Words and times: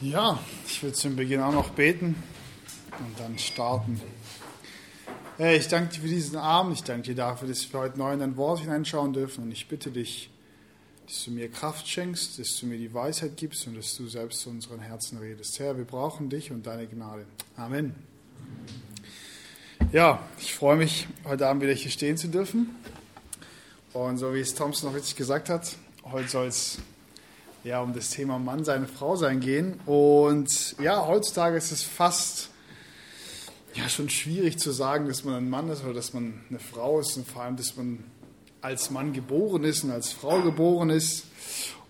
Ja, 0.00 0.40
ich 0.66 0.82
will 0.82 0.92
zum 0.92 1.14
Beginn 1.14 1.40
auch 1.40 1.52
noch 1.52 1.70
beten 1.70 2.20
und 2.98 3.20
dann 3.20 3.38
starten. 3.38 4.00
Hey, 5.36 5.56
ich 5.56 5.68
danke 5.68 5.94
dir 5.94 6.00
für 6.00 6.08
diesen 6.08 6.36
Abend. 6.36 6.74
Ich 6.74 6.82
danke 6.82 7.02
dir 7.02 7.14
dafür, 7.14 7.46
dass 7.46 7.72
wir 7.72 7.78
heute 7.78 7.96
neu 7.96 8.12
in 8.12 8.18
dein 8.18 8.36
Wort 8.36 8.58
hineinschauen 8.58 9.12
dürfen. 9.12 9.44
Und 9.44 9.52
ich 9.52 9.68
bitte 9.68 9.92
dich, 9.92 10.30
dass 11.06 11.24
du 11.24 11.30
mir 11.30 11.48
Kraft 11.48 11.86
schenkst, 11.86 12.40
dass 12.40 12.58
du 12.58 12.66
mir 12.66 12.76
die 12.76 12.92
Weisheit 12.92 13.36
gibst 13.36 13.68
und 13.68 13.76
dass 13.76 13.96
du 13.96 14.08
selbst 14.08 14.40
zu 14.40 14.50
unseren 14.50 14.80
Herzen 14.80 15.18
redest. 15.18 15.60
Herr, 15.60 15.76
wir 15.76 15.84
brauchen 15.84 16.28
dich 16.28 16.50
und 16.50 16.66
deine 16.66 16.88
Gnade. 16.88 17.24
Amen. 17.56 17.94
Ja, 19.92 20.26
ich 20.40 20.54
freue 20.54 20.76
mich, 20.76 21.06
heute 21.24 21.46
Abend 21.46 21.62
wieder 21.62 21.72
hier 21.72 21.90
stehen 21.90 22.16
zu 22.16 22.26
dürfen. 22.26 22.74
Und 23.92 24.18
so 24.18 24.34
wie 24.34 24.40
es 24.40 24.56
Thompson 24.56 24.90
noch 24.90 24.96
richtig 24.96 25.14
gesagt 25.14 25.48
hat, 25.48 25.76
heute 26.04 26.28
soll 26.28 26.48
es 26.48 26.78
ja, 27.64 27.80
um 27.80 27.94
das 27.94 28.10
Thema 28.10 28.38
Mann, 28.38 28.64
seine 28.64 28.86
Frau 28.86 29.16
sein 29.16 29.40
gehen. 29.40 29.80
Und 29.86 30.76
ja, 30.80 31.06
heutzutage 31.06 31.56
ist 31.56 31.72
es 31.72 31.82
fast 31.82 32.50
ja, 33.74 33.88
schon 33.88 34.08
schwierig 34.08 34.58
zu 34.58 34.70
sagen, 34.70 35.08
dass 35.08 35.24
man 35.24 35.34
ein 35.34 35.50
Mann 35.50 35.68
ist 35.70 35.82
oder 35.82 35.94
dass 35.94 36.12
man 36.12 36.44
eine 36.48 36.58
Frau 36.60 37.00
ist 37.00 37.16
und 37.16 37.26
vor 37.26 37.42
allem, 37.42 37.56
dass 37.56 37.76
man 37.76 38.04
als 38.60 38.90
Mann 38.90 39.12
geboren 39.12 39.64
ist 39.64 39.82
und 39.82 39.90
als 39.90 40.12
Frau 40.12 40.42
geboren 40.42 40.90
ist. 40.90 41.24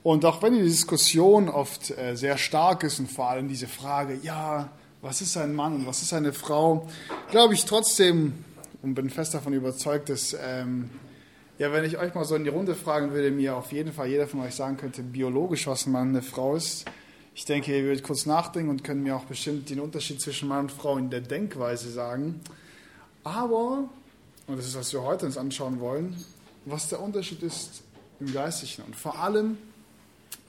Und 0.02 0.24
auch 0.24 0.42
wenn 0.42 0.54
die 0.54 0.62
Diskussion 0.62 1.48
oft 1.48 1.90
äh, 1.90 2.14
sehr 2.14 2.38
stark 2.38 2.84
ist 2.84 3.00
und 3.00 3.10
vor 3.10 3.28
allem 3.28 3.48
diese 3.48 3.66
Frage, 3.66 4.18
ja, 4.22 4.70
was 5.02 5.20
ist 5.20 5.36
ein 5.36 5.54
Mann 5.54 5.74
und 5.74 5.86
was 5.86 6.02
ist 6.02 6.12
eine 6.14 6.32
Frau, 6.32 6.88
glaube 7.30 7.54
ich 7.54 7.64
trotzdem 7.64 8.44
und 8.82 8.94
bin 8.94 9.10
fest 9.10 9.34
davon 9.34 9.52
überzeugt, 9.52 10.08
dass 10.08 10.36
ähm, 10.40 10.90
ja, 11.58 11.72
wenn 11.72 11.84
ich 11.84 11.98
euch 11.98 12.14
mal 12.14 12.24
so 12.24 12.34
in 12.34 12.44
die 12.44 12.50
Runde 12.50 12.74
fragen 12.74 13.12
würde, 13.12 13.30
mir 13.30 13.56
auf 13.56 13.70
jeden 13.70 13.92
Fall 13.92 14.08
jeder 14.08 14.26
von 14.26 14.40
euch 14.40 14.54
sagen 14.54 14.76
könnte, 14.76 15.02
biologisch, 15.02 15.66
was 15.66 15.86
ein 15.86 15.92
Mann 15.92 16.08
eine 16.08 16.22
Frau 16.22 16.56
ist. 16.56 16.84
Ich 17.36 17.44
denke, 17.44 17.76
ihr 17.76 17.84
würdet 17.84 18.04
kurz 18.04 18.26
nachdenken 18.26 18.70
und 18.70 18.82
können 18.82 19.02
mir 19.02 19.16
auch 19.16 19.24
bestimmt 19.24 19.70
den 19.70 19.80
Unterschied 19.80 20.20
zwischen 20.20 20.48
Mann 20.48 20.64
und 20.64 20.72
Frau 20.72 20.98
in 20.98 21.10
der 21.10 21.20
Denkweise 21.20 21.90
sagen. 21.90 22.40
Aber, 23.22 23.88
und 24.46 24.58
das 24.58 24.66
ist, 24.66 24.76
was 24.76 24.92
wir 24.92 25.02
heute 25.02 25.26
uns 25.26 25.38
anschauen 25.38 25.80
wollen, 25.80 26.16
was 26.64 26.88
der 26.88 27.00
Unterschied 27.00 27.42
ist 27.42 27.82
im 28.20 28.32
Geistlichen 28.32 28.82
und 28.82 28.96
vor 28.96 29.18
allem, 29.18 29.58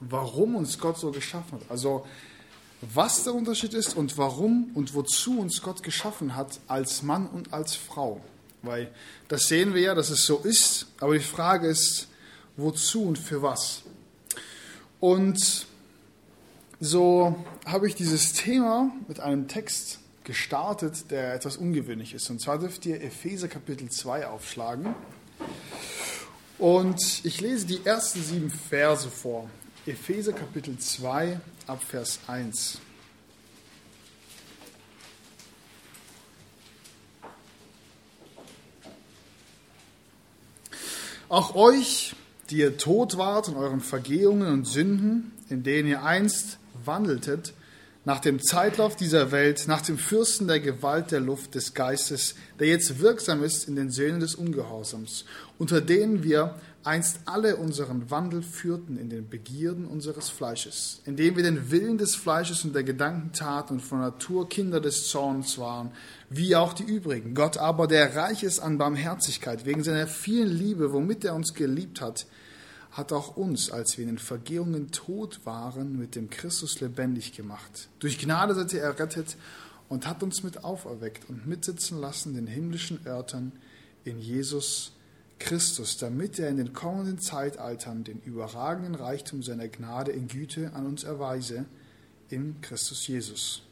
warum 0.00 0.56
uns 0.56 0.78
Gott 0.78 0.98
so 0.98 1.10
geschaffen 1.10 1.60
hat. 1.60 1.70
Also, 1.70 2.04
was 2.94 3.24
der 3.24 3.34
Unterschied 3.34 3.74
ist 3.74 3.96
und 3.96 4.18
warum 4.18 4.70
und 4.74 4.94
wozu 4.94 5.40
uns 5.40 5.62
Gott 5.62 5.82
geschaffen 5.82 6.36
hat 6.36 6.60
als 6.68 7.02
Mann 7.02 7.26
und 7.26 7.52
als 7.52 7.74
Frau. 7.74 8.20
Weil 8.66 8.90
das 9.28 9.48
sehen 9.48 9.74
wir 9.74 9.82
ja, 9.82 9.94
dass 9.94 10.10
es 10.10 10.26
so 10.26 10.38
ist, 10.38 10.86
aber 11.00 11.14
die 11.14 11.20
Frage 11.20 11.68
ist, 11.68 12.08
wozu 12.56 13.04
und 13.04 13.18
für 13.18 13.42
was? 13.42 13.82
Und 15.00 15.66
so 16.80 17.44
habe 17.64 17.88
ich 17.88 17.94
dieses 17.94 18.32
Thema 18.32 18.90
mit 19.08 19.20
einem 19.20 19.48
Text 19.48 20.00
gestartet, 20.24 21.10
der 21.10 21.34
etwas 21.34 21.56
ungewöhnlich 21.56 22.12
ist. 22.12 22.28
Und 22.30 22.40
zwar 22.40 22.58
dürft 22.58 22.84
ihr 22.84 23.00
Epheser 23.02 23.48
Kapitel 23.48 23.88
2 23.88 24.26
aufschlagen. 24.26 24.94
Und 26.58 27.24
ich 27.24 27.40
lese 27.40 27.66
die 27.66 27.80
ersten 27.84 28.22
sieben 28.22 28.50
Verse 28.50 29.08
vor. 29.08 29.48
Epheser 29.86 30.32
Kapitel 30.32 30.76
2 30.78 31.38
ab 31.66 31.82
Vers 31.82 32.18
1. 32.26 32.80
Auch 41.28 41.56
euch, 41.56 42.14
die 42.50 42.58
ihr 42.58 42.76
tot 42.76 43.18
wart 43.18 43.48
in 43.48 43.56
euren 43.56 43.80
Vergehungen 43.80 44.52
und 44.52 44.64
Sünden, 44.64 45.32
in 45.48 45.64
denen 45.64 45.88
ihr 45.88 46.04
einst 46.04 46.58
wandeltet, 46.84 47.52
nach 48.04 48.20
dem 48.20 48.40
Zeitlauf 48.40 48.94
dieser 48.94 49.32
Welt, 49.32 49.64
nach 49.66 49.82
dem 49.82 49.98
Fürsten 49.98 50.46
der 50.46 50.60
Gewalt 50.60 51.10
der 51.10 51.18
Luft 51.18 51.56
des 51.56 51.74
Geistes, 51.74 52.36
der 52.60 52.68
jetzt 52.68 53.00
wirksam 53.00 53.42
ist 53.42 53.66
in 53.66 53.74
den 53.74 53.90
Söhnen 53.90 54.20
des 54.20 54.36
Ungehorsams, 54.36 55.24
unter 55.58 55.80
denen 55.80 56.22
wir 56.22 56.54
einst 56.84 57.18
alle 57.24 57.56
unseren 57.56 58.08
Wandel 58.12 58.42
führten 58.42 58.96
in 58.96 59.10
den 59.10 59.28
Begierden 59.28 59.86
unseres 59.86 60.28
Fleisches, 60.28 61.00
indem 61.04 61.34
wir 61.34 61.42
den 61.42 61.72
Willen 61.72 61.98
des 61.98 62.14
Fleisches 62.14 62.64
und 62.64 62.76
der 62.76 62.84
Gedanken 62.84 63.32
taten 63.32 63.74
und 63.74 63.80
von 63.80 63.98
Natur 63.98 64.48
Kinder 64.48 64.80
des 64.80 65.08
Zorns 65.08 65.58
waren, 65.58 65.90
wie 66.28 66.56
auch 66.56 66.72
die 66.72 66.84
übrigen. 66.84 67.34
Gott 67.34 67.56
aber, 67.58 67.86
der 67.86 68.16
reich 68.16 68.42
ist 68.42 68.60
an 68.60 68.78
Barmherzigkeit, 68.78 69.64
wegen 69.64 69.82
seiner 69.82 70.06
vielen 70.06 70.48
Liebe, 70.48 70.92
womit 70.92 71.24
er 71.24 71.34
uns 71.34 71.54
geliebt 71.54 72.00
hat, 72.00 72.26
hat 72.90 73.12
auch 73.12 73.36
uns, 73.36 73.70
als 73.70 73.96
wir 73.96 74.02
in 74.02 74.10
den 74.10 74.18
Vergehungen 74.18 74.90
tot 74.90 75.40
waren, 75.44 75.98
mit 75.98 76.14
dem 76.16 76.30
Christus 76.30 76.80
lebendig 76.80 77.32
gemacht. 77.32 77.88
Durch 77.98 78.18
Gnade 78.18 78.54
seid 78.54 78.72
ihr 78.72 78.82
errettet 78.82 79.36
und 79.88 80.06
hat 80.06 80.22
uns 80.22 80.42
mit 80.42 80.64
auferweckt 80.64 81.28
und 81.28 81.46
mitsitzen 81.46 82.00
lassen 82.00 82.30
in 82.30 82.46
den 82.46 82.46
himmlischen 82.46 83.06
Örtern 83.06 83.52
in 84.04 84.18
Jesus 84.18 84.92
Christus, 85.38 85.98
damit 85.98 86.38
er 86.38 86.48
in 86.48 86.56
den 86.56 86.72
kommenden 86.72 87.18
Zeitaltern 87.18 88.04
den 88.04 88.22
überragenden 88.22 88.94
Reichtum 88.94 89.42
seiner 89.42 89.68
Gnade 89.68 90.12
in 90.12 90.28
Güte 90.28 90.72
an 90.74 90.86
uns 90.86 91.04
erweise 91.04 91.66
in 92.30 92.60
Christus 92.62 93.06
Jesus. 93.06 93.62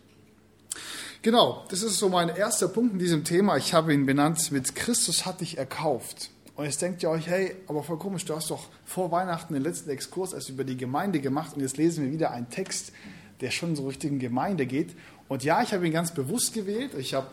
Genau, 1.25 1.65
das 1.71 1.83
ist 1.83 1.99
so 1.99 2.11
mein 2.11 2.29
erster 2.29 2.69
Punkt 2.69 2.93
in 2.93 2.99
diesem 2.99 3.25
Thema. 3.25 3.57
Ich 3.57 3.73
habe 3.73 3.95
ihn 3.95 4.05
benannt 4.05 4.53
mit 4.53 4.75
Christus 4.75 5.25
hat 5.25 5.41
dich 5.41 5.57
erkauft. 5.57 6.29
Und 6.55 6.67
jetzt 6.67 6.83
denkt 6.83 7.03
ihr 7.03 7.09
euch, 7.09 7.27
hey, 7.27 7.57
aber 7.67 7.83
voll 7.83 7.97
komisch, 7.97 8.27
du 8.27 8.37
hast 8.37 8.51
doch 8.51 8.67
vor 8.85 9.11
Weihnachten 9.11 9.55
den 9.55 9.63
letzten 9.63 9.89
Exkurs 9.89 10.34
erst 10.34 10.51
über 10.51 10.65
die 10.65 10.77
Gemeinde 10.77 11.21
gemacht 11.21 11.57
und 11.57 11.63
jetzt 11.63 11.79
lesen 11.79 12.05
wir 12.05 12.13
wieder 12.13 12.31
einen 12.31 12.51
Text, 12.51 12.93
der 13.41 13.51
schon 13.51 13.75
so 13.75 13.87
Richtung 13.87 14.19
Gemeinde 14.19 14.67
geht. 14.67 14.95
Und 15.27 15.45
ja, 15.45 15.63
ich 15.63 15.73
habe 15.73 15.87
ihn 15.87 15.95
ganz 15.95 16.13
bewusst 16.13 16.53
gewählt. 16.53 16.91
Ich 16.99 17.15
habe 17.15 17.29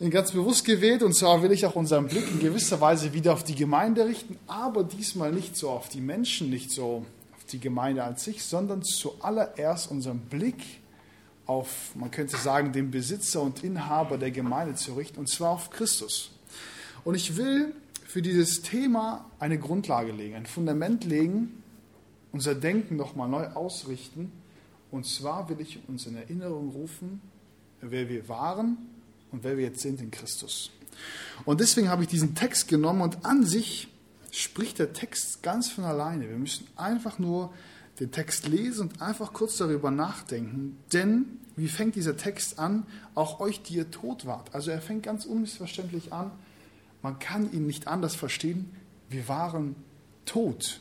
ihn 0.00 0.10
ganz 0.10 0.32
bewusst 0.32 0.64
gewählt 0.64 1.02
und 1.02 1.14
zwar 1.14 1.42
will 1.42 1.52
ich 1.52 1.66
auch 1.66 1.76
unseren 1.76 2.06
Blick 2.06 2.26
in 2.30 2.40
gewisser 2.40 2.80
Weise 2.80 3.12
wieder 3.12 3.34
auf 3.34 3.44
die 3.44 3.56
Gemeinde 3.56 4.06
richten, 4.06 4.38
aber 4.46 4.84
diesmal 4.84 5.32
nicht 5.32 5.54
so 5.54 5.68
auf 5.68 5.90
die 5.90 6.00
Menschen, 6.00 6.48
nicht 6.48 6.70
so 6.70 7.04
auf 7.36 7.44
die 7.44 7.60
Gemeinde 7.60 8.04
an 8.04 8.16
sich, 8.16 8.42
sondern 8.42 8.82
zuallererst 8.82 9.90
unseren 9.90 10.20
Blick 10.20 10.80
auf, 11.46 11.94
man 11.94 12.10
könnte 12.10 12.36
sagen, 12.36 12.72
den 12.72 12.90
Besitzer 12.90 13.40
und 13.40 13.62
Inhaber 13.62 14.18
der 14.18 14.30
Gemeinde 14.30 14.74
zu 14.74 14.94
richten, 14.94 15.20
und 15.20 15.28
zwar 15.28 15.50
auf 15.50 15.70
Christus. 15.70 16.32
Und 17.04 17.14
ich 17.14 17.36
will 17.36 17.72
für 18.04 18.22
dieses 18.22 18.62
Thema 18.62 19.30
eine 19.38 19.58
Grundlage 19.58 20.12
legen, 20.12 20.34
ein 20.34 20.46
Fundament 20.46 21.04
legen, 21.04 21.62
unser 22.32 22.54
Denken 22.54 22.96
nochmal 22.96 23.28
neu 23.28 23.46
ausrichten. 23.48 24.32
Und 24.90 25.06
zwar 25.06 25.48
will 25.48 25.60
ich 25.60 25.80
uns 25.88 26.06
in 26.06 26.16
Erinnerung 26.16 26.70
rufen, 26.70 27.20
wer 27.80 28.08
wir 28.08 28.28
waren 28.28 28.78
und 29.32 29.44
wer 29.44 29.56
wir 29.56 29.64
jetzt 29.64 29.80
sind 29.80 30.00
in 30.00 30.10
Christus. 30.10 30.70
Und 31.44 31.60
deswegen 31.60 31.88
habe 31.88 32.02
ich 32.02 32.08
diesen 32.08 32.34
Text 32.34 32.68
genommen 32.68 33.02
und 33.02 33.24
an 33.24 33.44
sich 33.44 33.88
spricht 34.30 34.78
der 34.78 34.92
Text 34.92 35.42
ganz 35.42 35.70
von 35.70 35.84
alleine. 35.84 36.28
Wir 36.28 36.36
müssen 36.36 36.66
einfach 36.76 37.18
nur 37.18 37.52
den 38.00 38.12
Text 38.12 38.46
lesen 38.46 38.88
und 38.88 39.02
einfach 39.02 39.32
kurz 39.32 39.56
darüber 39.56 39.90
nachdenken. 39.90 40.78
Denn 40.92 41.40
wie 41.56 41.68
fängt 41.68 41.94
dieser 41.94 42.16
Text 42.16 42.58
an? 42.58 42.86
Auch 43.14 43.40
euch, 43.40 43.62
die 43.62 43.74
ihr 43.74 43.90
tot 43.90 44.26
wart. 44.26 44.54
Also 44.54 44.70
er 44.70 44.80
fängt 44.80 45.02
ganz 45.02 45.24
unmissverständlich 45.24 46.12
an. 46.12 46.30
Man 47.02 47.18
kann 47.18 47.52
ihn 47.52 47.66
nicht 47.66 47.88
anders 47.88 48.14
verstehen. 48.14 48.70
Wir 49.08 49.28
waren 49.28 49.76
tot. 50.24 50.80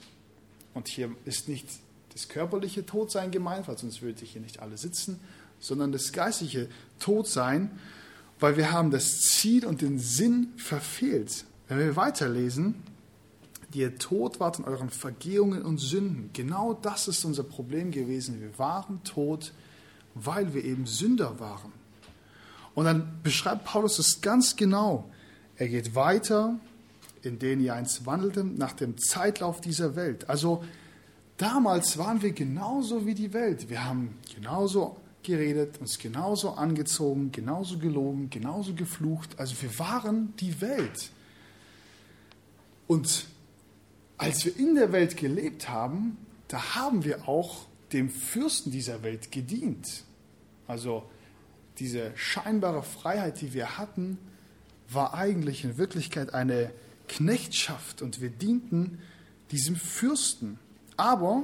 Und 0.74 0.88
hier 0.88 1.12
ist 1.24 1.48
nicht 1.48 1.68
das 2.14 2.28
körperliche 2.28 2.86
Todsein 2.86 3.32
gemeint, 3.32 3.68
weil 3.68 3.78
sonst 3.78 4.02
würde 4.02 4.24
ich 4.24 4.32
hier 4.32 4.42
nicht 4.42 4.60
alle 4.60 4.78
sitzen, 4.78 5.20
sondern 5.60 5.92
das 5.92 6.12
geistliche 6.12 6.68
Todsein 7.00 7.72
weil 8.40 8.58
wir 8.58 8.72
haben 8.72 8.92
das 8.92 9.20
Ziel 9.22 9.66
und 9.66 9.82
den 9.82 10.00
Sinn 10.00 10.54
verfehlt. 10.58 11.46
Wenn 11.68 11.80
wir 11.80 11.96
weiterlesen, 11.96 12.76
die 13.74 13.80
ihr 13.80 13.98
tot 13.98 14.40
wart 14.40 14.60
in 14.60 14.66
euren 14.66 14.90
Vergehungen 14.90 15.62
und 15.64 15.80
Sünden. 15.80 16.30
Genau 16.34 16.74
das 16.74 17.08
ist 17.08 17.26
unser 17.26 17.44
Problem 17.44 17.92
gewesen. 17.92 18.42
Wir 18.42 18.58
waren 18.58 19.04
tot, 19.04 19.54
weil 20.14 20.54
wir 20.54 20.64
eben 20.64 20.86
Sünder 20.86 21.40
waren. 21.40 21.72
Und 22.74 22.86
dann 22.86 23.20
beschreibt 23.24 23.66
Paulus 23.66 24.00
es 24.00 24.22
ganz 24.22 24.56
genau. 24.56 25.10
Er 25.56 25.70
geht 25.70 25.96
weiter, 25.96 26.60
in 27.22 27.40
denen 27.40 27.62
ihr 27.62 27.74
einst 27.74 28.06
wandelten, 28.06 28.56
nach 28.56 28.74
dem 28.74 28.98
Zeitlauf 28.98 29.62
dieser 29.62 29.96
Welt. 29.96 30.30
Also 30.30 30.64
damals 31.38 31.98
waren 31.98 32.22
wir 32.22 32.34
genauso 32.34 33.06
wie 33.06 33.14
die 33.14 33.34
Welt. 33.34 33.70
Wir 33.70 33.86
haben 33.86 34.18
genauso 34.34 34.98
geredet, 35.24 35.80
uns 35.80 35.98
genauso 35.98 36.52
angezogen, 36.52 37.32
genauso 37.32 37.80
gelogen, 37.80 38.30
genauso 38.30 38.74
geflucht. 38.74 39.40
Also 39.40 39.56
wir 39.62 39.80
waren 39.80 40.34
die 40.38 40.62
Welt. 40.62 41.12
Und 42.88 43.26
als 44.18 44.46
wir 44.46 44.58
in 44.58 44.76
der 44.76 44.92
Welt 44.92 45.18
gelebt 45.18 45.70
haben, 45.70 46.18
da 46.48 46.76
haben 46.76 47.04
wir 47.04 47.28
auch 47.28 47.66
dem 47.92 48.10
Fürsten 48.10 48.72
dieser 48.72 49.04
Welt 49.04 49.32
gedient. 49.32 50.04
Also 50.68 51.04
diese 51.80 52.12
scheinbare 52.16 52.84
Freiheit, 52.84 53.42
die 53.42 53.54
wir 53.54 53.78
hatten, 53.78 54.18
war 54.90 55.14
eigentlich 55.14 55.64
in 55.64 55.78
Wirklichkeit 55.78 56.34
eine 56.34 56.72
Knechtschaft 57.08 58.02
und 58.02 58.22
wir 58.22 58.30
dienten 58.30 59.00
diesem 59.52 59.76
Fürsten. 59.76 60.60
Aber 60.98 61.44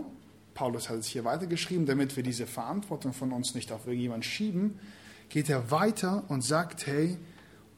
Paulus 0.54 0.90
hat 0.90 0.98
es 0.98 1.08
hier 1.08 1.24
weitergeschrieben, 1.24 1.86
damit 1.86 2.16
wir 2.16 2.24
diese 2.24 2.48
Verantwortung 2.48 3.14
von 3.14 3.32
uns 3.32 3.56
nicht 3.56 3.72
auf 3.72 3.86
irgendjemanden 3.86 4.24
schieben, 4.24 4.80
geht 5.30 5.50
er 5.50 5.72
weiter 5.72 6.24
und 6.28 6.44
sagt, 6.44 6.88
hey, 6.88 7.18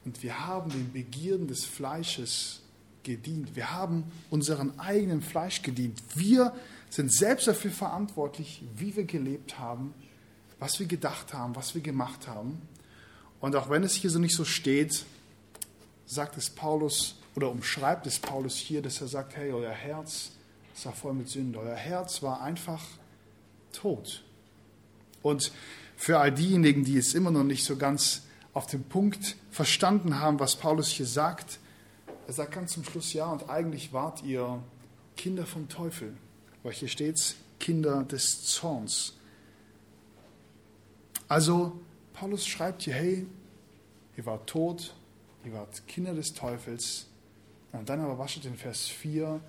und 0.04 0.22
wir 0.22 0.46
haben 0.46 0.70
den 0.70 0.92
Begierden 0.92 1.46
des 1.46 1.64
Fleisches 1.64 2.63
gedient. 3.04 3.54
Wir 3.54 3.72
haben 3.72 4.04
unseren 4.30 4.78
eigenen 4.78 5.22
Fleisch 5.22 5.62
gedient. 5.62 6.02
Wir 6.14 6.54
sind 6.90 7.12
selbst 7.12 7.46
dafür 7.46 7.70
verantwortlich, 7.70 8.62
wie 8.76 8.96
wir 8.96 9.04
gelebt 9.04 9.58
haben, 9.58 9.94
was 10.58 10.80
wir 10.80 10.86
gedacht 10.86 11.34
haben, 11.34 11.54
was 11.54 11.74
wir 11.74 11.82
gemacht 11.82 12.26
haben. 12.26 12.60
Und 13.40 13.54
auch 13.56 13.70
wenn 13.70 13.84
es 13.84 13.94
hier 13.94 14.10
so 14.10 14.18
nicht 14.18 14.34
so 14.34 14.44
steht, 14.44 15.04
sagt 16.06 16.36
es 16.36 16.50
Paulus 16.50 17.16
oder 17.36 17.50
umschreibt 17.50 18.06
es 18.06 18.18
Paulus 18.18 18.56
hier, 18.56 18.82
dass 18.82 19.00
er 19.00 19.08
sagt, 19.08 19.36
hey, 19.36 19.52
euer 19.52 19.70
Herz 19.70 20.32
es 20.74 20.84
war 20.86 20.92
voll 20.92 21.14
mit 21.14 21.28
Sünde. 21.28 21.60
Euer 21.60 21.76
Herz 21.76 22.22
war 22.22 22.42
einfach 22.42 22.82
tot. 23.72 24.22
Und 25.22 25.52
für 25.96 26.18
all 26.18 26.32
diejenigen, 26.32 26.84
die 26.84 26.98
es 26.98 27.14
immer 27.14 27.30
noch 27.30 27.44
nicht 27.44 27.64
so 27.64 27.76
ganz 27.76 28.22
auf 28.52 28.66
den 28.66 28.82
Punkt 28.84 29.36
verstanden 29.50 30.18
haben, 30.18 30.40
was 30.40 30.56
Paulus 30.56 30.88
hier 30.88 31.06
sagt, 31.06 31.58
er 32.26 32.32
sagt 32.32 32.52
ganz 32.52 32.72
zum 32.72 32.84
Schluss, 32.84 33.12
ja, 33.12 33.26
und 33.26 33.48
eigentlich 33.48 33.92
wart 33.92 34.22
ihr 34.22 34.62
Kinder 35.16 35.46
vom 35.46 35.68
Teufel. 35.68 36.16
Weil 36.62 36.72
hier 36.72 36.88
steht 36.88 37.36
Kinder 37.60 38.04
des 38.04 38.44
Zorns. 38.44 39.14
Also, 41.28 41.80
Paulus 42.12 42.46
schreibt 42.46 42.82
hier, 42.82 42.94
hey, 42.94 43.26
ihr 44.16 44.26
wart 44.26 44.48
tot, 44.48 44.94
ihr 45.44 45.52
wart 45.52 45.86
Kinder 45.86 46.14
des 46.14 46.34
Teufels. 46.34 47.06
Und 47.72 47.88
dann 47.88 48.00
aber 48.00 48.18
waschet 48.18 48.44
in 48.44 48.56
Vers 48.56 48.86
4, 48.86 49.40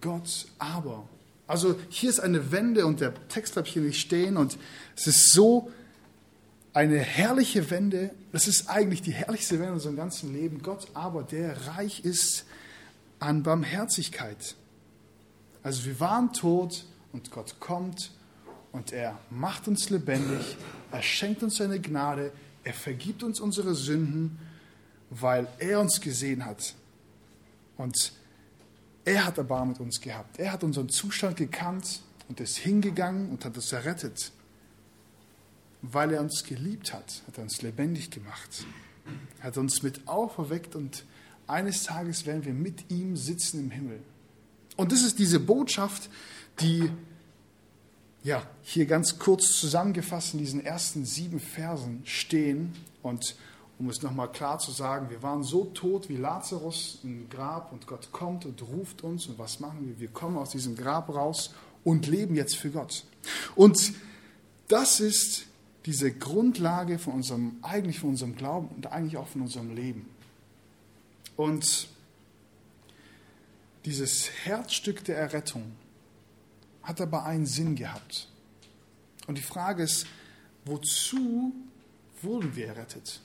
Gott 0.00 0.46
aber. 0.58 1.08
Also 1.46 1.74
hier 1.88 2.10
ist 2.10 2.20
eine 2.20 2.52
Wende 2.52 2.86
und 2.86 3.00
der 3.00 3.12
Text 3.28 3.54
bleibt 3.54 3.66
hier 3.66 3.82
nicht 3.82 4.00
stehen 4.00 4.36
und 4.36 4.56
es 4.96 5.08
ist 5.08 5.32
so 5.32 5.70
eine 6.72 6.98
herrliche 6.98 7.70
Wende. 7.70 8.10
Das 8.32 8.46
ist 8.46 8.68
eigentlich 8.68 9.02
die 9.02 9.12
herrlichste 9.12 9.54
Wende 9.54 9.68
in 9.68 9.74
unserem 9.74 9.96
ganzen 9.96 10.32
Leben. 10.32 10.62
Gott 10.62 10.88
aber, 10.94 11.22
der 11.22 11.66
reich 11.66 12.04
ist 12.04 12.44
an 13.18 13.42
Barmherzigkeit. 13.42 14.56
Also 15.62 15.84
wir 15.84 16.00
waren 16.00 16.32
tot 16.32 16.84
und 17.12 17.30
Gott 17.30 17.60
kommt 17.60 18.12
und 18.72 18.92
er 18.92 19.18
macht 19.30 19.68
uns 19.68 19.90
lebendig, 19.90 20.56
er 20.90 21.02
schenkt 21.02 21.42
uns 21.42 21.56
seine 21.56 21.80
Gnade, 21.80 22.32
er 22.64 22.72
vergibt 22.72 23.22
uns 23.22 23.40
unsere 23.40 23.74
Sünden, 23.74 24.38
weil 25.10 25.46
er 25.58 25.80
uns 25.80 26.00
gesehen 26.00 26.46
hat. 26.46 26.74
Und 27.76 28.12
er 29.04 29.26
hat 29.26 29.38
Erbarmen 29.38 29.70
mit 29.70 29.80
uns 29.80 30.00
gehabt. 30.00 30.38
Er 30.38 30.52
hat 30.52 30.62
unseren 30.62 30.88
Zustand 30.88 31.36
gekannt 31.36 32.00
und 32.28 32.40
ist 32.40 32.58
hingegangen 32.58 33.30
und 33.30 33.44
hat 33.44 33.56
uns 33.56 33.72
errettet. 33.72 34.32
Weil 35.82 36.12
er 36.12 36.20
uns 36.20 36.44
geliebt 36.44 36.92
hat, 36.92 37.22
hat 37.26 37.38
er 37.38 37.44
uns 37.44 37.62
lebendig 37.62 38.10
gemacht. 38.10 38.64
Hat 39.40 39.56
uns 39.56 39.82
mit 39.82 40.06
auferweckt 40.06 40.76
und 40.76 41.04
eines 41.46 41.82
Tages 41.82 42.26
werden 42.26 42.44
wir 42.44 42.52
mit 42.52 42.90
ihm 42.90 43.16
sitzen 43.16 43.60
im 43.60 43.70
Himmel. 43.70 44.00
Und 44.76 44.92
das 44.92 45.02
ist 45.02 45.18
diese 45.18 45.40
Botschaft, 45.40 46.08
die 46.60 46.90
ja, 48.22 48.42
hier 48.62 48.86
ganz 48.86 49.18
kurz 49.18 49.58
zusammengefasst 49.58 50.34
in 50.34 50.40
diesen 50.40 50.64
ersten 50.64 51.04
sieben 51.04 51.40
Versen 51.40 52.02
stehen 52.04 52.74
und 53.02 53.34
um 53.78 53.88
es 53.88 54.02
nochmal 54.02 54.30
klar 54.30 54.58
zu 54.58 54.72
sagen, 54.72 55.08
wir 55.08 55.22
waren 55.22 55.42
so 55.42 55.64
tot 55.64 56.10
wie 56.10 56.16
Lazarus 56.16 56.98
im 57.02 57.30
Grab 57.30 57.72
und 57.72 57.86
Gott 57.86 58.12
kommt 58.12 58.44
und 58.44 58.60
ruft 58.62 59.02
uns 59.02 59.26
und 59.26 59.38
was 59.38 59.58
machen 59.58 59.86
wir? 59.86 59.98
Wir 59.98 60.08
kommen 60.08 60.36
aus 60.36 60.50
diesem 60.50 60.76
Grab 60.76 61.08
raus 61.08 61.54
und 61.82 62.06
leben 62.06 62.36
jetzt 62.36 62.56
für 62.56 62.70
Gott. 62.70 63.04
Und 63.56 63.94
das 64.68 65.00
ist 65.00 65.46
diese 65.86 66.12
Grundlage 66.12 66.98
von 66.98 67.14
unserem, 67.14 67.56
eigentlich 67.62 68.00
von 68.00 68.10
unserem 68.10 68.36
Glauben 68.36 68.68
und 68.68 68.86
eigentlich 68.88 69.16
auch 69.16 69.28
von 69.28 69.42
unserem 69.42 69.74
Leben. 69.74 70.06
Und 71.36 71.88
dieses 73.84 74.30
Herzstück 74.44 75.04
der 75.04 75.16
Errettung 75.16 75.72
hat 76.82 77.00
aber 77.00 77.24
einen 77.24 77.46
Sinn 77.46 77.76
gehabt. 77.76 78.28
Und 79.26 79.38
die 79.38 79.42
Frage 79.42 79.82
ist, 79.82 80.06
wozu 80.64 81.54
wurden 82.20 82.54
wir 82.56 82.66
errettet? 82.66 83.20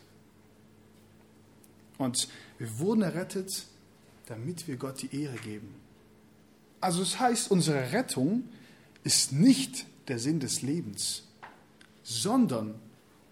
Und 1.98 2.28
wir 2.58 2.80
wurden 2.80 3.02
errettet, 3.02 3.66
damit 4.28 4.68
wir 4.68 4.78
Gott 4.78 5.02
die 5.02 5.24
Ehre 5.24 5.38
geben. 5.38 5.76
Also 6.82 7.02
es 7.02 7.12
das 7.12 7.20
heißt, 7.20 7.52
unsere 7.52 7.92
Rettung 7.92 8.44
ist 9.04 9.32
nicht 9.32 9.86
der 10.08 10.20
Sinn 10.20 10.40
des 10.40 10.62
Lebens, 10.62 11.24
sondern 12.06 12.76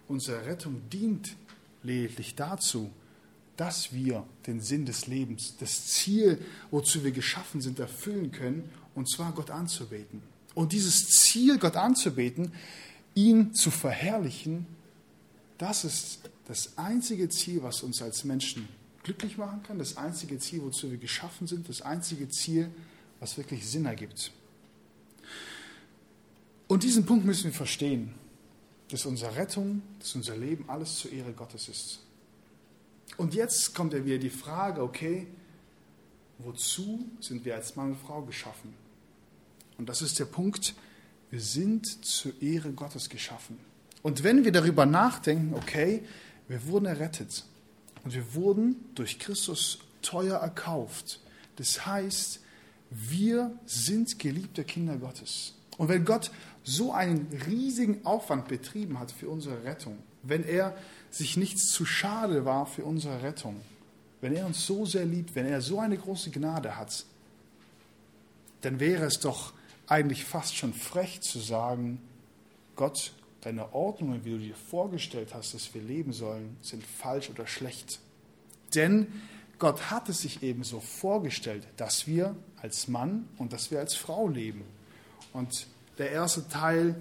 unsere 0.08 0.44
Rettung 0.44 0.82
dient 0.90 1.36
lediglich 1.84 2.34
dazu, 2.34 2.90
dass 3.56 3.92
wir 3.92 4.26
den 4.48 4.60
Sinn 4.60 4.84
des 4.84 5.06
Lebens, 5.06 5.54
das 5.60 5.86
Ziel, 5.86 6.44
wozu 6.72 7.04
wir 7.04 7.12
geschaffen 7.12 7.60
sind, 7.60 7.78
erfüllen 7.78 8.32
können, 8.32 8.68
und 8.96 9.08
zwar 9.08 9.32
Gott 9.32 9.50
anzubeten. 9.50 10.22
Und 10.54 10.72
dieses 10.72 11.08
Ziel, 11.08 11.58
Gott 11.58 11.76
anzubeten, 11.76 12.52
ihn 13.14 13.54
zu 13.54 13.70
verherrlichen, 13.70 14.66
das 15.56 15.84
ist 15.84 16.18
das 16.48 16.76
einzige 16.76 17.28
Ziel, 17.28 17.62
was 17.62 17.82
uns 17.82 18.02
als 18.02 18.24
Menschen 18.24 18.68
glücklich 19.04 19.38
machen 19.38 19.62
kann, 19.62 19.78
das 19.78 19.96
einzige 19.96 20.38
Ziel, 20.40 20.62
wozu 20.62 20.90
wir 20.90 20.98
geschaffen 20.98 21.46
sind, 21.46 21.68
das 21.68 21.80
einzige 21.80 22.28
Ziel, 22.28 22.70
was 23.20 23.36
wirklich 23.36 23.68
Sinn 23.68 23.86
ergibt. 23.86 24.32
Und 26.66 26.82
diesen 26.82 27.06
Punkt 27.06 27.24
müssen 27.24 27.44
wir 27.44 27.52
verstehen, 27.52 28.14
dass 28.88 29.06
unsere 29.06 29.36
Rettung, 29.36 29.82
dass 29.98 30.14
unser 30.14 30.36
Leben 30.36 30.68
alles 30.68 30.98
zur 30.98 31.12
Ehre 31.12 31.32
Gottes 31.32 31.68
ist. 31.68 32.00
Und 33.16 33.34
jetzt 33.34 33.74
kommt 33.74 33.92
ja 33.92 34.04
wieder 34.04 34.18
die 34.18 34.30
Frage, 34.30 34.82
okay, 34.82 35.26
wozu 36.38 37.04
sind 37.20 37.44
wir 37.44 37.54
als 37.54 37.76
Mann 37.76 37.92
und 37.92 37.98
Frau 37.98 38.22
geschaffen? 38.22 38.74
Und 39.78 39.88
das 39.88 40.02
ist 40.02 40.18
der 40.18 40.26
Punkt, 40.26 40.74
wir 41.30 41.40
sind 41.40 42.04
zur 42.04 42.32
Ehre 42.42 42.72
Gottes 42.72 43.08
geschaffen. 43.08 43.58
Und 44.02 44.22
wenn 44.22 44.44
wir 44.44 44.52
darüber 44.52 44.86
nachdenken, 44.86 45.54
okay, 45.54 46.02
wir 46.48 46.66
wurden 46.66 46.86
errettet 46.86 47.44
und 48.04 48.14
wir 48.14 48.34
wurden 48.34 48.76
durch 48.94 49.18
Christus 49.18 49.78
teuer 50.02 50.36
erkauft. 50.38 51.20
Das 51.56 51.86
heißt, 51.86 52.40
wir 52.90 53.58
sind 53.64 54.18
geliebte 54.18 54.62
Kinder 54.64 54.96
Gottes. 54.96 55.54
Und 55.78 55.88
wenn 55.88 56.04
Gott 56.04 56.30
so 56.64 56.92
einen 56.92 57.28
riesigen 57.46 58.04
Aufwand 58.04 58.48
betrieben 58.48 58.98
hat 58.98 59.12
für 59.12 59.28
unsere 59.28 59.64
Rettung, 59.64 59.98
wenn 60.22 60.42
er 60.42 60.76
sich 61.10 61.36
nichts 61.36 61.70
zu 61.70 61.84
schade 61.84 62.44
war 62.44 62.66
für 62.66 62.84
unsere 62.84 63.22
Rettung, 63.22 63.60
wenn 64.20 64.34
er 64.34 64.46
uns 64.46 64.66
so 64.66 64.86
sehr 64.86 65.04
liebt, 65.04 65.34
wenn 65.34 65.46
er 65.46 65.60
so 65.60 65.78
eine 65.78 65.98
große 65.98 66.30
Gnade 66.30 66.76
hat, 66.76 67.04
dann 68.62 68.80
wäre 68.80 69.04
es 69.04 69.20
doch 69.20 69.52
eigentlich 69.86 70.24
fast 70.24 70.56
schon 70.56 70.72
frech 70.72 71.20
zu 71.20 71.38
sagen, 71.38 72.00
Gott 72.74 73.12
deine 73.42 73.74
Ordnungen, 73.74 74.24
wie 74.24 74.30
du 74.30 74.38
dir 74.38 74.54
vorgestellt 74.54 75.34
hast, 75.34 75.52
dass 75.52 75.74
wir 75.74 75.82
leben 75.82 76.14
sollen, 76.14 76.56
sind 76.62 76.82
falsch 76.84 77.28
oder 77.28 77.46
schlecht. 77.46 78.00
Denn 78.74 79.06
Gott 79.58 79.90
hat 79.90 80.08
es 80.08 80.22
sich 80.22 80.42
eben 80.42 80.64
so 80.64 80.80
vorgestellt, 80.80 81.66
dass 81.76 82.06
wir 82.06 82.34
als 82.60 82.88
Mann 82.88 83.28
und 83.36 83.52
dass 83.52 83.70
wir 83.70 83.78
als 83.80 83.94
Frau 83.94 84.28
leben. 84.28 84.64
Und 85.34 85.66
der 85.98 86.10
erste 86.10 86.48
Teil 86.48 86.96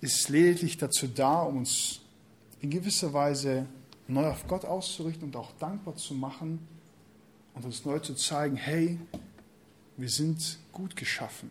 ist 0.00 0.28
lediglich 0.28 0.76
dazu 0.76 1.06
da, 1.08 1.42
um 1.42 1.58
uns 1.58 2.00
in 2.60 2.70
gewisser 2.70 3.12
Weise 3.12 3.66
neu 4.06 4.26
auf 4.26 4.46
Gott 4.46 4.64
auszurichten 4.64 5.24
und 5.24 5.36
auch 5.36 5.52
dankbar 5.58 5.96
zu 5.96 6.14
machen 6.14 6.66
und 7.54 7.64
uns 7.64 7.84
neu 7.84 7.98
zu 7.98 8.14
zeigen, 8.14 8.56
hey, 8.56 8.98
wir 9.96 10.08
sind 10.08 10.58
gut 10.72 10.96
geschaffen 10.96 11.50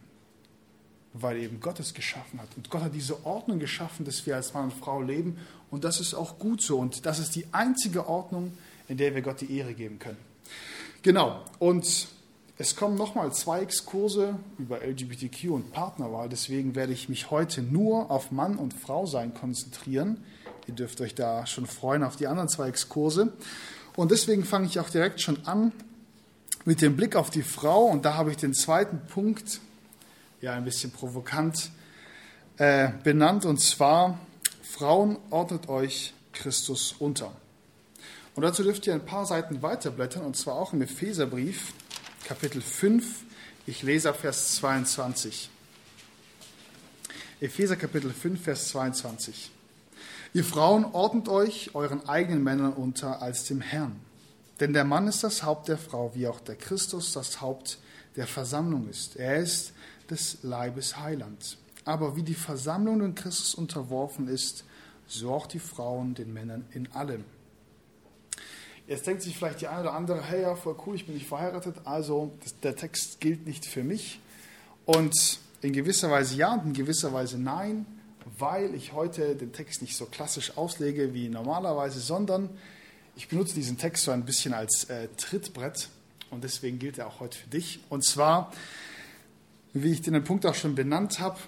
weil 1.21 1.37
eben 1.37 1.59
Gott 1.59 1.79
es 1.79 1.93
geschaffen 1.93 2.39
hat. 2.41 2.49
Und 2.55 2.69
Gott 2.69 2.81
hat 2.81 2.93
diese 2.93 3.25
Ordnung 3.25 3.59
geschaffen, 3.59 4.05
dass 4.05 4.25
wir 4.25 4.35
als 4.35 4.53
Mann 4.53 4.65
und 4.65 4.73
Frau 4.73 5.01
leben. 5.01 5.37
Und 5.71 5.83
das 5.83 5.99
ist 5.99 6.13
auch 6.13 6.39
gut 6.39 6.61
so. 6.61 6.77
Und 6.77 7.05
das 7.05 7.19
ist 7.19 7.35
die 7.35 7.45
einzige 7.51 8.07
Ordnung, 8.07 8.57
in 8.87 8.97
der 8.97 9.15
wir 9.15 9.21
Gott 9.21 9.41
die 9.41 9.51
Ehre 9.57 9.73
geben 9.73 9.99
können. 9.99 10.17
Genau. 11.01 11.43
Und 11.59 12.07
es 12.59 12.75
kommen 12.75 12.95
nochmal 12.95 13.31
zwei 13.33 13.61
Exkurse 13.61 14.39
über 14.57 14.81
LGBTQ 14.81 15.51
und 15.51 15.71
Partnerwahl. 15.71 16.27
Deswegen 16.27 16.73
werde 16.73 16.91
ich 16.91 17.07
mich 17.07 17.29
heute 17.29 17.61
nur 17.61 18.09
auf 18.09 18.31
Mann 18.31 18.57
und 18.57 18.73
Frau 18.73 19.05
sein 19.05 19.35
konzentrieren. 19.35 20.23
Ihr 20.65 20.73
dürft 20.73 20.99
euch 21.01 21.13
da 21.13 21.45
schon 21.45 21.67
freuen 21.67 22.03
auf 22.03 22.15
die 22.15 22.25
anderen 22.25 22.49
zwei 22.49 22.67
Exkurse. 22.67 23.31
Und 23.95 24.09
deswegen 24.09 24.43
fange 24.43 24.65
ich 24.65 24.79
auch 24.79 24.89
direkt 24.89 25.21
schon 25.21 25.45
an 25.45 25.71
mit 26.65 26.81
dem 26.81 26.97
Blick 26.97 27.15
auf 27.15 27.29
die 27.29 27.43
Frau. 27.43 27.85
Und 27.85 28.05
da 28.05 28.15
habe 28.15 28.31
ich 28.31 28.37
den 28.37 28.55
zweiten 28.55 29.01
Punkt 29.05 29.59
ja 30.41 30.53
ein 30.53 30.65
bisschen 30.65 30.91
provokant 30.91 31.69
äh, 32.57 32.89
benannt, 33.03 33.45
und 33.45 33.59
zwar 33.59 34.17
Frauen 34.63 35.17
ordnet 35.29 35.69
euch 35.69 36.13
Christus 36.33 36.95
unter. 36.97 37.31
Und 38.35 38.43
dazu 38.43 38.63
dürft 38.63 38.85
ihr 38.87 38.93
ein 38.93 39.05
paar 39.05 39.27
Seiten 39.27 39.61
weiterblättern, 39.61 40.23
und 40.23 40.35
zwar 40.35 40.55
auch 40.55 40.73
im 40.73 40.81
Epheserbrief, 40.81 41.73
Kapitel 42.27 42.61
5. 42.61 43.23
Ich 43.67 43.83
lese 43.83 44.13
Vers 44.13 44.55
22. 44.57 45.49
Epheser 47.39 47.77
Kapitel 47.77 48.11
5, 48.11 48.41
Vers 48.41 48.67
22. 48.67 49.49
Ihr 50.33 50.43
Frauen 50.43 50.83
ordnet 50.83 51.29
euch 51.29 51.73
euren 51.73 52.05
eigenen 52.09 52.43
Männern 52.43 52.73
unter 52.73 53.21
als 53.21 53.45
dem 53.45 53.61
Herrn. 53.61 53.95
Denn 54.59 54.73
der 54.73 54.83
Mann 54.83 55.07
ist 55.07 55.23
das 55.23 55.43
Haupt 55.43 55.69
der 55.69 55.77
Frau, 55.77 56.11
wie 56.15 56.27
auch 56.27 56.41
der 56.41 56.57
Christus 56.57 57.13
das 57.13 57.39
Haupt 57.39 57.79
der 58.17 58.27
Versammlung 58.27 58.89
ist. 58.89 59.15
Er 59.15 59.37
ist 59.37 59.71
des 60.09 60.39
Leibes 60.43 60.97
Heiland. 60.97 61.57
Aber 61.85 62.17
wie 62.17 62.23
die 62.23 62.33
Versammlung 62.33 63.01
in 63.03 63.15
Christus 63.15 63.55
unterworfen 63.55 64.27
ist, 64.27 64.65
so 65.07 65.31
auch 65.31 65.47
die 65.47 65.59
Frauen 65.59 66.13
den 66.13 66.33
Männern 66.33 66.65
in 66.73 66.91
allem. 66.91 67.23
Jetzt 68.87 69.05
denkt 69.05 69.21
sich 69.21 69.35
vielleicht 69.35 69.59
die 69.59 69.67
eine 69.67 69.81
oder 69.81 69.93
andere, 69.93 70.23
hey, 70.23 70.43
ja, 70.43 70.55
voll 70.55 70.77
cool, 70.85 70.95
ich 70.95 71.05
bin 71.05 71.15
nicht 71.15 71.27
verheiratet, 71.27 71.75
also 71.83 72.31
der 72.63 72.75
Text 72.75 73.19
gilt 73.19 73.45
nicht 73.45 73.65
für 73.65 73.83
mich. 73.83 74.21
Und 74.85 75.39
in 75.61 75.73
gewisser 75.73 76.09
Weise 76.09 76.35
ja 76.35 76.53
und 76.53 76.67
in 76.67 76.73
gewisser 76.73 77.11
Weise 77.11 77.37
nein, 77.37 77.85
weil 78.37 78.73
ich 78.75 78.93
heute 78.93 79.35
den 79.35 79.51
Text 79.51 79.81
nicht 79.81 79.97
so 79.97 80.05
klassisch 80.05 80.57
auslege 80.57 81.13
wie 81.13 81.27
normalerweise, 81.27 81.99
sondern 81.99 82.49
ich 83.17 83.27
benutze 83.27 83.55
diesen 83.55 83.77
Text 83.77 84.05
so 84.05 84.11
ein 84.11 84.23
bisschen 84.23 84.53
als 84.53 84.85
äh, 84.85 85.09
Trittbrett 85.17 85.89
und 86.29 86.45
deswegen 86.45 86.79
gilt 86.79 86.97
er 86.97 87.07
auch 87.07 87.19
heute 87.19 87.37
für 87.37 87.49
dich. 87.49 87.81
Und 87.89 88.05
zwar, 88.05 88.53
wie 89.73 89.91
ich 89.91 90.01
den 90.01 90.23
Punkt 90.23 90.45
auch 90.45 90.55
schon 90.55 90.75
benannt 90.75 91.19
habe, 91.19 91.39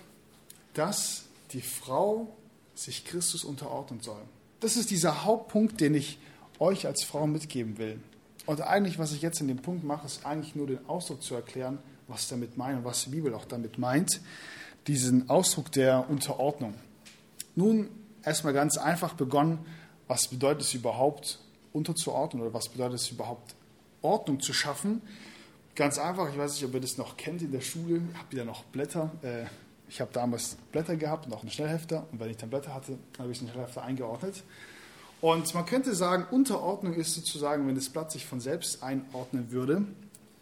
dass 0.74 1.24
die 1.54 1.62
Frau 1.62 2.36
sich 2.76 3.06
Christus 3.06 3.46
unterordnen 3.46 4.02
soll. 4.02 4.22
Das 4.60 4.76
ist 4.76 4.92
dieser 4.92 5.24
Hauptpunkt, 5.24 5.80
den 5.80 5.96
ich 5.96 6.18
euch 6.60 6.86
als 6.86 7.04
Frau 7.04 7.28
mitgeben 7.28 7.78
will. 7.78 8.00
Und 8.46 8.62
eigentlich, 8.62 9.00
was 9.00 9.12
ich 9.12 9.22
jetzt 9.22 9.42
in 9.42 9.48
dem 9.48 9.58
Punkt 9.58 9.84
mache, 9.84 10.06
ist 10.06 10.26
eigentlich 10.26 10.56
nur 10.56 10.68
den 10.68 10.86
Ausdruck 10.88 11.22
zu 11.22 11.36
erklären, 11.36 11.80
was 12.08 12.28
damit 12.28 12.58
meint 12.58 12.80
und 12.80 12.86
was 12.86 13.04
die 13.04 13.12
Bibel 13.12 13.34
auch 13.34 13.46
damit 13.46 13.78
meint, 13.78 14.22
diesen 14.88 15.30
Ausdruck 15.30 15.72
der 15.72 16.10
Unterordnung. 16.10 16.74
Nun, 17.56 17.90
erstmal 18.24 18.54
ganz 18.54 18.78
einfach 18.78 19.14
begonnen, 19.14 19.60
was 20.08 20.28
bedeutet 20.28 20.64
es 20.64 20.74
überhaupt, 20.74 21.40
unterzuordnen 21.74 22.42
oder 22.42 22.54
was 22.54 22.70
bedeutet 22.70 23.00
es 23.00 23.12
überhaupt, 23.12 23.56
Ordnung 24.02 24.40
zu 24.40 24.54
schaffen? 24.54 25.02
Ganz 25.76 26.00
einfach, 26.00 26.30
ich 26.30 26.38
weiß 26.38 26.54
nicht, 26.54 26.66
ob 26.66 26.74
ihr 26.74 26.82
das 26.82 26.98
noch 26.98 27.18
kennt 27.18 27.42
in 27.42 27.52
der 27.52 27.62
Schule, 27.62 28.02
habt 28.18 28.34
ihr 28.34 28.40
da 28.40 28.46
noch 28.46 28.64
Blätter? 28.64 29.12
Äh, 29.22 29.46
ich 29.88 30.02
habe 30.02 30.12
damals 30.14 30.58
Blätter 30.72 30.96
gehabt 30.96 31.26
und 31.26 31.34
auch 31.34 31.42
einen 31.42 31.52
Schnellhefter 31.52 32.08
und 32.12 32.20
wenn 32.20 32.30
ich 32.30 32.38
dann 32.38 32.50
Blätter 32.50 32.74
hatte, 32.74 32.98
habe 33.18 33.32
ich 33.32 33.40
den 33.40 33.50
Schnellhefter 33.50 33.84
eingeordnet. 33.84 34.44
Und 35.22 35.54
man 35.54 35.66
könnte 35.66 35.94
sagen, 35.94 36.26
Unterordnung 36.32 36.94
ist 36.94 37.14
sozusagen, 37.14 37.68
wenn 37.68 37.76
das 37.76 37.90
Blatt 37.90 38.12
sich 38.12 38.26
von 38.26 38.40
selbst 38.40 38.84
einordnen 38.84 39.52
würde. 39.52 39.84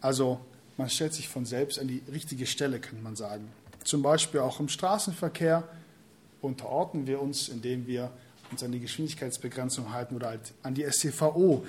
Also 0.01 0.39
man 0.77 0.89
stellt 0.89 1.13
sich 1.13 1.27
von 1.27 1.45
selbst 1.45 1.79
an 1.79 1.87
die 1.87 2.03
richtige 2.11 2.45
Stelle, 2.45 2.79
könnte 2.79 3.03
man 3.03 3.15
sagen. 3.15 3.49
Zum 3.83 4.03
Beispiel 4.03 4.41
auch 4.41 4.59
im 4.59 4.69
Straßenverkehr 4.69 5.63
unterordnen 6.41 7.07
wir 7.07 7.21
uns, 7.21 7.49
indem 7.49 7.87
wir 7.87 8.11
uns 8.51 8.61
an 8.61 8.71
die 8.71 8.79
Geschwindigkeitsbegrenzung 8.79 9.91
halten 9.91 10.15
oder 10.15 10.27
halt 10.27 10.53
an 10.61 10.75
die 10.75 10.83
STVO. 10.83 11.65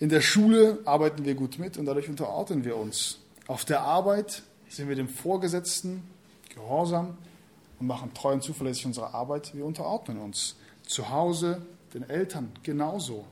In 0.00 0.08
der 0.08 0.20
Schule 0.20 0.80
arbeiten 0.84 1.24
wir 1.24 1.34
gut 1.34 1.58
mit 1.58 1.78
und 1.78 1.86
dadurch 1.86 2.08
unterordnen 2.08 2.64
wir 2.64 2.76
uns. 2.76 3.18
Auf 3.46 3.64
der 3.64 3.82
Arbeit 3.82 4.42
sind 4.68 4.88
wir 4.88 4.96
dem 4.96 5.08
Vorgesetzten 5.08 6.02
gehorsam 6.54 7.16
und 7.78 7.86
machen 7.86 8.12
treu 8.14 8.32
und 8.32 8.42
zuverlässig 8.42 8.86
unsere 8.86 9.14
Arbeit. 9.14 9.54
Wir 9.54 9.64
unterordnen 9.64 10.18
uns. 10.18 10.56
Zu 10.86 11.10
Hause 11.10 11.62
den 11.94 12.08
Eltern 12.08 12.50
genauso 12.62 13.26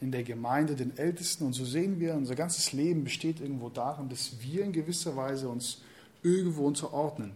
in 0.00 0.12
der 0.12 0.22
Gemeinde, 0.22 0.76
den 0.76 0.96
Ältesten. 0.96 1.44
Und 1.46 1.52
so 1.54 1.64
sehen 1.64 2.00
wir, 2.00 2.14
unser 2.14 2.34
ganzes 2.34 2.72
Leben 2.72 3.04
besteht 3.04 3.40
irgendwo 3.40 3.68
darin, 3.68 4.08
dass 4.08 4.40
wir 4.40 4.64
in 4.64 4.72
gewisser 4.72 5.16
Weise 5.16 5.48
uns 5.48 5.82
irgendwo 6.22 6.66
unterordnen. 6.66 7.32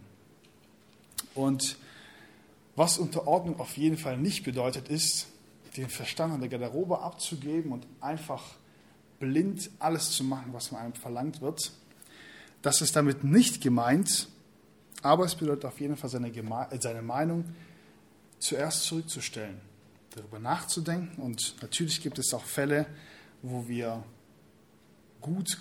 Und 1.33 1.77
was 2.75 2.97
Unterordnung 2.97 3.59
auf 3.59 3.77
jeden 3.77 3.97
Fall 3.97 4.17
nicht 4.17 4.43
bedeutet, 4.43 4.89
ist, 4.89 5.27
den 5.77 5.89
Verstand 5.89 6.33
an 6.33 6.41
der 6.41 6.49
Garderobe 6.49 6.99
abzugeben 6.99 7.71
und 7.71 7.87
einfach 8.01 8.43
blind 9.19 9.69
alles 9.79 10.11
zu 10.11 10.23
machen, 10.23 10.51
was 10.51 10.67
von 10.67 10.77
einem 10.77 10.93
verlangt 10.93 11.41
wird. 11.41 11.71
Das 12.61 12.81
ist 12.81 12.95
damit 12.95 13.23
nicht 13.23 13.61
gemeint, 13.61 14.27
aber 15.01 15.25
es 15.25 15.35
bedeutet 15.35 15.65
auf 15.65 15.79
jeden 15.79 15.95
Fall 15.95 16.09
seine, 16.09 16.31
seine 16.79 17.01
Meinung 17.01 17.45
zuerst 18.39 18.83
zurückzustellen 18.83 19.70
darüber 20.15 20.39
nachzudenken. 20.39 21.21
Und 21.21 21.55
natürlich 21.61 22.01
gibt 22.01 22.19
es 22.19 22.33
auch 22.33 22.43
Fälle, 22.43 22.85
wo 23.41 23.67
wir 23.67 24.03
gut 25.21 25.57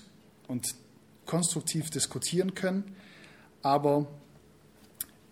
und 0.48 0.74
konstruktiv 1.26 1.90
diskutieren 1.90 2.54
können, 2.54 2.96
aber 3.62 4.06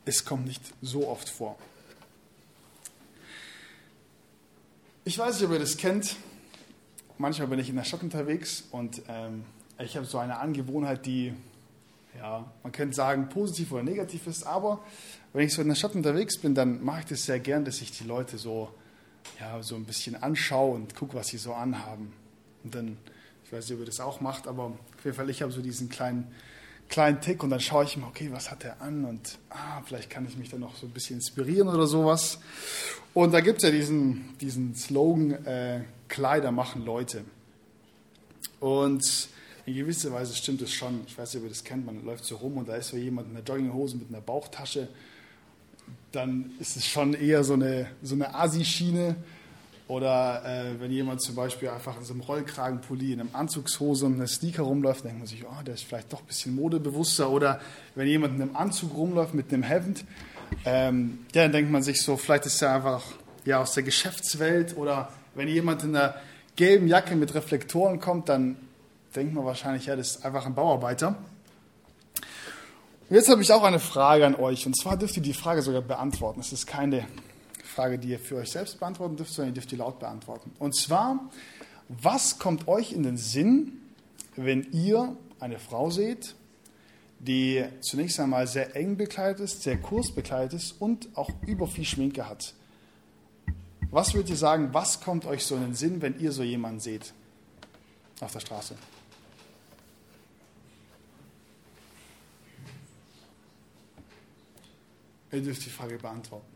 es 0.04 0.24
kommt 0.24 0.46
nicht 0.46 0.62
so 0.80 1.08
oft 1.08 1.28
vor. 1.28 1.58
Ich 5.04 5.18
weiß 5.18 5.36
nicht, 5.36 5.48
ob 5.48 5.52
ihr 5.52 5.58
das 5.58 5.76
kennt. 5.76 6.16
Manchmal 7.16 7.48
bin 7.48 7.58
ich 7.58 7.68
in 7.68 7.76
der 7.76 7.84
Stadt 7.84 8.02
unterwegs 8.02 8.64
und 8.70 9.02
ähm, 9.08 9.44
ich 9.78 9.96
habe 9.96 10.06
so 10.06 10.18
eine 10.18 10.38
Angewohnheit, 10.38 11.04
die, 11.04 11.32
ja, 12.16 12.50
man 12.62 12.72
könnte 12.72 12.94
sagen, 12.94 13.28
positiv 13.28 13.72
oder 13.72 13.82
negativ 13.82 14.26
ist, 14.26 14.44
aber 14.44 14.84
wenn 15.32 15.46
ich 15.46 15.54
so 15.54 15.62
in 15.62 15.68
der 15.68 15.74
Stadt 15.74 15.94
unterwegs 15.94 16.38
bin, 16.38 16.54
dann 16.54 16.84
mache 16.84 17.00
ich 17.00 17.06
das 17.06 17.24
sehr 17.24 17.40
gern, 17.40 17.64
dass 17.64 17.80
ich 17.80 17.90
die 17.90 18.04
Leute 18.04 18.38
so 18.38 18.68
ja, 19.40 19.62
so 19.62 19.76
ein 19.76 19.84
bisschen 19.84 20.20
anschaue 20.22 20.74
und 20.74 20.94
gucke, 20.94 21.14
was 21.14 21.28
sie 21.28 21.38
so 21.38 21.54
anhaben. 21.54 22.12
Und 22.64 22.74
dann, 22.74 22.98
ich 23.44 23.52
weiß 23.52 23.64
nicht, 23.68 23.74
ob 23.74 23.80
ihr 23.80 23.86
das 23.86 24.00
auch 24.00 24.20
macht, 24.20 24.46
aber 24.46 24.64
auf 24.64 25.04
jeden 25.04 25.16
Fall, 25.16 25.30
ich 25.30 25.42
habe 25.42 25.52
so 25.52 25.62
diesen 25.62 25.88
kleinen, 25.88 26.26
kleinen 26.88 27.20
Tick 27.20 27.42
und 27.42 27.50
dann 27.50 27.60
schaue 27.60 27.84
ich 27.84 27.96
immer, 27.96 28.08
okay, 28.08 28.30
was 28.32 28.50
hat 28.50 28.64
er 28.64 28.80
an 28.80 29.04
und 29.04 29.38
ah, 29.50 29.82
vielleicht 29.84 30.10
kann 30.10 30.26
ich 30.26 30.36
mich 30.36 30.50
dann 30.50 30.60
noch 30.60 30.76
so 30.76 30.86
ein 30.86 30.92
bisschen 30.92 31.16
inspirieren 31.16 31.68
oder 31.68 31.86
sowas. 31.86 32.38
Und 33.14 33.32
da 33.32 33.40
gibt 33.40 33.58
es 33.58 33.64
ja 33.64 33.70
diesen, 33.70 34.36
diesen 34.38 34.74
Slogan, 34.74 35.44
äh, 35.44 35.80
Kleider 36.08 36.52
machen 36.52 36.84
Leute. 36.84 37.24
Und 38.60 39.28
in 39.66 39.74
gewisser 39.74 40.12
Weise 40.12 40.34
stimmt 40.34 40.62
es 40.62 40.72
schon. 40.72 41.02
Ich 41.06 41.18
weiß 41.18 41.34
nicht, 41.34 41.42
ob 41.42 41.46
ihr 41.46 41.50
das 41.50 41.62
kennt, 41.62 41.84
man 41.84 42.04
läuft 42.04 42.24
so 42.24 42.36
rum 42.36 42.56
und 42.56 42.68
da 42.68 42.76
ist 42.76 42.88
so 42.88 42.96
jemand 42.96 43.28
in 43.28 43.34
der 43.34 43.44
Jogginghose 43.44 43.96
mit 43.96 44.08
einer 44.08 44.20
Bauchtasche 44.20 44.88
dann 46.12 46.52
ist 46.58 46.76
es 46.76 46.86
schon 46.86 47.14
eher 47.14 47.44
so 47.44 47.54
eine, 47.54 47.86
so 48.02 48.14
eine 48.14 48.34
Asi-Schiene. 48.34 49.16
Oder 49.88 50.44
äh, 50.44 50.80
wenn 50.80 50.90
jemand 50.90 51.22
zum 51.22 51.34
Beispiel 51.34 51.70
einfach 51.70 51.96
in 51.96 52.04
so 52.04 52.12
einem 52.12 52.20
Rollkragenpulli, 52.20 53.14
in 53.14 53.20
einem 53.20 53.30
Anzugshose 53.32 54.04
und 54.04 54.14
einem 54.14 54.26
Sneaker 54.26 54.62
rumläuft, 54.62 55.04
denkt 55.04 55.18
man 55.18 55.26
sich, 55.26 55.44
oh, 55.46 55.62
der 55.64 55.74
ist 55.74 55.84
vielleicht 55.84 56.12
doch 56.12 56.20
ein 56.20 56.26
bisschen 56.26 56.54
modebewusster. 56.54 57.30
Oder 57.30 57.60
wenn 57.94 58.06
jemand 58.06 58.36
in 58.36 58.42
einem 58.42 58.56
Anzug 58.56 58.94
rumläuft 58.94 59.32
mit 59.32 59.52
einem 59.52 59.62
Hemd, 59.62 60.04
ähm, 60.66 61.20
dann 61.32 61.52
denkt 61.52 61.70
man 61.70 61.82
sich 61.82 62.02
so, 62.02 62.18
vielleicht 62.18 62.44
ist 62.44 62.60
er 62.60 62.74
einfach 62.74 63.02
ja, 63.46 63.60
aus 63.60 63.72
der 63.72 63.82
Geschäftswelt. 63.82 64.76
Oder 64.76 65.10
wenn 65.34 65.48
jemand 65.48 65.84
in 65.84 65.96
einer 65.96 66.14
gelben 66.56 66.86
Jacke 66.86 67.16
mit 67.16 67.34
Reflektoren 67.34 67.98
kommt, 67.98 68.28
dann 68.28 68.56
denkt 69.16 69.32
man 69.32 69.46
wahrscheinlich, 69.46 69.86
ja, 69.86 69.96
das 69.96 70.16
ist 70.16 70.24
einfach 70.24 70.44
ein 70.44 70.54
Bauarbeiter. 70.54 71.16
Und 73.08 73.16
jetzt 73.16 73.30
habe 73.30 73.40
ich 73.40 73.50
auch 73.52 73.62
eine 73.62 73.80
Frage 73.80 74.26
an 74.26 74.34
euch. 74.34 74.66
Und 74.66 74.76
zwar 74.76 74.98
dürft 74.98 75.16
ihr 75.16 75.22
die 75.22 75.32
Frage 75.32 75.62
sogar 75.62 75.80
beantworten. 75.80 76.40
Es 76.40 76.52
ist 76.52 76.66
keine 76.66 77.06
Frage, 77.64 77.98
die 77.98 78.08
ihr 78.08 78.18
für 78.18 78.36
euch 78.36 78.50
selbst 78.50 78.78
beantworten 78.78 79.16
dürft, 79.16 79.32
sondern 79.32 79.52
ihr 79.52 79.54
dürft 79.54 79.70
die 79.70 79.76
laut 79.76 79.98
beantworten. 79.98 80.52
Und 80.58 80.76
zwar, 80.76 81.30
was 81.88 82.38
kommt 82.38 82.68
euch 82.68 82.92
in 82.92 83.02
den 83.02 83.16
Sinn, 83.16 83.80
wenn 84.36 84.70
ihr 84.72 85.16
eine 85.40 85.58
Frau 85.58 85.88
seht, 85.88 86.34
die 87.18 87.64
zunächst 87.80 88.20
einmal 88.20 88.46
sehr 88.46 88.76
eng 88.76 88.96
bekleidet 88.96 89.40
ist, 89.40 89.62
sehr 89.62 89.78
kurz 89.78 90.10
bekleidet 90.10 90.52
ist 90.52 90.72
und 90.78 91.08
auch 91.16 91.30
über 91.46 91.66
viel 91.66 91.86
Schminke 91.86 92.28
hat? 92.28 92.52
Was 93.90 94.12
würdet 94.12 94.30
ihr 94.30 94.36
sagen, 94.36 94.68
was 94.72 95.00
kommt 95.00 95.24
euch 95.24 95.46
so 95.46 95.56
in 95.56 95.62
den 95.62 95.74
Sinn, 95.74 96.02
wenn 96.02 96.20
ihr 96.20 96.30
so 96.30 96.42
jemanden 96.42 96.80
seht 96.80 97.14
auf 98.20 98.32
der 98.32 98.40
Straße? 98.40 98.74
Ihr 105.30 105.42
dürft 105.42 105.64
die 105.66 105.70
Frage 105.70 105.98
beantworten. 105.98 106.46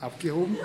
Abgehoben? 0.00 0.56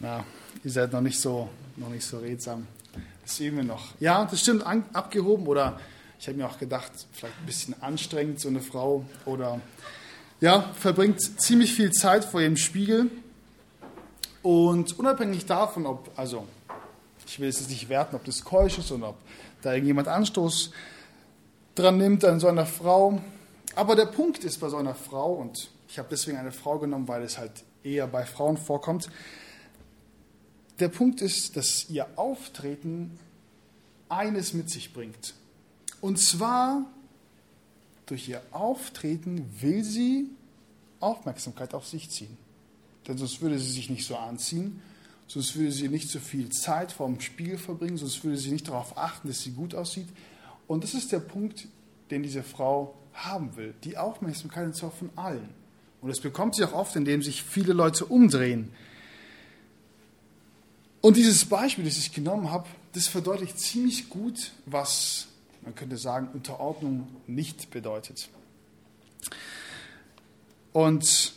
Na, 0.00 0.24
ihr 0.64 0.70
seid 0.72 0.92
noch 0.92 1.00
nicht 1.00 1.20
so, 1.20 1.48
noch 1.76 1.88
nicht 1.88 2.04
so 2.04 2.18
redsam. 2.18 2.66
Das 3.22 3.36
sehen 3.36 3.54
wir 3.54 3.62
noch. 3.62 3.94
Ja, 4.00 4.24
das 4.24 4.40
stimmt, 4.40 4.66
an, 4.66 4.84
abgehoben 4.92 5.46
oder 5.46 5.78
ich 6.18 6.26
habe 6.26 6.36
mir 6.36 6.46
auch 6.48 6.58
gedacht, 6.58 6.90
vielleicht 7.12 7.38
ein 7.38 7.46
bisschen 7.46 7.80
anstrengend, 7.80 8.40
so 8.40 8.48
eine 8.48 8.60
Frau 8.60 9.04
oder 9.24 9.60
ja, 10.42 10.72
verbringt 10.74 11.40
ziemlich 11.40 11.72
viel 11.72 11.92
Zeit 11.92 12.24
vor 12.24 12.40
ihrem 12.40 12.56
Spiegel. 12.56 13.10
Und 14.42 14.98
unabhängig 14.98 15.46
davon, 15.46 15.86
ob, 15.86 16.10
also 16.16 16.48
ich 17.24 17.38
will 17.38 17.48
es 17.48 17.68
nicht 17.68 17.88
werten, 17.88 18.16
ob 18.16 18.24
das 18.24 18.42
keusch 18.42 18.76
ist 18.76 18.90
oder 18.90 19.10
ob 19.10 19.16
da 19.62 19.72
irgendjemand 19.72 20.08
Anstoß 20.08 20.72
dran 21.76 21.96
nimmt 21.96 22.24
an 22.24 22.40
so 22.40 22.48
einer 22.48 22.66
Frau. 22.66 23.20
Aber 23.76 23.94
der 23.94 24.06
Punkt 24.06 24.42
ist 24.42 24.58
bei 24.58 24.68
so 24.68 24.76
einer 24.78 24.96
Frau, 24.96 25.32
und 25.34 25.70
Ich 25.88 26.00
habe 26.00 26.08
deswegen 26.10 26.36
eine 26.36 26.50
Frau 26.50 26.80
genommen, 26.80 27.06
weil 27.06 27.22
es 27.22 27.38
halt 27.38 27.62
eher 27.84 28.08
bei 28.08 28.26
Frauen 28.26 28.56
vorkommt. 28.56 29.10
Der 30.80 30.88
Punkt 30.88 31.20
ist, 31.20 31.56
dass 31.56 31.88
ihr 31.88 32.08
Auftreten 32.16 33.16
eines 34.08 34.54
mit 34.54 34.70
sich 34.70 34.92
bringt. 34.92 35.34
Und 36.00 36.18
zwar 36.18 36.84
durch 38.12 38.28
ihr 38.28 38.42
Auftreten 38.50 39.46
will 39.62 39.82
sie 39.82 40.28
Aufmerksamkeit 41.00 41.72
auf 41.72 41.86
sich 41.86 42.10
ziehen. 42.10 42.36
Denn 43.08 43.16
sonst 43.16 43.40
würde 43.40 43.58
sie 43.58 43.72
sich 43.72 43.88
nicht 43.88 44.06
so 44.06 44.16
anziehen, 44.16 44.82
sonst 45.26 45.56
würde 45.56 45.72
sie 45.72 45.88
nicht 45.88 46.10
so 46.10 46.18
viel 46.18 46.50
Zeit 46.50 46.92
vorm 46.92 47.18
Spiegel 47.22 47.56
verbringen, 47.56 47.96
sonst 47.96 48.22
würde 48.22 48.36
sie 48.36 48.50
nicht 48.50 48.68
darauf 48.68 48.98
achten, 48.98 49.28
dass 49.28 49.40
sie 49.40 49.52
gut 49.52 49.74
aussieht. 49.74 50.08
Und 50.66 50.84
das 50.84 50.92
ist 50.92 51.10
der 51.10 51.20
Punkt, 51.20 51.68
den 52.10 52.22
diese 52.22 52.42
Frau 52.42 52.94
haben 53.14 53.56
will. 53.56 53.72
Die 53.82 53.96
Aufmerksamkeit 53.96 54.66
und 54.66 54.76
zwar 54.76 54.90
von 54.90 55.08
allen. 55.16 55.48
Und 56.02 56.10
das 56.10 56.20
bekommt 56.20 56.54
sie 56.54 56.64
auch 56.64 56.74
oft, 56.74 56.94
indem 56.96 57.22
sich 57.22 57.42
viele 57.42 57.72
Leute 57.72 58.04
umdrehen. 58.04 58.68
Und 61.00 61.16
dieses 61.16 61.46
Beispiel, 61.46 61.86
das 61.86 61.96
ich 61.96 62.12
genommen 62.12 62.50
habe, 62.50 62.68
das 62.92 63.08
verdeutlicht 63.08 63.58
ziemlich 63.58 64.10
gut, 64.10 64.52
was 64.66 65.28
man 65.62 65.74
könnte 65.74 65.96
sagen, 65.96 66.28
Unterordnung 66.32 67.08
nicht 67.26 67.70
bedeutet. 67.70 68.28
Und 70.72 71.34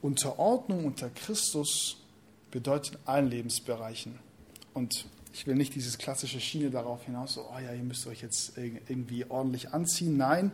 Unterordnung 0.00 0.84
unter 0.84 1.10
Christus 1.10 1.98
bedeutet 2.50 2.94
in 2.94 3.00
allen 3.06 3.30
Lebensbereichen. 3.30 4.18
Und 4.74 5.06
ich 5.32 5.46
will 5.46 5.54
nicht 5.54 5.74
dieses 5.74 5.98
klassische 5.98 6.40
Schiene 6.40 6.70
darauf 6.70 7.04
hinaus, 7.04 7.34
so, 7.34 7.48
oh 7.50 7.58
ja, 7.58 7.72
ihr 7.72 7.82
müsst 7.82 8.06
euch 8.06 8.22
jetzt 8.22 8.56
irgendwie 8.56 9.24
ordentlich 9.28 9.70
anziehen. 9.70 10.16
Nein. 10.16 10.52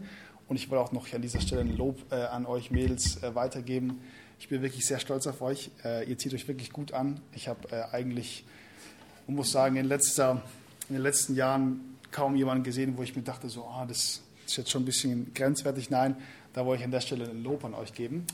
Und 0.49 0.57
ich 0.57 0.71
will 0.71 0.79
auch 0.79 0.93
noch 0.93 1.13
an 1.13 1.21
dieser 1.21 1.41
Stelle 1.41 1.61
ein 1.61 1.77
Lob 1.77 2.11
äh, 2.11 2.17
an 2.17 2.47
euch 2.47 2.71
Mädels 2.71 3.23
äh, 3.23 3.35
weitergeben. 3.35 4.01
Ich 4.41 4.49
bin 4.49 4.63
wirklich 4.63 4.87
sehr 4.87 4.99
stolz 4.99 5.27
auf 5.27 5.43
euch. 5.43 5.71
Äh, 5.85 6.09
ihr 6.09 6.17
zieht 6.17 6.33
euch 6.33 6.49
wirklich 6.49 6.73
gut 6.73 6.93
an. 6.93 7.21
Ich 7.35 7.49
habe 7.49 7.69
äh, 7.71 7.83
eigentlich, 7.93 8.45
man 9.27 9.37
muss 9.37 9.51
sagen, 9.51 9.77
in, 9.77 9.85
letzter, 9.85 10.43
in 10.89 10.95
den 10.95 11.03
letzten 11.03 11.35
Jahren 11.35 11.99
kaum 12.11 12.37
jemanden 12.37 12.65
gesehen, 12.65 12.97
wo 12.97 13.03
ich 13.03 13.15
mir 13.15 13.23
dachte, 13.23 13.49
so, 13.49 13.63
oh, 13.63 13.85
das 13.87 14.23
ist 14.47 14.57
jetzt 14.57 14.71
schon 14.71 14.83
ein 14.83 14.87
bisschen 14.87 15.33
grenzwertig. 15.35 15.91
Nein, 15.91 16.17
da 16.53 16.65
wollte 16.65 16.81
ich 16.81 16.85
an 16.85 16.91
der 16.91 17.01
Stelle 17.01 17.29
ein 17.29 17.43
Lob 17.43 17.65
an 17.65 17.75
euch 17.75 17.93
geben. 17.93 18.27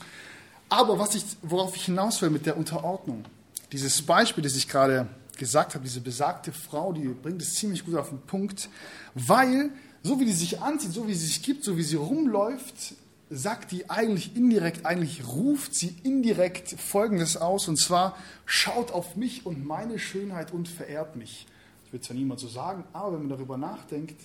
Aber 0.69 0.97
was 0.97 1.15
ich, 1.15 1.23
worauf 1.41 1.75
ich 1.75 1.85
hinaus 1.85 2.21
will 2.21 2.29
mit 2.29 2.45
der 2.45 2.57
Unterordnung, 2.57 3.25
dieses 3.71 4.01
Beispiel, 4.01 4.43
das 4.43 4.55
ich 4.55 4.67
gerade 4.67 5.07
gesagt 5.37 5.75
habe, 5.75 5.83
diese 5.83 6.01
besagte 6.01 6.51
Frau, 6.51 6.93
die 6.93 7.07
bringt 7.07 7.41
es 7.41 7.55
ziemlich 7.55 7.85
gut 7.85 7.95
auf 7.95 8.09
den 8.09 8.21
Punkt, 8.21 8.69
weil 9.13 9.71
so 10.01 10.19
wie 10.19 10.25
die 10.25 10.31
sich 10.31 10.61
anzieht, 10.61 10.93
so 10.93 11.07
wie 11.07 11.13
sie 11.13 11.25
sich 11.25 11.43
gibt, 11.43 11.63
so 11.63 11.77
wie 11.77 11.83
sie 11.83 11.97
rumläuft, 11.97 12.95
sagt 13.29 13.71
die 13.71 13.89
eigentlich 13.89 14.35
indirekt, 14.35 14.85
eigentlich 14.85 15.27
ruft 15.27 15.73
sie 15.73 15.95
indirekt 16.03 16.79
Folgendes 16.79 17.37
aus, 17.37 17.67
und 17.67 17.77
zwar, 17.77 18.15
schaut 18.45 18.91
auf 18.91 19.15
mich 19.15 19.45
und 19.45 19.65
meine 19.65 19.99
Schönheit 19.99 20.51
und 20.51 20.67
verehrt 20.67 21.15
mich. 21.15 21.47
Das 21.85 21.93
wird 21.93 22.03
zwar 22.03 22.15
niemand 22.15 22.39
so 22.39 22.47
sagen, 22.47 22.83
aber 22.93 23.13
wenn 23.13 23.19
man 23.21 23.29
darüber 23.29 23.57
nachdenkt, 23.57 24.21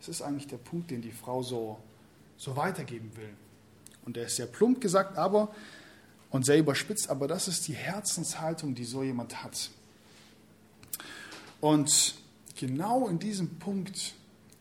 ist 0.00 0.08
es 0.08 0.22
eigentlich 0.22 0.46
der 0.46 0.56
Punkt, 0.56 0.90
den 0.90 1.02
die 1.02 1.12
Frau 1.12 1.42
so, 1.42 1.78
so 2.36 2.56
weitergeben 2.56 3.10
will. 3.16 3.30
Und 4.04 4.16
der 4.16 4.26
ist 4.26 4.36
sehr 4.36 4.46
plump 4.46 4.80
gesagt, 4.80 5.18
aber 5.18 5.54
und 6.30 6.46
sehr 6.46 6.58
überspitzt, 6.58 7.10
aber 7.10 7.26
das 7.26 7.48
ist 7.48 7.66
die 7.68 7.74
Herzenshaltung, 7.74 8.74
die 8.74 8.84
so 8.84 9.02
jemand 9.02 9.42
hat. 9.42 9.70
Und 11.60 12.14
genau 12.56 13.08
in 13.08 13.18
diesem 13.18 13.58
Punkt 13.58 14.14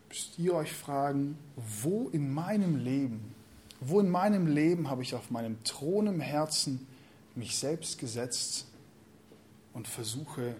müsst 0.09 0.39
ihr 0.39 0.55
euch 0.55 0.73
fragen, 0.73 1.37
wo 1.55 2.09
in 2.09 2.33
meinem 2.33 2.77
Leben, 2.77 3.33
wo 3.79 3.99
in 3.99 4.09
meinem 4.09 4.47
Leben 4.47 4.89
habe 4.89 5.03
ich 5.03 5.15
auf 5.15 5.29
meinem 5.29 5.63
Thron 5.63 6.07
im 6.07 6.19
Herzen 6.19 6.87
mich 7.35 7.57
selbst 7.57 7.99
gesetzt 7.99 8.65
und 9.73 9.87
versuche, 9.87 10.55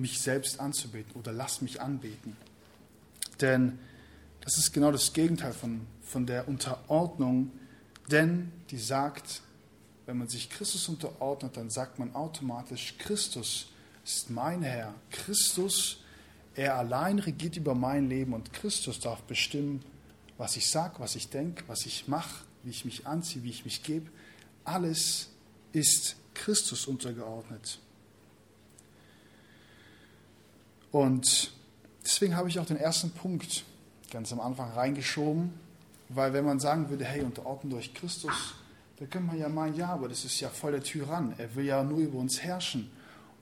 mich 0.00 0.20
selbst 0.20 0.60
anzubeten 0.60 1.12
oder 1.14 1.32
lass 1.32 1.60
mich 1.62 1.80
anbeten. 1.80 2.36
Denn 3.40 3.78
das 4.40 4.58
ist 4.58 4.72
genau 4.72 4.90
das 4.90 5.12
Gegenteil 5.12 5.52
von, 5.52 5.86
von 6.02 6.26
der 6.26 6.48
Unterordnung, 6.48 7.52
denn 8.10 8.50
die 8.70 8.78
sagt, 8.78 9.42
wenn 10.06 10.18
man 10.18 10.28
sich 10.28 10.50
Christus 10.50 10.88
unterordnet, 10.88 11.56
dann 11.56 11.70
sagt 11.70 11.98
man 11.98 12.14
automatisch, 12.14 12.96
Christus 12.98 13.68
ist 14.04 14.30
mein 14.30 14.62
Herr. 14.62 14.94
Christus, 15.10 15.98
er 16.54 16.76
allein 16.76 17.18
regiert 17.18 17.56
über 17.56 17.74
mein 17.74 18.08
Leben 18.08 18.32
und 18.32 18.52
Christus 18.52 18.98
darf 18.98 19.22
bestimmen, 19.22 19.84
was 20.36 20.56
ich 20.56 20.68
sage, 20.68 20.94
was 20.98 21.14
ich 21.14 21.28
denke, 21.28 21.64
was 21.68 21.86
ich 21.86 22.08
mache, 22.08 22.44
wie 22.62 22.70
ich 22.70 22.84
mich 22.84 23.06
anziehe, 23.06 23.44
wie 23.44 23.50
ich 23.50 23.64
mich 23.64 23.82
gebe. 23.82 24.10
Alles 24.64 25.28
ist 25.72 26.16
Christus 26.34 26.86
untergeordnet. 26.86 27.78
Und 30.92 31.52
deswegen 32.04 32.36
habe 32.36 32.48
ich 32.48 32.58
auch 32.58 32.66
den 32.66 32.76
ersten 32.76 33.10
Punkt 33.10 33.64
ganz 34.10 34.32
am 34.32 34.40
Anfang 34.40 34.72
reingeschoben, 34.72 35.52
weil 36.08 36.32
wenn 36.32 36.44
man 36.44 36.58
sagen 36.58 36.90
würde, 36.90 37.04
hey, 37.04 37.22
unterordnen 37.22 37.70
durch 37.70 37.94
Christus, 37.94 38.54
da 38.98 39.06
könnte 39.06 39.28
man 39.28 39.38
ja 39.38 39.48
meinen, 39.48 39.76
ja, 39.76 39.88
aber 39.88 40.08
das 40.08 40.24
ist 40.24 40.40
ja 40.40 40.48
voll 40.48 40.72
der 40.72 40.82
Tyrann. 40.82 41.34
Er 41.38 41.54
will 41.54 41.64
ja 41.64 41.82
nur 41.82 41.98
über 41.98 42.18
uns 42.18 42.42
herrschen. 42.42 42.90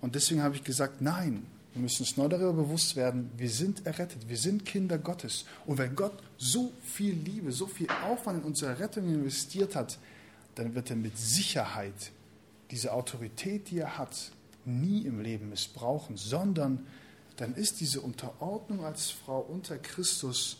Und 0.00 0.14
deswegen 0.14 0.42
habe 0.42 0.54
ich 0.54 0.62
gesagt, 0.62 1.00
nein, 1.00 1.46
wir 1.72 1.82
müssen 1.82 2.02
uns 2.02 2.16
neu 2.16 2.28
darüber 2.28 2.52
bewusst 2.52 2.96
werden, 2.96 3.30
wir 3.36 3.50
sind 3.50 3.86
errettet, 3.86 4.28
wir 4.28 4.36
sind 4.36 4.64
Kinder 4.64 4.98
Gottes. 4.98 5.44
Und 5.66 5.78
wenn 5.78 5.94
Gott 5.96 6.22
so 6.36 6.72
viel 6.82 7.14
Liebe, 7.14 7.52
so 7.52 7.66
viel 7.66 7.88
Aufwand 8.04 8.40
in 8.40 8.44
unsere 8.44 8.78
Rettung 8.78 9.08
investiert 9.08 9.74
hat, 9.74 9.98
dann 10.54 10.74
wird 10.74 10.90
er 10.90 10.96
mit 10.96 11.16
Sicherheit 11.16 12.12
diese 12.70 12.92
Autorität, 12.92 13.70
die 13.70 13.78
er 13.78 13.98
hat, 13.98 14.30
nie 14.64 15.02
im 15.02 15.20
Leben 15.20 15.50
missbrauchen, 15.50 16.16
sondern 16.16 16.86
dann 17.38 17.54
ist 17.54 17.80
diese 17.80 18.00
Unterordnung 18.00 18.84
als 18.84 19.10
Frau 19.10 19.40
unter 19.40 19.78
Christus 19.78 20.58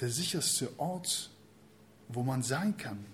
der 0.00 0.08
sicherste 0.08 0.70
Ort, 0.78 1.30
wo 2.08 2.22
man 2.22 2.42
sein 2.42 2.76
kann. 2.76 3.04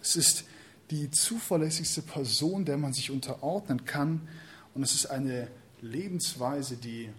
Es 0.00 0.16
ist 0.16 0.44
die 0.90 1.10
zuverlässigste 1.10 2.00
Person, 2.02 2.64
der 2.64 2.78
man 2.78 2.94
sich 2.94 3.10
unterordnen 3.10 3.84
kann. 3.84 4.26
Und 4.74 4.82
es 4.82 4.94
ist 4.94 5.06
eine 5.06 5.48
Lebensweise, 5.82 6.76
die 6.76 7.10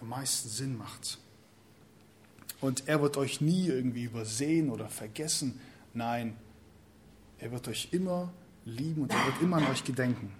am 0.00 0.10
meisten 0.10 0.48
Sinn 0.48 0.78
macht. 0.78 1.18
Und 2.60 2.88
er 2.88 3.02
wird 3.02 3.16
euch 3.16 3.40
nie 3.40 3.66
irgendwie 3.66 4.04
übersehen 4.04 4.70
oder 4.70 4.88
vergessen. 4.88 5.60
Nein, 5.92 6.36
er 7.38 7.50
wird 7.50 7.66
euch 7.66 7.88
immer 7.90 8.32
lieben 8.64 9.02
und 9.02 9.12
er 9.12 9.26
wird 9.26 9.42
immer 9.42 9.56
an 9.56 9.66
euch 9.66 9.82
gedenken. 9.82 10.32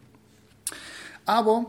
Aber 1.25 1.67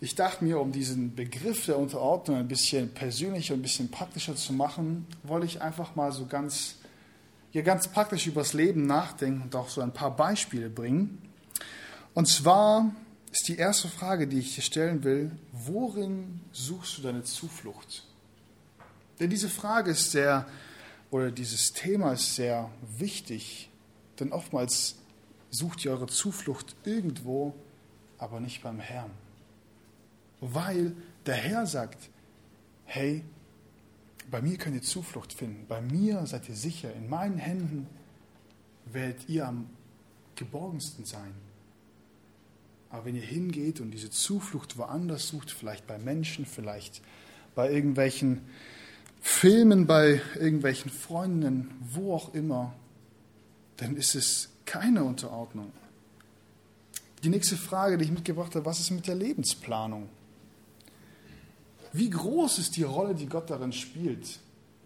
ich 0.00 0.14
dachte 0.14 0.44
mir, 0.44 0.60
um 0.60 0.70
diesen 0.70 1.14
Begriff 1.16 1.66
der 1.66 1.76
Unterordnung 1.76 2.36
ein 2.36 2.48
bisschen 2.48 2.90
persönlicher, 2.90 3.54
ein 3.54 3.62
bisschen 3.62 3.90
praktischer 3.90 4.36
zu 4.36 4.52
machen, 4.52 5.06
wollte 5.24 5.46
ich 5.46 5.60
einfach 5.60 5.96
mal 5.96 6.12
so 6.12 6.26
ganz, 6.26 6.76
ja, 7.52 7.62
ganz 7.62 7.88
praktisch 7.88 8.26
übers 8.28 8.52
Leben 8.52 8.86
nachdenken 8.86 9.42
und 9.42 9.56
auch 9.56 9.68
so 9.68 9.80
ein 9.80 9.92
paar 9.92 10.14
Beispiele 10.14 10.70
bringen. 10.70 11.18
Und 12.14 12.28
zwar 12.28 12.92
ist 13.32 13.48
die 13.48 13.56
erste 13.56 13.88
Frage, 13.88 14.28
die 14.28 14.38
ich 14.38 14.54
dir 14.54 14.62
stellen 14.62 15.02
will, 15.02 15.32
worin 15.52 16.40
suchst 16.52 16.98
du 16.98 17.02
deine 17.02 17.24
Zuflucht? 17.24 18.04
Denn 19.18 19.30
diese 19.30 19.48
Frage 19.48 19.90
ist 19.90 20.12
sehr, 20.12 20.46
oder 21.10 21.32
dieses 21.32 21.72
Thema 21.72 22.12
ist 22.12 22.36
sehr 22.36 22.70
wichtig, 22.96 23.68
denn 24.20 24.32
oftmals 24.32 24.94
sucht 25.50 25.84
ihr 25.84 25.90
eure 25.90 26.06
Zuflucht 26.06 26.76
irgendwo, 26.84 27.52
aber 28.18 28.38
nicht 28.38 28.62
beim 28.62 28.78
Herrn 28.78 29.10
weil 30.40 30.94
der 31.26 31.34
Herr 31.34 31.66
sagt, 31.66 32.10
hey, 32.84 33.24
bei 34.30 34.42
mir 34.42 34.58
könnt 34.58 34.76
ihr 34.76 34.82
Zuflucht 34.82 35.32
finden, 35.32 35.66
bei 35.68 35.80
mir 35.80 36.26
seid 36.26 36.48
ihr 36.48 36.54
sicher, 36.54 36.92
in 36.94 37.08
meinen 37.08 37.38
Händen 37.38 37.86
werdet 38.86 39.28
ihr 39.28 39.46
am 39.46 39.68
geborgensten 40.36 41.04
sein. 41.04 41.34
Aber 42.90 43.04
wenn 43.04 43.16
ihr 43.16 43.22
hingeht 43.22 43.80
und 43.80 43.90
diese 43.90 44.10
Zuflucht 44.10 44.78
woanders 44.78 45.28
sucht, 45.28 45.50
vielleicht 45.50 45.86
bei 45.86 45.98
Menschen, 45.98 46.46
vielleicht 46.46 47.02
bei 47.54 47.70
irgendwelchen 47.70 48.42
Filmen, 49.20 49.86
bei 49.86 50.20
irgendwelchen 50.36 50.90
Freunden, 50.90 51.70
wo 51.80 52.14
auch 52.14 52.32
immer, 52.34 52.72
dann 53.76 53.96
ist 53.96 54.14
es 54.14 54.48
keine 54.64 55.04
Unterordnung. 55.04 55.72
Die 57.24 57.28
nächste 57.28 57.56
Frage, 57.56 57.98
die 57.98 58.04
ich 58.04 58.10
mitgebracht 58.10 58.54
habe, 58.54 58.64
was 58.64 58.80
ist 58.80 58.90
mit 58.90 59.06
der 59.06 59.16
Lebensplanung? 59.16 60.08
Wie 61.92 62.10
groß 62.10 62.58
ist 62.58 62.76
die 62.76 62.82
Rolle, 62.82 63.14
die 63.14 63.26
Gott 63.26 63.50
darin 63.50 63.72
spielt? 63.72 64.40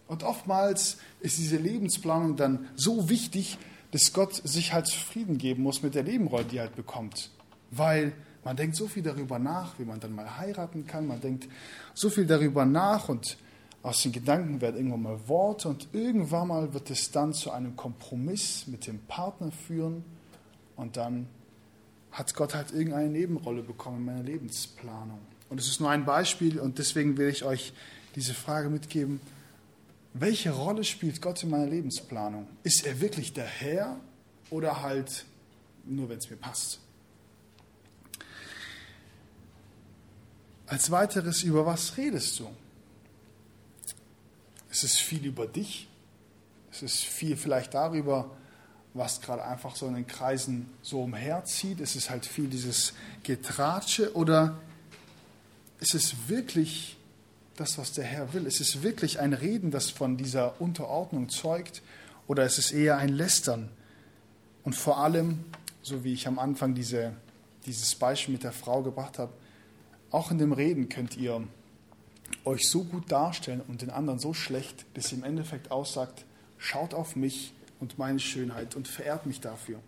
Und 0.08 0.24
oftmals 0.24 0.98
ist 1.20 1.38
diese 1.38 1.56
Lebensplanung 1.56 2.36
dann 2.36 2.68
so 2.76 3.08
wichtig, 3.08 3.58
dass 3.92 4.12
Gott 4.12 4.34
sich 4.34 4.72
halt 4.72 4.86
zufrieden 4.86 5.38
geben 5.38 5.62
muss 5.62 5.82
mit 5.82 5.94
der 5.94 6.02
Nebenrolle, 6.02 6.44
die 6.44 6.58
er 6.58 6.64
halt 6.64 6.76
bekommt. 6.76 7.30
Weil 7.70 8.12
man 8.44 8.56
denkt 8.56 8.76
so 8.76 8.88
viel 8.88 9.02
darüber 9.02 9.38
nach, 9.38 9.78
wie 9.78 9.84
man 9.84 10.00
dann 10.00 10.14
mal 10.14 10.38
heiraten 10.38 10.86
kann. 10.86 11.06
Man 11.06 11.20
denkt 11.20 11.48
so 11.94 12.10
viel 12.10 12.26
darüber 12.26 12.64
nach 12.64 13.08
und 13.08 13.36
aus 13.82 14.02
den 14.02 14.12
Gedanken 14.12 14.60
werden 14.60 14.76
irgendwann 14.76 15.02
mal 15.02 15.28
Worte 15.28 15.68
und 15.68 15.88
irgendwann 15.92 16.48
mal 16.48 16.72
wird 16.72 16.90
es 16.90 17.10
dann 17.10 17.32
zu 17.32 17.50
einem 17.50 17.76
Kompromiss 17.76 18.66
mit 18.66 18.86
dem 18.86 19.00
Partner 19.00 19.50
führen 19.50 20.04
und 20.76 20.96
dann 20.96 21.26
hat 22.12 22.34
Gott 22.34 22.54
halt 22.54 22.72
irgendeine 22.72 23.08
Nebenrolle 23.08 23.62
bekommen 23.62 23.98
in 23.98 24.04
meiner 24.04 24.22
Lebensplanung. 24.22 25.20
Und 25.52 25.58
es 25.58 25.68
ist 25.68 25.80
nur 25.80 25.90
ein 25.90 26.06
Beispiel 26.06 26.58
und 26.58 26.78
deswegen 26.78 27.18
will 27.18 27.28
ich 27.28 27.44
euch 27.44 27.74
diese 28.14 28.32
Frage 28.32 28.70
mitgeben. 28.70 29.20
Welche 30.14 30.50
Rolle 30.50 30.82
spielt 30.82 31.20
Gott 31.20 31.42
in 31.42 31.50
meiner 31.50 31.66
Lebensplanung? 31.66 32.46
Ist 32.62 32.86
er 32.86 33.02
wirklich 33.02 33.34
der 33.34 33.44
Herr 33.44 34.00
oder 34.48 34.80
halt 34.80 35.26
nur, 35.84 36.08
wenn 36.08 36.16
es 36.16 36.30
mir 36.30 36.38
passt? 36.38 36.80
Als 40.68 40.90
weiteres, 40.90 41.42
über 41.42 41.66
was 41.66 41.98
redest 41.98 42.40
du? 42.40 42.48
Es 44.70 44.84
ist 44.84 45.00
viel 45.00 45.26
über 45.26 45.46
dich. 45.46 45.86
Es 46.70 46.80
ist 46.80 47.04
viel 47.04 47.36
vielleicht 47.36 47.74
darüber, 47.74 48.34
was 48.94 49.20
gerade 49.20 49.44
einfach 49.44 49.76
so 49.76 49.86
in 49.86 49.96
den 49.96 50.06
Kreisen 50.06 50.70
so 50.80 51.02
umherzieht. 51.02 51.78
Es 51.82 51.94
ist 51.94 52.08
halt 52.08 52.24
viel 52.24 52.48
dieses 52.48 52.94
Getratsche 53.22 54.16
oder 54.16 54.58
ist 55.82 55.94
es 55.94 56.28
wirklich 56.28 56.96
das, 57.56 57.76
was 57.76 57.92
der 57.92 58.04
Herr 58.04 58.32
will? 58.32 58.46
Ist 58.46 58.60
es 58.60 58.82
wirklich 58.82 59.18
ein 59.18 59.32
Reden, 59.32 59.70
das 59.70 59.90
von 59.90 60.16
dieser 60.16 60.60
Unterordnung 60.60 61.28
zeugt 61.28 61.82
oder 62.28 62.46
ist 62.46 62.58
es 62.58 62.70
eher 62.70 62.96
ein 62.98 63.08
Lästern? 63.08 63.68
Und 64.62 64.74
vor 64.74 64.98
allem, 64.98 65.44
so 65.82 66.04
wie 66.04 66.12
ich 66.12 66.28
am 66.28 66.38
Anfang 66.38 66.74
diese, 66.74 67.14
dieses 67.66 67.96
Beispiel 67.96 68.32
mit 68.32 68.44
der 68.44 68.52
Frau 68.52 68.82
gebracht 68.82 69.18
habe, 69.18 69.32
auch 70.12 70.30
in 70.30 70.38
dem 70.38 70.52
Reden 70.52 70.88
könnt 70.88 71.16
ihr 71.16 71.42
euch 72.44 72.68
so 72.68 72.84
gut 72.84 73.10
darstellen 73.10 73.60
und 73.66 73.82
den 73.82 73.90
anderen 73.90 74.20
so 74.20 74.34
schlecht, 74.34 74.86
dass 74.94 75.10
ihr 75.10 75.18
im 75.18 75.24
Endeffekt 75.24 75.70
aussagt, 75.70 76.24
schaut 76.58 76.94
auf 76.94 77.16
mich 77.16 77.52
und 77.80 77.98
meine 77.98 78.20
Schönheit 78.20 78.76
und 78.76 78.86
verehrt 78.86 79.26
mich 79.26 79.40
dafür. 79.40 79.80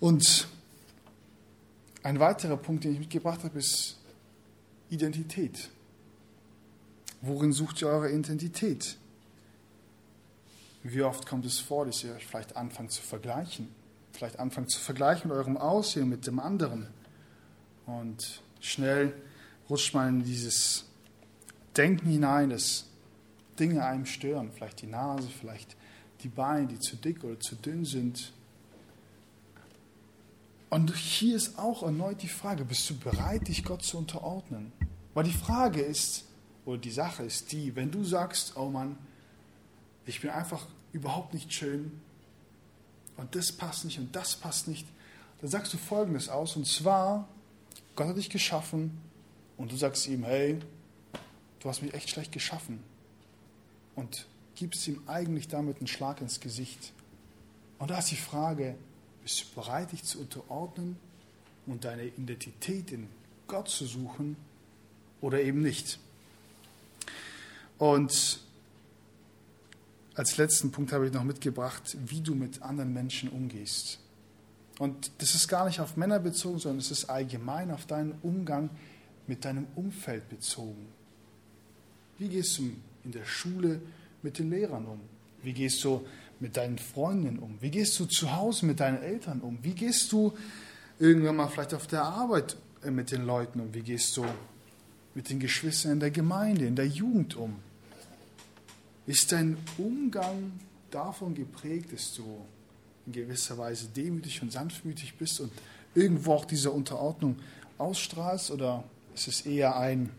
Und 0.00 0.48
ein 2.02 2.18
weiterer 2.18 2.56
Punkt, 2.56 2.84
den 2.84 2.92
ich 2.94 2.98
mitgebracht 2.98 3.44
habe, 3.44 3.58
ist 3.58 3.98
Identität. 4.90 5.70
Worin 7.20 7.52
sucht 7.52 7.80
ihr 7.82 7.88
eure 7.88 8.10
Identität? 8.10 8.98
Wie 10.82 11.02
oft 11.02 11.26
kommt 11.26 11.46
es 11.46 11.60
vor, 11.60 11.86
dass 11.86 12.02
ihr 12.02 12.14
euch 12.14 12.26
vielleicht 12.26 12.56
anfangt 12.56 12.90
zu 12.90 13.02
vergleichen? 13.02 13.68
Vielleicht 14.12 14.40
anfangt 14.40 14.70
zu 14.70 14.80
vergleichen 14.80 15.28
mit 15.28 15.38
eurem 15.38 15.56
Aussehen 15.56 16.08
mit 16.08 16.26
dem 16.26 16.40
anderen. 16.40 16.88
Und 17.86 18.42
schnell 18.60 19.14
rutscht 19.70 19.94
man 19.94 20.20
in 20.20 20.24
dieses 20.24 20.84
Denken 21.76 22.08
hinein, 22.08 22.50
dass 22.50 22.86
Dinge 23.58 23.84
einem 23.84 24.06
stören. 24.06 24.50
Vielleicht 24.52 24.82
die 24.82 24.88
Nase, 24.88 25.28
vielleicht 25.28 25.76
die 26.22 26.28
Beine, 26.28 26.66
die 26.66 26.78
zu 26.78 26.96
dick 26.96 27.22
oder 27.22 27.38
zu 27.38 27.54
dünn 27.54 27.84
sind. 27.84 28.32
Und 30.72 30.96
hier 30.96 31.36
ist 31.36 31.58
auch 31.58 31.82
erneut 31.82 32.22
die 32.22 32.28
Frage, 32.28 32.64
bist 32.64 32.88
du 32.88 32.96
bereit, 32.96 33.46
dich 33.46 33.62
Gott 33.62 33.82
zu 33.82 33.98
unterordnen? 33.98 34.72
Weil 35.12 35.24
die 35.24 35.30
Frage 35.30 35.82
ist, 35.82 36.24
oder 36.64 36.78
die 36.78 36.90
Sache 36.90 37.24
ist 37.24 37.52
die, 37.52 37.76
wenn 37.76 37.90
du 37.90 38.02
sagst, 38.04 38.56
oh 38.56 38.70
Mann, 38.70 38.96
ich 40.06 40.22
bin 40.22 40.30
einfach 40.30 40.66
überhaupt 40.94 41.34
nicht 41.34 41.52
schön 41.52 42.00
und 43.18 43.34
das 43.34 43.52
passt 43.52 43.84
nicht 43.84 43.98
und 43.98 44.16
das 44.16 44.34
passt 44.34 44.66
nicht, 44.66 44.86
dann 45.42 45.50
sagst 45.50 45.74
du 45.74 45.76
Folgendes 45.76 46.30
aus, 46.30 46.56
und 46.56 46.66
zwar, 46.66 47.28
Gott 47.94 48.06
hat 48.06 48.16
dich 48.16 48.30
geschaffen 48.30 48.98
und 49.58 49.72
du 49.72 49.76
sagst 49.76 50.08
ihm, 50.08 50.24
hey, 50.24 50.58
du 51.60 51.68
hast 51.68 51.82
mich 51.82 51.92
echt 51.92 52.08
schlecht 52.08 52.32
geschaffen 52.32 52.82
und 53.94 54.26
gibst 54.54 54.88
ihm 54.88 55.02
eigentlich 55.06 55.48
damit 55.48 55.80
einen 55.80 55.86
Schlag 55.86 56.22
ins 56.22 56.40
Gesicht. 56.40 56.94
Und 57.78 57.90
da 57.90 57.98
ist 57.98 58.10
die 58.10 58.16
Frage, 58.16 58.74
bist 59.22 59.42
du 59.42 59.60
bereit, 59.60 59.92
dich 59.92 60.04
zu 60.04 60.20
unterordnen 60.20 60.96
und 61.66 61.84
deine 61.84 62.06
Identität 62.06 62.90
in 62.90 63.08
Gott 63.46 63.68
zu 63.68 63.86
suchen 63.86 64.36
oder 65.20 65.40
eben 65.42 65.62
nicht? 65.62 65.98
Und 67.78 68.40
als 70.14 70.36
letzten 70.36 70.70
Punkt 70.70 70.92
habe 70.92 71.06
ich 71.06 71.12
noch 71.12 71.24
mitgebracht, 71.24 71.96
wie 72.06 72.20
du 72.20 72.34
mit 72.34 72.62
anderen 72.62 72.92
Menschen 72.92 73.28
umgehst. 73.30 73.98
Und 74.78 75.10
das 75.18 75.34
ist 75.34 75.48
gar 75.48 75.66
nicht 75.66 75.80
auf 75.80 75.96
Männer 75.96 76.18
bezogen, 76.18 76.58
sondern 76.58 76.80
es 76.80 76.90
ist 76.90 77.06
allgemein 77.06 77.70
auf 77.70 77.86
deinen 77.86 78.12
Umgang 78.22 78.70
mit 79.26 79.44
deinem 79.44 79.66
Umfeld 79.76 80.28
bezogen. 80.28 80.86
Wie 82.18 82.28
gehst 82.28 82.58
du 82.58 82.72
in 83.04 83.12
der 83.12 83.24
Schule 83.24 83.80
mit 84.22 84.38
den 84.38 84.50
Lehrern 84.50 84.86
um? 84.86 85.00
Wie 85.42 85.52
gehst 85.52 85.82
du 85.84 86.06
mit 86.42 86.56
deinen 86.56 86.76
Freunden 86.76 87.38
um? 87.38 87.56
Wie 87.60 87.70
gehst 87.70 87.98
du 88.00 88.04
zu 88.04 88.36
Hause 88.36 88.66
mit 88.66 88.80
deinen 88.80 89.00
Eltern 89.00 89.40
um? 89.40 89.58
Wie 89.62 89.74
gehst 89.74 90.10
du 90.10 90.36
irgendwann 90.98 91.36
mal 91.36 91.46
vielleicht 91.46 91.72
auf 91.72 91.86
der 91.86 92.02
Arbeit 92.02 92.56
äh, 92.84 92.90
mit 92.90 93.12
den 93.12 93.24
Leuten 93.24 93.60
um? 93.60 93.72
Wie 93.72 93.80
gehst 93.80 94.16
du 94.16 94.26
mit 95.14 95.30
den 95.30 95.38
Geschwistern 95.38 95.92
in 95.92 96.00
der 96.00 96.10
Gemeinde, 96.10 96.66
in 96.66 96.74
der 96.74 96.88
Jugend 96.88 97.36
um? 97.36 97.60
Ist 99.06 99.30
dein 99.30 99.56
Umgang 99.78 100.52
davon 100.90 101.34
geprägt, 101.34 101.92
dass 101.92 102.12
du 102.12 102.24
in 103.06 103.12
gewisser 103.12 103.56
Weise 103.56 103.86
demütig 103.86 104.42
und 104.42 104.50
sanftmütig 104.50 105.14
bist 105.16 105.40
und 105.40 105.52
irgendwo 105.94 106.34
auch 106.34 106.44
diese 106.44 106.72
Unterordnung 106.72 107.36
ausstrahlst? 107.78 108.50
Oder 108.50 108.82
ist 109.14 109.28
es 109.28 109.42
eher 109.42 109.76
ein 109.76 110.10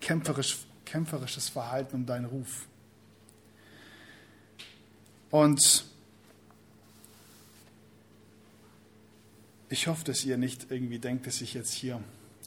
kämpferisch, 0.00 0.64
kämpferisches 0.84 1.48
Verhalten 1.48 1.96
um 1.96 2.06
deinen 2.06 2.26
Ruf? 2.26 2.68
Und 5.34 5.84
ich 9.68 9.88
hoffe, 9.88 10.04
dass 10.04 10.24
ihr 10.24 10.36
nicht 10.36 10.70
irgendwie 10.70 11.00
denkt, 11.00 11.26
dass 11.26 11.40
ich 11.40 11.54
jetzt 11.54 11.72
hier 11.72 12.00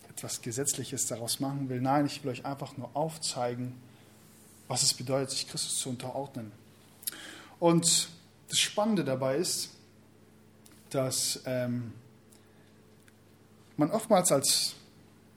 etwas 0.09 0.41
Gesetzliches 0.41 1.05
daraus 1.05 1.41
machen 1.41 1.67
will. 1.67 1.81
Nein, 1.81 2.05
ich 2.05 2.23
will 2.23 2.31
euch 2.31 2.45
einfach 2.45 2.77
nur 2.77 2.89
aufzeigen, 2.95 3.75
was 4.69 4.83
es 4.83 4.93
bedeutet, 4.93 5.31
sich 5.31 5.49
Christus 5.49 5.79
zu 5.79 5.89
unterordnen. 5.89 6.53
Und 7.59 8.07
das 8.47 8.57
Spannende 8.57 9.03
dabei 9.03 9.35
ist, 9.35 9.71
dass 10.89 11.41
ähm, 11.45 11.91
man 13.75 13.91
oftmals 13.91 14.31
als, 14.31 14.75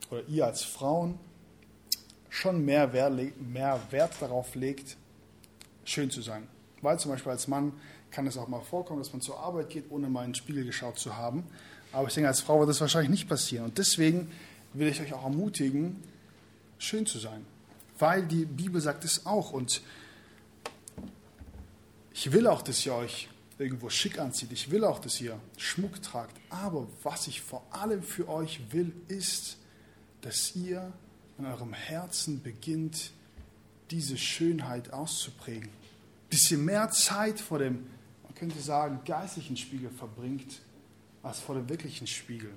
oder 0.08 0.22
ihr 0.28 0.46
als 0.46 0.62
Frauen, 0.62 1.18
schon 2.28 2.64
mehr 2.64 2.92
Wert, 2.92 3.40
mehr 3.40 3.80
Wert 3.90 4.12
darauf 4.20 4.54
legt, 4.54 4.96
schön 5.82 6.12
zu 6.12 6.22
sein. 6.22 6.46
Weil 6.82 6.98
zum 6.98 7.10
Beispiel 7.10 7.32
als 7.32 7.48
Mann 7.48 7.72
kann 8.10 8.26
es 8.26 8.36
auch 8.36 8.48
mal 8.48 8.60
vorkommen, 8.60 9.00
dass 9.00 9.12
man 9.12 9.20
zur 9.20 9.38
Arbeit 9.38 9.70
geht, 9.70 9.90
ohne 9.90 10.08
mal 10.08 10.24
in 10.24 10.30
den 10.30 10.34
Spiegel 10.34 10.64
geschaut 10.64 10.98
zu 10.98 11.16
haben. 11.16 11.44
Aber 11.92 12.08
ich 12.08 12.14
denke, 12.14 12.28
als 12.28 12.40
Frau 12.40 12.58
wird 12.58 12.70
das 12.70 12.80
wahrscheinlich 12.80 13.10
nicht 13.10 13.28
passieren. 13.28 13.66
Und 13.66 13.78
deswegen 13.78 14.30
will 14.72 14.88
ich 14.88 15.00
euch 15.00 15.12
auch 15.12 15.24
ermutigen, 15.24 16.02
schön 16.78 17.06
zu 17.06 17.18
sein 17.18 17.44
weil 18.00 18.26
die 18.26 18.44
Bibel 18.44 18.80
sagt 18.80 19.04
es 19.04 19.26
auch. 19.26 19.52
Und 19.52 19.82
ich 22.12 22.32
will 22.32 22.46
auch, 22.46 22.62
dass 22.62 22.84
ihr 22.84 22.94
euch 22.94 23.28
irgendwo 23.58 23.90
schick 23.90 24.18
anzieht. 24.18 24.52
Ich 24.52 24.70
will 24.70 24.84
auch, 24.84 24.98
dass 24.98 25.20
ihr 25.20 25.38
Schmuck 25.56 26.02
tragt. 26.02 26.36
Aber 26.48 26.88
was 27.02 27.26
ich 27.26 27.40
vor 27.40 27.64
allem 27.70 28.02
für 28.02 28.28
euch 28.28 28.60
will, 28.72 28.92
ist, 29.08 29.58
dass 30.22 30.56
ihr 30.56 30.92
in 31.38 31.46
eurem 31.46 31.72
Herzen 31.72 32.42
beginnt, 32.42 33.12
diese 33.90 34.16
Schönheit 34.16 34.92
auszuprägen. 34.92 35.68
Ihr 36.32 36.58
mehr 36.58 36.90
Zeit 36.90 37.40
vor 37.40 37.58
dem, 37.58 37.86
man 38.22 38.34
könnte 38.34 38.60
sagen, 38.60 39.00
geistlichen 39.04 39.56
Spiegel 39.56 39.90
verbringt, 39.90 40.60
als 41.22 41.40
vor 41.40 41.54
dem 41.54 41.68
wirklichen 41.68 42.06
Spiegel. 42.06 42.50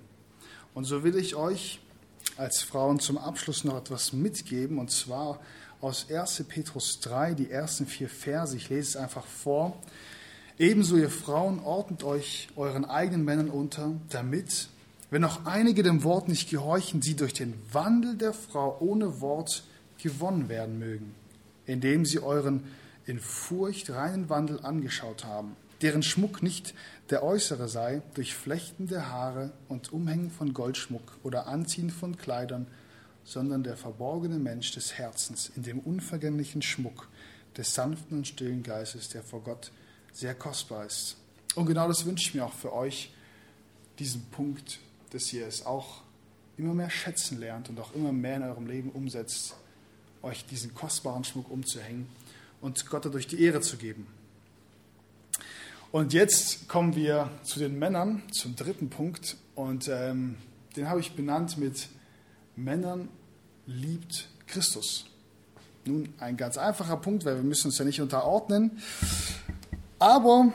Und 0.74 0.86
so 0.86 1.04
will 1.04 1.16
ich 1.16 1.36
euch 1.36 1.80
als 2.38 2.62
Frauen 2.62 3.00
zum 3.00 3.18
Abschluss 3.18 3.64
noch 3.64 3.78
etwas 3.78 4.14
mitgeben, 4.14 4.80
und 4.80 4.92
zwar 4.92 5.40
aus 5.82 6.10
1. 6.10 6.46
Petrus 6.48 7.00
3, 7.02 7.34
die 7.34 7.52
ersten 7.52 7.86
vier 7.86 8.10
Verse. 8.10 8.56
Ich 8.56 8.70
lese 8.70 8.90
es 8.90 8.96
einfach 8.96 9.26
vor. 9.26 9.78
Ebenso 10.58 10.96
ihr 10.96 11.10
Frauen 11.10 11.60
ordnet 11.60 12.04
euch 12.04 12.48
euren 12.56 12.86
eigenen 12.86 13.26
Männern 13.26 13.50
unter, 13.50 13.92
damit, 14.10 14.70
wenn 15.10 15.24
auch 15.26 15.46
einige 15.46 15.84
dem 15.84 16.04
Wort 16.04 16.28
nicht 16.28 16.50
gehorchen, 16.50 17.02
sie 17.02 17.16
durch 17.16 17.34
den 17.34 17.54
Wandel 17.72 18.16
der 18.16 18.34
Frau 18.34 18.78
ohne 18.80 19.20
Wort 19.20 19.64
gewonnen 20.02 20.48
werden 20.48 20.80
mögen, 20.80 21.14
indem 21.66 22.06
sie 22.06 22.20
euren 22.20 22.64
in 23.06 23.20
Furcht 23.20 23.90
reinen 23.90 24.30
Wandel 24.30 24.60
angeschaut 24.62 25.26
haben, 25.26 25.56
deren 25.82 26.04
Schmuck 26.04 26.42
nicht 26.42 26.74
der 27.10 27.24
äußere 27.24 27.68
sei, 27.68 28.02
durch 28.14 28.34
Flechten 28.34 28.88
der 28.88 29.10
Haare 29.10 29.52
und 29.68 29.92
Umhängen 29.92 30.32
von 30.32 30.54
Goldschmuck 30.54 31.18
oder 31.24 31.48
Anziehen 31.48 31.90
von 31.90 32.18
Kleidern, 32.18 32.68
sondern 33.26 33.64
der 33.64 33.78
verborgene 33.78 34.40
Mensch 34.40 34.72
des 34.72 34.94
Herzens 34.94 35.52
in 35.56 35.64
dem 35.64 35.80
unvergänglichen 35.80 36.62
Schmuck 36.62 37.10
des 37.58 37.74
sanften 37.74 38.18
und 38.18 38.28
stillen 38.28 38.64
Geistes, 38.64 39.10
der 39.10 39.24
vor 39.24 39.42
Gott 39.44 39.72
sehr 40.12 40.34
kostbar 40.34 40.86
ist. 40.86 41.18
Und 41.56 41.66
genau 41.66 41.88
das 41.88 42.06
wünsche 42.06 42.30
ich 42.30 42.34
mir 42.34 42.46
auch 42.46 42.54
für 42.54 42.74
euch, 42.74 43.14
diesen 44.00 44.24
Punkt, 44.32 44.80
dass 45.12 45.32
ihr 45.34 45.46
es 45.46 45.66
auch 45.66 46.02
immer 46.58 46.74
mehr 46.74 46.90
schätzen 46.90 47.40
lernt 47.40 47.70
und 47.70 47.80
auch 47.80 47.94
immer 47.94 48.12
mehr 48.12 48.38
in 48.38 48.44
eurem 48.44 48.66
Leben 48.66 48.90
umsetzt, 48.90 49.56
euch 50.24 50.46
diesen 50.46 50.74
kostbaren 50.74 51.24
Schmuck 51.24 51.52
umzuhängen 51.52 52.08
und 52.64 52.86
Gott 52.88 53.06
dadurch 53.06 53.28
die 53.28 53.42
Ehre 53.44 53.62
zu 53.62 53.78
geben. 53.78 54.08
Und 55.92 56.14
jetzt 56.14 56.68
kommen 56.68 56.96
wir 56.96 57.30
zu 57.44 57.60
den 57.60 57.78
Männern, 57.78 58.24
zum 58.32 58.56
dritten 58.56 58.90
Punkt. 58.90 59.38
Und 59.54 59.90
ähm, 59.90 60.38
den 60.76 60.90
habe 60.90 61.02
ich 61.02 61.12
benannt 61.12 61.58
mit 61.58 61.90
Männern 62.56 63.10
liebt 63.68 64.30
Christus. 64.48 65.06
Nun, 65.86 66.10
ein 66.20 66.38
ganz 66.38 66.58
einfacher 66.58 66.98
Punkt, 66.98 67.26
weil 67.26 67.36
wir 67.36 67.44
müssen 67.44 67.68
uns 67.68 67.78
ja 67.78 67.86
nicht 67.86 68.02
unterordnen. 68.02 68.82
Aber 70.00 70.52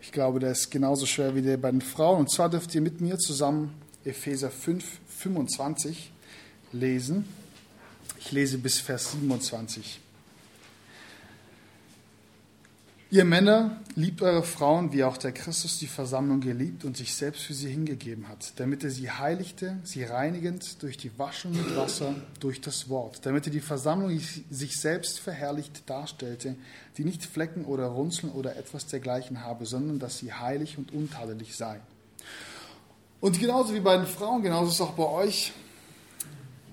ich 0.00 0.10
glaube, 0.10 0.40
der 0.40 0.50
ist 0.50 0.70
genauso 0.70 1.06
schwer 1.06 1.36
wie 1.36 1.42
der 1.42 1.56
bei 1.56 1.70
den 1.70 1.80
Frauen. 1.80 2.20
Und 2.20 2.32
zwar 2.32 2.50
dürft 2.50 2.74
ihr 2.74 2.80
mit 2.80 3.00
mir 3.00 3.16
zusammen 3.16 3.72
Epheser 4.04 4.50
5, 4.50 4.84
25 5.18 6.10
lesen. 6.72 7.26
Ich 8.18 8.32
lese 8.32 8.58
bis 8.58 8.80
Vers 8.80 9.12
27. 9.12 10.00
Ihr 13.10 13.24
Männer, 13.24 13.80
liebt 13.94 14.20
eure 14.20 14.42
Frauen, 14.42 14.92
wie 14.92 15.02
auch 15.02 15.16
der 15.16 15.32
Christus 15.32 15.78
die 15.78 15.86
Versammlung 15.86 16.42
geliebt 16.42 16.84
und 16.84 16.94
sich 16.94 17.14
selbst 17.14 17.42
für 17.42 17.54
sie 17.54 17.70
hingegeben 17.70 18.28
hat, 18.28 18.52
damit 18.56 18.84
er 18.84 18.90
sie 18.90 19.10
heiligte, 19.10 19.78
sie 19.82 20.04
reinigend 20.04 20.82
durch 20.82 20.98
die 20.98 21.18
Waschung 21.18 21.52
mit 21.52 21.74
Wasser, 21.74 22.14
durch 22.38 22.60
das 22.60 22.90
Wort, 22.90 23.24
damit 23.24 23.46
er 23.46 23.50
die 23.50 23.62
Versammlung 23.62 24.20
sich 24.50 24.76
selbst 24.76 25.20
verherrlicht 25.20 25.88
darstellte, 25.88 26.56
die 26.98 27.04
nicht 27.06 27.24
Flecken 27.24 27.64
oder 27.64 27.86
Runzeln 27.86 28.30
oder 28.30 28.56
etwas 28.56 28.86
dergleichen 28.86 29.42
habe, 29.42 29.64
sondern 29.64 29.98
dass 29.98 30.18
sie 30.18 30.34
heilig 30.34 30.76
und 30.76 30.92
untadelig 30.92 31.56
sei. 31.56 31.80
Und 33.22 33.40
genauso 33.40 33.72
wie 33.72 33.80
bei 33.80 33.96
den 33.96 34.06
Frauen, 34.06 34.42
genauso 34.42 34.68
ist 34.68 34.74
es 34.74 34.80
auch 34.82 34.92
bei 34.92 35.06
euch. 35.06 35.54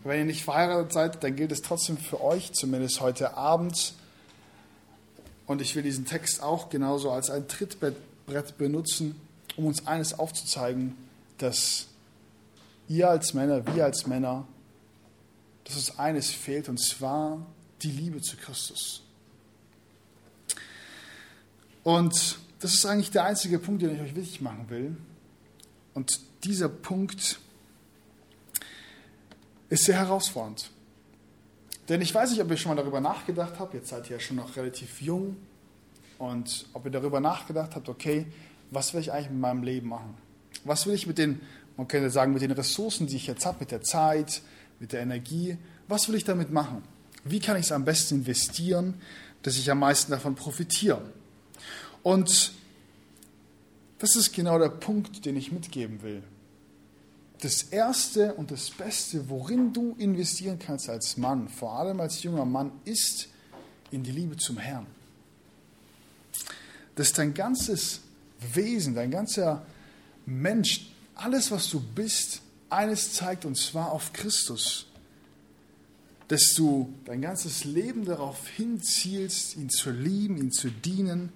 Wenn 0.03 0.19
ihr 0.19 0.25
nicht 0.25 0.43
verheiratet 0.43 0.91
seid, 0.91 1.23
dann 1.23 1.37
gilt 1.37 1.53
es 1.53 1.61
trotzdem 1.61 1.97
für 1.97 2.21
euch, 2.21 2.51
zumindest 2.51 2.99
heute 2.99 3.37
Abend, 3.37 3.93
und 5.47 5.61
ich 5.61 5.75
will 5.75 5.83
diesen 5.83 6.05
Text 6.05 6.41
auch 6.41 6.69
genauso 6.69 7.11
als 7.11 7.29
ein 7.29 7.47
Trittbrett 7.47 7.95
benutzen, 8.57 9.19
um 9.55 9.65
uns 9.65 9.85
eines 9.87 10.17
aufzuzeigen, 10.17 10.95
dass 11.37 11.87
ihr 12.87 13.09
als 13.09 13.33
Männer, 13.33 13.65
wir 13.75 13.85
als 13.85 14.07
Männer, 14.07 14.47
dass 15.63 15.75
uns 15.75 15.99
eines 15.99 16.29
fehlt, 16.29 16.69
und 16.69 16.79
zwar 16.79 17.45
die 17.81 17.91
Liebe 17.91 18.21
zu 18.21 18.37
Christus. 18.37 19.01
Und 21.83 22.39
das 22.59 22.73
ist 22.73 22.85
eigentlich 22.85 23.11
der 23.11 23.25
einzige 23.25 23.59
Punkt, 23.59 23.81
den 23.81 23.95
ich 23.95 24.01
euch 24.01 24.15
wichtig 24.15 24.41
machen 24.41 24.69
will. 24.69 24.97
Und 25.93 26.19
dieser 26.43 26.69
Punkt 26.69 27.39
ist 29.69 29.85
sehr 29.85 29.97
herausfordernd. 29.97 30.71
Denn 31.89 32.01
ich 32.01 32.13
weiß 32.13 32.31
nicht, 32.31 32.41
ob 32.41 32.49
ihr 32.49 32.57
schon 32.57 32.75
mal 32.75 32.81
darüber 32.81 32.99
nachgedacht 32.99 33.55
habt, 33.59 33.73
jetzt 33.73 33.89
seid 33.89 34.09
ihr 34.09 34.17
ja 34.17 34.19
schon 34.19 34.37
noch 34.37 34.55
relativ 34.55 35.01
jung, 35.01 35.37
und 36.17 36.65
ob 36.73 36.85
ihr 36.85 36.91
darüber 36.91 37.19
nachgedacht 37.19 37.75
habt, 37.75 37.89
okay, 37.89 38.25
was 38.71 38.93
will 38.93 39.01
ich 39.01 39.11
eigentlich 39.11 39.31
mit 39.31 39.39
meinem 39.39 39.63
Leben 39.63 39.89
machen? 39.89 40.15
Was 40.63 40.85
will 40.85 40.93
ich 40.93 41.07
mit 41.07 41.17
den, 41.17 41.41
man 41.77 41.87
könnte 41.87 42.09
sagen, 42.09 42.33
mit 42.33 42.41
den 42.41 42.51
Ressourcen, 42.51 43.07
die 43.07 43.17
ich 43.17 43.27
jetzt 43.27 43.45
habe, 43.45 43.57
mit 43.59 43.71
der 43.71 43.81
Zeit, 43.81 44.41
mit 44.79 44.93
der 44.93 45.01
Energie, 45.01 45.57
was 45.87 46.07
will 46.07 46.15
ich 46.15 46.23
damit 46.23 46.51
machen? 46.51 46.83
Wie 47.23 47.39
kann 47.39 47.57
ich 47.57 47.65
es 47.65 47.71
am 47.71 47.85
besten 47.85 48.15
investieren, 48.15 48.95
dass 49.43 49.57
ich 49.57 49.69
am 49.69 49.79
meisten 49.79 50.11
davon 50.11 50.35
profitiere? 50.35 51.01
Und 52.01 52.53
das 53.99 54.15
ist 54.15 54.33
genau 54.33 54.57
der 54.59 54.69
Punkt, 54.69 55.25
den 55.25 55.35
ich 55.35 55.51
mitgeben 55.51 56.01
will 56.01 56.23
das 57.45 57.61
Erste 57.61 58.33
und 58.33 58.49
das 58.49 58.71
Beste, 58.71 59.29
worin 59.29 59.71
du 59.71 59.95
investieren 59.99 60.57
kannst 60.57 60.89
als 60.89 61.15
Mann, 61.15 61.47
vor 61.47 61.77
allem 61.77 61.99
als 61.99 62.23
junger 62.23 62.43
Mann, 62.43 62.71
ist 62.85 63.27
in 63.91 64.01
die 64.01 64.11
Liebe 64.11 64.35
zum 64.35 64.57
Herrn. 64.57 64.87
Dass 66.95 67.13
dein 67.13 67.35
ganzes 67.35 67.99
Wesen, 68.53 68.95
dein 68.95 69.11
ganzer 69.11 69.63
Mensch, 70.25 70.89
alles, 71.13 71.51
was 71.51 71.69
du 71.69 71.79
bist, 71.79 72.41
eines 72.71 73.13
zeigt, 73.13 73.45
und 73.45 73.55
zwar 73.55 73.91
auf 73.91 74.11
Christus. 74.11 74.87
Dass 76.27 76.55
du 76.55 76.91
dein 77.05 77.21
ganzes 77.21 77.63
Leben 77.63 78.05
darauf 78.05 78.47
hinzielst, 78.47 79.55
ihn 79.55 79.69
zu 79.69 79.91
lieben, 79.91 80.37
ihn 80.37 80.51
zu 80.51 80.71
dienen 80.71 81.31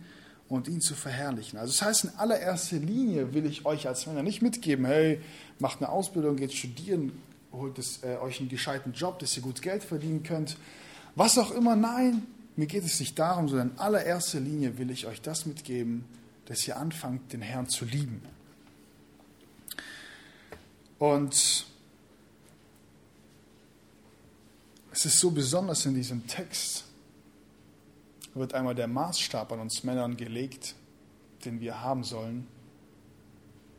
und 0.49 0.67
ihn 0.67 0.81
zu 0.81 0.95
verherrlichen. 0.95 1.59
Also 1.59 1.71
das 1.73 1.81
heißt, 1.83 2.03
in 2.05 2.09
allererster 2.17 2.77
Linie 2.77 3.33
will 3.33 3.45
ich 3.45 3.65
euch 3.65 3.87
als 3.87 4.07
Männer 4.07 4.23
nicht 4.23 4.41
mitgeben, 4.41 4.85
hey, 4.85 5.21
macht 5.59 5.77
eine 5.79 5.89
Ausbildung, 5.89 6.35
geht 6.35 6.53
studieren, 6.53 7.11
holt 7.53 7.77
es, 7.77 8.03
äh, 8.03 8.17
euch 8.17 8.39
einen 8.39 8.49
gescheiten 8.49 8.93
Job, 8.93 9.19
dass 9.19 9.37
ihr 9.37 9.43
gut 9.43 9.61
Geld 9.61 9.83
verdienen 9.83 10.23
könnt. 10.23 10.57
Was 11.15 11.37
auch 11.37 11.51
immer, 11.51 11.75
nein, 11.75 12.23
mir 12.55 12.65
geht 12.65 12.83
es 12.83 12.99
nicht 12.99 13.17
darum, 13.17 13.47
sondern 13.47 13.71
in 13.71 13.79
allererster 13.79 14.39
Linie 14.39 14.77
will 14.77 14.89
ich 14.89 15.05
euch 15.05 15.21
das 15.21 15.45
mitgeben, 15.45 16.03
dass 16.45 16.67
ihr 16.67 16.77
anfangt, 16.77 17.31
den 17.31 17.41
Herrn 17.41 17.69
zu 17.69 17.85
lieben. 17.85 18.21
Und 20.97 21.65
es 24.91 25.05
ist 25.05 25.19
so 25.19 25.29
besonders 25.31 25.85
in 25.85 25.93
diesem 25.93 26.25
Text, 26.27 26.85
wird 28.39 28.53
einmal 28.53 28.75
der 28.75 28.87
Maßstab 28.87 29.51
an 29.51 29.59
uns 29.59 29.83
Männern 29.83 30.17
gelegt, 30.17 30.75
den 31.45 31.59
wir 31.59 31.81
haben 31.81 32.03
sollen. 32.03 32.47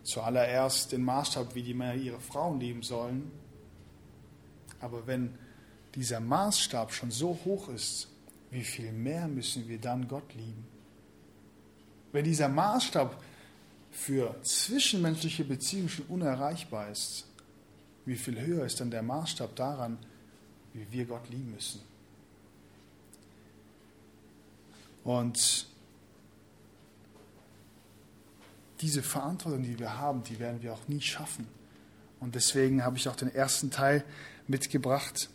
Zuallererst 0.02 0.92
den 0.92 1.02
Maßstab, 1.02 1.54
wie 1.54 1.62
die 1.62 1.74
Männer 1.74 1.94
ihre 1.94 2.20
Frauen 2.20 2.60
lieben 2.60 2.82
sollen. 2.82 3.30
Aber 4.80 5.06
wenn 5.06 5.34
dieser 5.94 6.20
Maßstab 6.20 6.92
schon 6.92 7.10
so 7.10 7.38
hoch 7.44 7.68
ist, 7.68 8.08
wie 8.50 8.64
viel 8.64 8.92
mehr 8.92 9.28
müssen 9.28 9.68
wir 9.68 9.80
dann 9.80 10.08
Gott 10.08 10.34
lieben? 10.34 10.66
Wenn 12.12 12.24
dieser 12.24 12.48
Maßstab 12.48 13.22
für 13.90 14.34
zwischenmenschliche 14.42 15.44
Beziehungen 15.44 15.88
schon 15.88 16.06
unerreichbar 16.06 16.90
ist, 16.90 17.26
wie 18.06 18.16
viel 18.16 18.40
höher 18.40 18.64
ist 18.64 18.80
dann 18.80 18.90
der 18.90 19.02
Maßstab 19.02 19.54
daran, 19.54 19.98
wie 20.72 20.86
wir 20.90 21.04
Gott 21.04 21.28
lieben 21.28 21.52
müssen? 21.52 21.89
Und 25.10 25.66
diese 28.80 29.02
Verantwortung, 29.02 29.64
die 29.64 29.76
wir 29.76 29.98
haben, 29.98 30.22
die 30.22 30.38
werden 30.38 30.62
wir 30.62 30.72
auch 30.72 30.86
nie 30.86 31.00
schaffen. 31.00 31.48
Und 32.20 32.36
deswegen 32.36 32.84
habe 32.84 32.96
ich 32.96 33.08
auch 33.08 33.16
den 33.16 33.34
ersten 33.34 33.72
Teil 33.72 34.04
mitgebracht, 34.46 35.28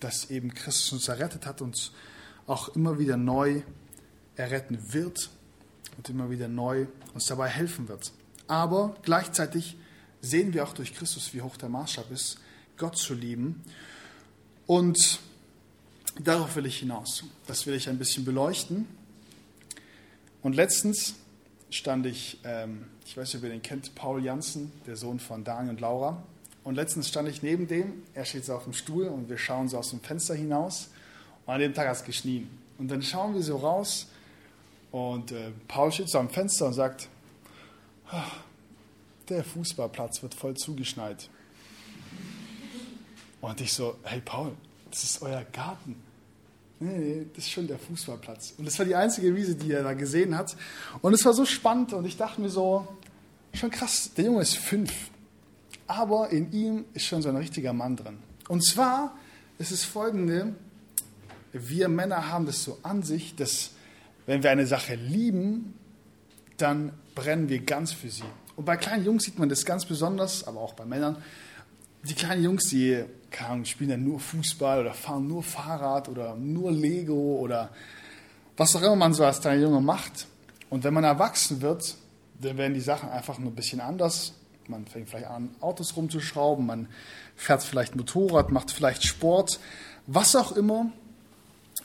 dass 0.00 0.30
eben 0.30 0.52
Christus 0.52 0.92
uns 0.92 1.06
errettet 1.06 1.46
hat 1.46 1.62
und 1.62 1.92
auch 2.48 2.74
immer 2.74 2.98
wieder 2.98 3.16
neu 3.16 3.62
erretten 4.34 4.92
wird 4.92 5.30
und 5.96 6.10
immer 6.10 6.28
wieder 6.28 6.48
neu 6.48 6.88
uns 7.14 7.26
dabei 7.26 7.48
helfen 7.48 7.86
wird. 7.86 8.12
Aber 8.48 8.96
gleichzeitig 9.02 9.76
sehen 10.20 10.52
wir 10.52 10.64
auch 10.64 10.72
durch 10.72 10.94
Christus, 10.94 11.32
wie 11.32 11.42
hoch 11.42 11.56
der 11.56 11.68
Maßstab 11.68 12.10
ist, 12.10 12.40
Gott 12.76 12.98
zu 12.98 13.14
lieben. 13.14 13.62
Und 14.66 15.20
Darauf 16.22 16.56
will 16.56 16.66
ich 16.66 16.78
hinaus. 16.78 17.24
Das 17.46 17.66
will 17.66 17.74
ich 17.74 17.88
ein 17.88 17.98
bisschen 17.98 18.24
beleuchten. 18.24 18.86
Und 20.42 20.54
letztens 20.54 21.14
stand 21.70 22.06
ich, 22.06 22.38
ähm, 22.44 22.86
ich 23.04 23.16
weiß 23.16 23.34
nicht, 23.34 23.42
ob 23.42 23.44
ihr 23.44 23.50
den 23.50 23.62
kennt, 23.62 23.94
Paul 23.94 24.24
Janssen, 24.24 24.72
der 24.86 24.96
Sohn 24.96 25.20
von 25.20 25.44
Daniel 25.44 25.70
und 25.70 25.80
Laura. 25.80 26.22
Und 26.64 26.74
letztens 26.74 27.08
stand 27.08 27.28
ich 27.28 27.42
neben 27.42 27.68
dem, 27.68 28.02
er 28.14 28.24
steht 28.24 28.44
so 28.44 28.54
auf 28.54 28.64
dem 28.64 28.72
Stuhl 28.72 29.06
und 29.06 29.28
wir 29.28 29.38
schauen 29.38 29.68
so 29.68 29.78
aus 29.78 29.90
dem 29.90 30.00
Fenster 30.00 30.34
hinaus. 30.34 30.88
Und 31.44 31.54
an 31.54 31.60
dem 31.60 31.74
Tag 31.74 31.88
hat 31.88 31.96
es 31.96 32.04
geschnien. 32.04 32.48
Und 32.78 32.88
dann 32.88 33.02
schauen 33.02 33.34
wir 33.34 33.42
so 33.42 33.56
raus 33.56 34.08
und 34.90 35.32
äh, 35.32 35.50
Paul 35.68 35.92
steht 35.92 36.08
so 36.08 36.18
am 36.18 36.30
Fenster 36.30 36.66
und 36.66 36.72
sagt, 36.72 37.08
oh, 38.12 38.16
der 39.28 39.44
Fußballplatz 39.44 40.22
wird 40.22 40.34
voll 40.34 40.54
zugeschneit. 40.54 41.28
Und 43.40 43.60
ich 43.60 43.72
so, 43.72 43.96
hey 44.04 44.20
Paul, 44.20 44.52
das 44.90 45.04
ist 45.04 45.22
euer 45.22 45.44
Garten. 45.52 46.05
Nee, 46.78 46.98
nee, 46.98 47.26
das 47.34 47.44
ist 47.44 47.50
schon 47.50 47.66
der 47.66 47.78
Fußballplatz. 47.78 48.54
Und 48.58 48.66
das 48.66 48.78
war 48.78 48.84
die 48.84 48.94
einzige 48.94 49.34
Wiese, 49.34 49.54
die 49.54 49.72
er 49.72 49.82
da 49.82 49.94
gesehen 49.94 50.36
hat. 50.36 50.56
Und 51.00 51.14
es 51.14 51.24
war 51.24 51.32
so 51.32 51.46
spannend 51.46 51.94
und 51.94 52.04
ich 52.04 52.16
dachte 52.16 52.40
mir 52.40 52.50
so, 52.50 52.86
schon 53.54 53.70
krass, 53.70 54.10
der 54.16 54.26
Junge 54.26 54.42
ist 54.42 54.56
fünf. 54.56 54.92
Aber 55.86 56.30
in 56.30 56.52
ihm 56.52 56.84
ist 56.92 57.06
schon 57.06 57.22
so 57.22 57.28
ein 57.30 57.36
richtiger 57.36 57.72
Mann 57.72 57.96
drin. 57.96 58.18
Und 58.48 58.64
zwar 58.64 59.16
ist 59.58 59.70
es 59.70 59.84
folgende, 59.84 60.54
wir 61.52 61.88
Männer 61.88 62.30
haben 62.30 62.44
das 62.44 62.62
so 62.62 62.78
an 62.82 63.02
sich, 63.02 63.34
dass 63.36 63.70
wenn 64.26 64.42
wir 64.42 64.50
eine 64.50 64.66
Sache 64.66 64.96
lieben, 64.96 65.74
dann 66.58 66.92
brennen 67.14 67.48
wir 67.48 67.60
ganz 67.60 67.92
für 67.92 68.10
sie. 68.10 68.24
Und 68.56 68.64
bei 68.64 68.76
kleinen 68.76 69.04
Jungs 69.04 69.24
sieht 69.24 69.38
man 69.38 69.48
das 69.48 69.64
ganz 69.64 69.84
besonders, 69.86 70.46
aber 70.46 70.60
auch 70.60 70.74
bei 70.74 70.84
Männern. 70.84 71.16
Die 72.08 72.14
kleinen 72.14 72.44
Jungs, 72.44 72.68
die 72.68 73.04
keine 73.30 73.66
spielen 73.66 73.90
dann 73.90 74.04
nur 74.04 74.20
Fußball 74.20 74.80
oder 74.80 74.94
fahren 74.94 75.26
nur 75.26 75.42
Fahrrad 75.42 76.08
oder 76.08 76.36
nur 76.36 76.70
Lego 76.70 77.36
oder 77.36 77.70
was 78.56 78.74
auch 78.76 78.82
immer 78.82 78.96
man 78.96 79.12
so 79.12 79.24
als 79.24 79.40
kleiner 79.40 79.60
Junge 79.60 79.80
macht. 79.80 80.26
Und 80.70 80.84
wenn 80.84 80.94
man 80.94 81.04
erwachsen 81.04 81.60
wird, 81.60 81.96
dann 82.40 82.56
werden 82.56 82.74
die 82.74 82.80
Sachen 82.80 83.08
einfach 83.08 83.38
nur 83.38 83.50
ein 83.50 83.54
bisschen 83.54 83.80
anders. 83.80 84.34
man 84.68 84.86
fängt 84.86 85.08
vielleicht 85.08 85.26
an, 85.26 85.50
Autos 85.60 85.96
rumzuschrauben, 85.96 86.64
man 86.64 86.88
fährt 87.36 87.62
vielleicht 87.62 87.96
Motorrad, 87.96 88.50
macht 88.50 88.70
vielleicht 88.70 89.04
Sport, 89.04 89.60
was 90.06 90.34
auch 90.36 90.52
immer. 90.52 90.90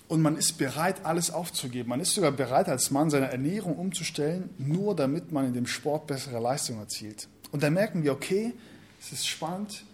Und 0.08 0.22
man 0.22 0.36
ist 0.36 0.58
bereit, 0.58 1.06
alles 1.06 1.32
aufzugeben. 1.32 1.90
Man 1.90 2.02
ist 2.02 2.14
sogar 2.14 2.32
bereit, 2.32 2.68
als 2.68 2.92
Mann 2.92 3.10
seine 3.10 3.32
Ernährung 3.32 3.78
umzustellen, 3.78 4.50
nur 4.58 4.96
damit 4.96 5.32
man 5.32 5.46
in 5.46 5.54
dem 5.54 5.68
Sport 5.68 6.08
bessere 6.08 6.40
Leistung 6.40 6.80
erzielt. 6.80 7.30
Und 7.52 7.64
dann 7.64 7.74
merken 7.74 8.04
wir, 8.04 8.12
okay, 8.12 8.54
es 9.00 9.14
ist 9.14 9.28
spannend, 9.28 9.86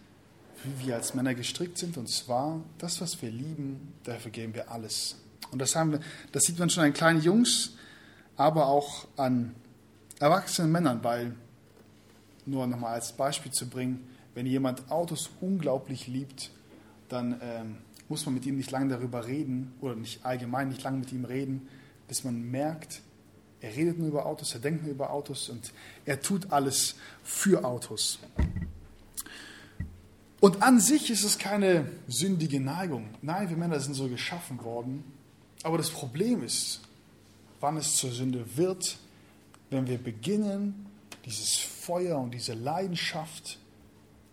wie 0.68 0.88
wir 0.88 0.96
als 0.96 1.14
Männer 1.14 1.34
gestrickt 1.34 1.78
sind. 1.78 1.98
Und 1.98 2.10
zwar, 2.10 2.62
das, 2.78 3.02
was 3.02 3.22
wir 3.22 3.32
lieben, 3.32 3.94
dafür 4.04 4.32
geben 4.32 4.54
wir 4.54 4.72
alles. 4.72 5.16
Und 5.52 5.60
das, 5.60 5.76
haben 5.76 5.94
wir, 5.94 6.00
das 6.32 6.44
sieht 6.44 6.60
man 6.60 6.70
schon 6.70 6.84
an 6.84 6.94
kleinen 6.94 7.22
Jungs, 7.22 7.72
aber 8.36 8.68
auch 8.68 9.08
an 9.16 9.56
erwachsenen 10.20 10.72
Männern, 10.72 11.04
weil, 11.04 11.34
nur 12.46 12.66
nochmal 12.68 12.96
als 12.96 13.12
Beispiel 13.14 13.52
zu 13.52 13.68
bringen, 13.68 14.08
wenn 14.34 14.46
jemand 14.46 14.90
Autos 14.92 15.30
unglaublich 15.42 16.08
liebt, 16.08 16.52
dann 17.10 17.40
ähm, 17.42 17.78
muss 18.10 18.26
man 18.26 18.36
mit 18.36 18.46
ihm 18.46 18.58
nicht 18.58 18.72
lange 18.72 18.90
darüber 18.90 19.26
reden 19.26 19.74
oder 19.82 19.96
nicht 19.96 20.26
allgemein 20.26 20.70
nicht 20.70 20.84
lange 20.84 21.00
mit 21.00 21.12
ihm 21.12 21.26
reden, 21.26 21.68
bis 22.08 22.24
man 22.24 22.42
merkt, 22.42 23.02
er 23.60 23.76
redet 23.76 23.98
nur 23.98 24.08
über 24.08 24.26
Autos, 24.26 24.54
er 24.54 24.60
denkt 24.60 24.84
nur 24.84 24.92
über 24.92 25.10
Autos 25.10 25.50
und 25.50 25.74
er 26.06 26.22
tut 26.22 26.52
alles 26.52 26.96
für 27.24 27.66
Autos. 27.66 28.20
Und 30.40 30.62
an 30.62 30.80
sich 30.80 31.10
ist 31.10 31.24
es 31.24 31.38
keine 31.38 31.92
sündige 32.08 32.60
Neigung. 32.60 33.10
Nein, 33.22 33.50
wir 33.50 33.58
Männer 33.58 33.80
sind 33.80 33.96
so 33.96 34.08
geschaffen 34.08 34.64
worden. 34.64 35.04
Aber 35.64 35.78
das 35.78 35.90
Problem 35.90 36.44
ist, 36.44 36.82
wann 37.60 37.78
es 37.78 37.96
zur 37.96 38.12
Sünde 38.12 38.46
wird, 38.56 38.98
wenn 39.70 39.88
wir 39.88 39.98
beginnen, 39.98 40.86
dieses 41.26 41.56
Feuer 41.58 42.20
und 42.20 42.34
diese 42.34 42.54
Leidenschaft 42.54 43.58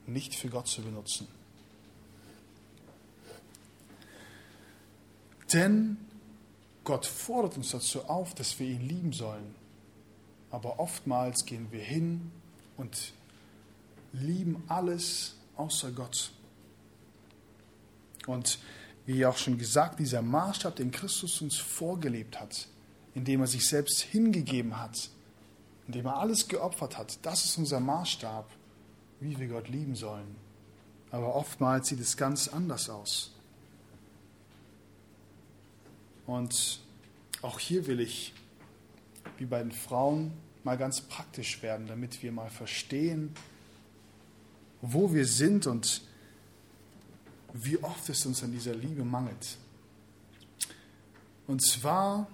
nicht 0.07 0.35
für 0.35 0.49
Gott 0.49 0.69
zu 0.69 0.83
benutzen. 0.83 1.27
Denn 5.53 5.97
Gott 6.85 7.07
fordert 7.07 7.57
uns 7.57 7.71
dazu 7.71 8.05
auf, 8.05 8.35
dass 8.35 8.59
wir 8.59 8.67
ihn 8.67 8.87
lieben 8.87 9.13
sollen. 9.13 9.55
Aber 10.51 10.79
oftmals 10.79 11.47
gehen 11.47 11.69
wir 11.71 11.81
hin 11.81 12.31
und 12.77 13.13
lieben 14.13 14.63
alles 14.69 15.35
außer 15.57 15.93
Gott. 15.93 16.33
Und 18.27 18.59
wie 19.07 19.27
auch 19.27 19.37
schon 19.37 19.59
gesagt, 19.59 19.99
dieser 20.01 20.23
Maßstab, 20.23 20.77
den 20.77 20.91
Christus 20.91 21.41
uns 21.43 21.57
vorgelebt 21.57 22.41
hat, 22.41 22.69
indem 23.15 23.41
er 23.41 23.47
sich 23.47 23.69
selbst 23.69 24.01
hingegeben 24.01 24.81
hat, 24.81 25.11
indem 25.87 26.07
er 26.07 26.19
alles 26.19 26.49
geopfert 26.49 26.97
hat, 26.97 27.19
das 27.23 27.45
ist 27.45 27.59
unser 27.59 27.81
Maßstab, 27.81 28.51
wie 29.21 29.39
wir 29.39 29.49
Gott 29.49 29.69
lieben 29.69 29.95
sollen. 29.95 30.37
Aber 31.11 31.35
oftmals 31.35 31.89
sieht 31.89 32.01
es 32.01 32.17
ganz 32.17 32.49
anders 32.49 32.89
aus. 32.89 33.33
Und 36.27 36.81
auch 37.43 37.59
hier 37.59 37.87
will 37.87 38.01
ich, 38.01 38.33
wie 39.37 39.45
bei 39.45 39.59
den 39.59 39.73
Frauen, 39.73 40.33
mal 40.65 40.79
ganz 40.79 41.03
praktisch 41.03 41.63
werden, 41.63 41.87
damit 41.87 42.23
wir 42.23 42.33
mal 42.33 42.49
verstehen, 42.49 43.35
wo 44.93 45.13
wir 45.13 45.27
sind 45.27 45.67
und 45.67 46.03
wie 47.53 47.83
oft 47.83 48.09
es 48.09 48.27
uns 48.27 48.43
an 48.43 48.53
dieser 48.53 48.75
Liebe 48.75 49.05
mangelt. 49.05 49.57
Und 51.47 51.65
zwar, 51.65 52.27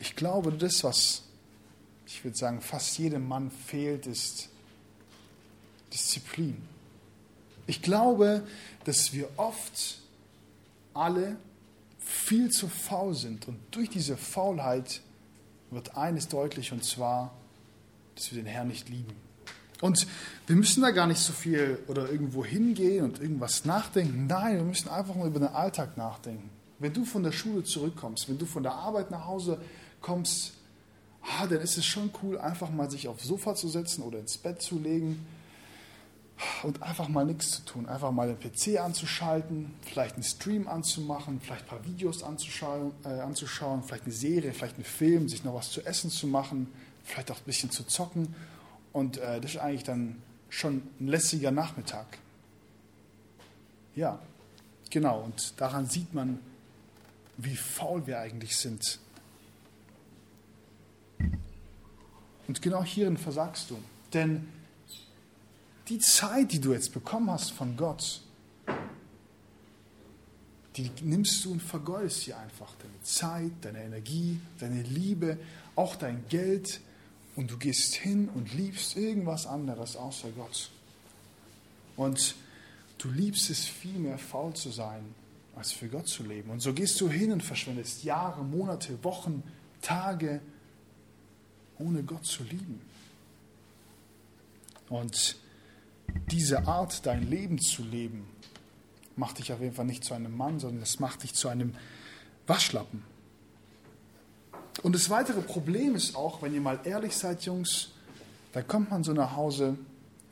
ich 0.00 0.16
glaube, 0.16 0.52
das, 0.52 0.82
was 0.84 1.22
ich 2.06 2.24
würde 2.24 2.36
sagen, 2.36 2.60
fast 2.60 2.98
jedem 2.98 3.26
Mann 3.26 3.50
fehlt, 3.50 4.06
ist 4.06 4.48
Disziplin. 5.92 6.56
Ich 7.66 7.82
glaube, 7.82 8.46
dass 8.84 9.12
wir 9.12 9.28
oft 9.36 9.98
alle 10.94 11.36
viel 11.98 12.50
zu 12.50 12.68
faul 12.68 13.14
sind. 13.14 13.48
Und 13.48 13.58
durch 13.72 13.90
diese 13.90 14.16
Faulheit 14.16 15.00
wird 15.70 15.96
eines 15.96 16.28
deutlich, 16.28 16.72
und 16.72 16.84
zwar, 16.84 17.34
dass 18.14 18.30
wir 18.32 18.42
den 18.42 18.46
Herrn 18.46 18.68
nicht 18.68 18.88
lieben. 18.88 19.25
Und 19.80 20.06
wir 20.46 20.56
müssen 20.56 20.82
da 20.82 20.90
gar 20.90 21.06
nicht 21.06 21.20
so 21.20 21.32
viel 21.32 21.78
oder 21.86 22.10
irgendwo 22.10 22.44
hingehen 22.44 23.04
und 23.04 23.20
irgendwas 23.20 23.64
nachdenken. 23.64 24.26
Nein, 24.26 24.56
wir 24.56 24.64
müssen 24.64 24.88
einfach 24.88 25.14
mal 25.14 25.28
über 25.28 25.40
den 25.40 25.48
Alltag 25.48 25.96
nachdenken. 25.96 26.50
Wenn 26.78 26.92
du 26.92 27.04
von 27.04 27.22
der 27.22 27.32
Schule 27.32 27.64
zurückkommst, 27.64 28.28
wenn 28.28 28.38
du 28.38 28.46
von 28.46 28.62
der 28.62 28.72
Arbeit 28.72 29.10
nach 29.10 29.26
Hause 29.26 29.58
kommst, 30.00 30.52
ah, 31.22 31.46
dann 31.46 31.60
ist 31.60 31.76
es 31.76 31.84
schon 31.84 32.10
cool, 32.22 32.38
einfach 32.38 32.70
mal 32.70 32.90
sich 32.90 33.08
aufs 33.08 33.24
Sofa 33.24 33.54
zu 33.54 33.68
setzen 33.68 34.02
oder 34.02 34.18
ins 34.18 34.38
Bett 34.38 34.62
zu 34.62 34.78
legen 34.78 35.26
und 36.62 36.82
einfach 36.82 37.08
mal 37.08 37.24
nichts 37.24 37.50
zu 37.50 37.64
tun. 37.64 37.86
Einfach 37.86 38.12
mal 38.12 38.34
den 38.34 38.38
PC 38.38 38.80
anzuschalten, 38.80 39.74
vielleicht 39.82 40.14
einen 40.14 40.24
Stream 40.24 40.68
anzumachen, 40.68 41.40
vielleicht 41.40 41.64
ein 41.64 41.68
paar 41.68 41.84
Videos 41.84 42.22
anzuschauen, 42.22 42.92
äh, 43.04 43.08
anzuschauen, 43.08 43.82
vielleicht 43.82 44.04
eine 44.04 44.12
Serie, 44.12 44.52
vielleicht 44.52 44.76
einen 44.76 44.84
Film, 44.84 45.28
sich 45.28 45.44
noch 45.44 45.54
was 45.54 45.70
zu 45.70 45.84
essen 45.84 46.10
zu 46.10 46.26
machen, 46.26 46.68
vielleicht 47.04 47.30
auch 47.30 47.38
ein 47.38 47.44
bisschen 47.44 47.70
zu 47.70 47.84
zocken. 47.84 48.34
Und 48.96 49.18
äh, 49.18 49.42
das 49.42 49.50
ist 49.50 49.56
eigentlich 49.58 49.84
dann 49.84 50.22
schon 50.48 50.80
ein 50.98 51.08
lässiger 51.08 51.50
Nachmittag. 51.50 52.16
Ja, 53.94 54.18
genau. 54.88 55.20
Und 55.20 55.60
daran 55.60 55.84
sieht 55.84 56.14
man, 56.14 56.38
wie 57.36 57.56
faul 57.56 58.06
wir 58.06 58.20
eigentlich 58.20 58.56
sind. 58.56 58.98
Und 62.48 62.62
genau 62.62 62.82
hierin 62.82 63.18
versagst 63.18 63.68
du. 63.68 63.76
Denn 64.14 64.48
die 65.88 65.98
Zeit, 65.98 66.52
die 66.52 66.60
du 66.62 66.72
jetzt 66.72 66.94
bekommen 66.94 67.30
hast 67.30 67.50
von 67.50 67.76
Gott, 67.76 68.22
die 70.76 70.90
nimmst 71.02 71.44
du 71.44 71.52
und 71.52 71.60
vergeudest 71.60 72.22
sie 72.22 72.32
einfach. 72.32 72.74
Deine 72.76 73.02
Zeit, 73.02 73.52
deine 73.60 73.84
Energie, 73.84 74.40
deine 74.58 74.80
Liebe, 74.80 75.36
auch 75.74 75.96
dein 75.96 76.26
Geld. 76.30 76.80
Und 77.36 77.50
du 77.50 77.58
gehst 77.58 77.94
hin 77.94 78.28
und 78.34 78.54
liebst 78.54 78.96
irgendwas 78.96 79.46
anderes 79.46 79.94
außer 79.96 80.30
Gott. 80.30 80.70
Und 81.96 82.34
du 82.98 83.10
liebst 83.10 83.50
es 83.50 83.66
viel 83.66 83.98
mehr 83.98 84.18
faul 84.18 84.54
zu 84.54 84.70
sein, 84.70 85.14
als 85.54 85.72
für 85.72 85.88
Gott 85.88 86.08
zu 86.08 86.22
leben. 86.22 86.50
Und 86.50 86.60
so 86.60 86.72
gehst 86.72 87.00
du 87.00 87.10
hin 87.10 87.32
und 87.32 87.42
verschwendest 87.42 88.04
Jahre, 88.04 88.42
Monate, 88.42 89.02
Wochen, 89.04 89.42
Tage, 89.82 90.40
ohne 91.78 92.02
Gott 92.02 92.24
zu 92.24 92.42
lieben. 92.42 92.80
Und 94.88 95.36
diese 96.30 96.66
Art, 96.66 97.04
dein 97.04 97.28
Leben 97.28 97.60
zu 97.60 97.82
leben, 97.82 98.26
macht 99.16 99.38
dich 99.38 99.52
auf 99.52 99.60
jeden 99.60 99.74
Fall 99.74 99.86
nicht 99.86 100.04
zu 100.04 100.14
einem 100.14 100.36
Mann, 100.36 100.58
sondern 100.58 100.82
es 100.82 101.00
macht 101.00 101.22
dich 101.22 101.34
zu 101.34 101.48
einem 101.48 101.74
Waschlappen. 102.46 103.02
Und 104.82 104.94
das 104.94 105.08
weitere 105.10 105.40
Problem 105.40 105.94
ist 105.94 106.14
auch, 106.16 106.42
wenn 106.42 106.54
ihr 106.54 106.60
mal 106.60 106.80
ehrlich 106.84 107.16
seid, 107.16 107.42
Jungs, 107.42 107.92
da 108.52 108.62
kommt 108.62 108.90
man 108.90 109.04
so 109.04 109.12
nach 109.12 109.36
Hause 109.36 109.78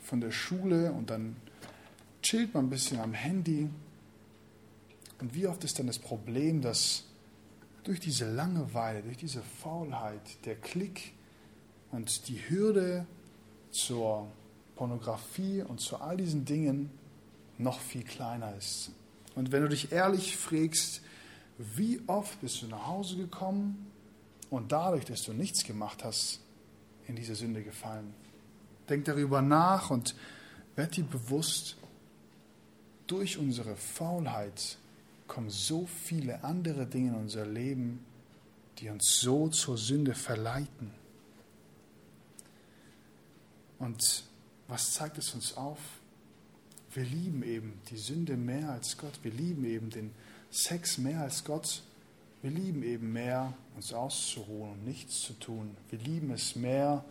von 0.02 0.20
der 0.20 0.30
Schule 0.30 0.92
und 0.92 1.10
dann 1.10 1.36
chillt 2.22 2.54
man 2.54 2.66
ein 2.66 2.70
bisschen 2.70 3.00
am 3.00 3.14
Handy. 3.14 3.68
Und 5.20 5.34
wie 5.34 5.46
oft 5.46 5.64
ist 5.64 5.78
dann 5.78 5.86
das 5.86 5.98
Problem, 5.98 6.60
dass 6.60 7.04
durch 7.84 8.00
diese 8.00 8.30
Langeweile, 8.30 9.02
durch 9.02 9.16
diese 9.16 9.42
Faulheit, 9.62 10.44
der 10.44 10.56
Klick 10.56 11.12
und 11.90 12.28
die 12.28 12.38
Hürde 12.48 13.06
zur 13.70 14.26
Pornografie 14.76 15.62
und 15.62 15.80
zu 15.80 16.00
all 16.00 16.16
diesen 16.16 16.44
Dingen 16.44 16.90
noch 17.58 17.80
viel 17.80 18.04
kleiner 18.04 18.54
ist. 18.56 18.90
Und 19.34 19.52
wenn 19.52 19.62
du 19.62 19.68
dich 19.68 19.92
ehrlich 19.92 20.36
fragst, 20.36 21.02
wie 21.58 22.00
oft 22.06 22.40
bist 22.40 22.62
du 22.62 22.66
nach 22.66 22.86
Hause 22.86 23.16
gekommen 23.16 23.86
und 24.54 24.72
dadurch, 24.72 25.04
dass 25.04 25.22
du 25.22 25.32
nichts 25.32 25.64
gemacht 25.64 26.04
hast, 26.04 26.40
in 27.06 27.16
diese 27.16 27.34
Sünde 27.34 27.62
gefallen? 27.62 28.14
Denk 28.88 29.04
darüber 29.04 29.42
nach 29.42 29.90
und 29.90 30.14
werd 30.76 30.96
dir 30.96 31.04
bewusst, 31.04 31.76
durch 33.06 33.38
unsere 33.38 33.76
Faulheit 33.76 34.78
kommen 35.26 35.50
so 35.50 35.86
viele 35.86 36.42
andere 36.44 36.86
Dinge 36.86 37.10
in 37.10 37.16
unser 37.16 37.46
Leben, 37.46 38.04
die 38.78 38.88
uns 38.88 39.20
so 39.20 39.48
zur 39.48 39.78
Sünde 39.78 40.14
verleiten. 40.14 40.90
Und 43.78 44.24
was 44.68 44.92
zeigt 44.92 45.18
es 45.18 45.34
uns 45.34 45.56
auf? 45.56 45.78
Wir 46.92 47.04
lieben 47.04 47.42
eben 47.42 47.80
die 47.90 47.96
Sünde 47.96 48.36
mehr 48.36 48.70
als 48.70 48.96
Gott. 48.96 49.18
Wir 49.22 49.32
lieben 49.32 49.64
eben 49.64 49.90
den 49.90 50.12
Sex 50.50 50.98
mehr 50.98 51.20
als 51.20 51.44
Gott. 51.44 51.82
Wir 52.44 52.50
lieben 52.50 52.82
eben 52.82 53.10
mehr, 53.10 53.54
uns 53.74 53.94
auszuruhen 53.94 54.72
und 54.72 54.84
nichts 54.84 55.22
zu 55.22 55.32
tun. 55.32 55.74
Wir 55.88 55.98
lieben 55.98 56.30
es 56.30 56.56
mehr, 56.56 57.02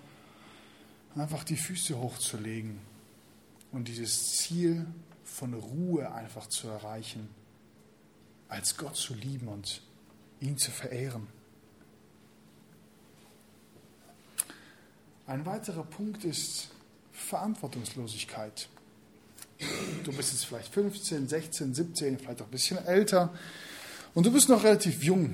einfach 1.15 1.43
die 1.43 1.57
Füße 1.57 1.99
hochzulegen 1.99 2.79
und 3.71 3.87
dieses 3.87 4.37
Ziel 4.37 4.85
von 5.23 5.55
Ruhe 5.55 6.13
einfach 6.13 6.45
zu 6.49 6.67
erreichen, 6.67 7.27
als 8.47 8.77
Gott 8.77 8.95
zu 8.95 9.15
lieben 9.15 9.47
und 9.47 9.81
ihn 10.39 10.59
zu 10.59 10.69
verehren. 10.69 11.25
Ein 15.25 15.47
weiterer 15.47 15.83
Punkt 15.83 16.25
ist 16.25 16.69
Verantwortungslosigkeit. 17.11 18.69
Du 20.03 20.13
bist 20.13 20.31
jetzt 20.31 20.45
vielleicht 20.45 20.71
15, 20.71 21.27
16, 21.27 21.73
17, 21.73 22.19
vielleicht 22.19 22.39
auch 22.39 22.45
ein 22.45 22.51
bisschen 22.51 22.85
älter 22.85 23.33
und 24.13 24.25
du 24.25 24.31
bist 24.31 24.49
noch 24.49 24.63
relativ 24.63 25.03
jung. 25.03 25.33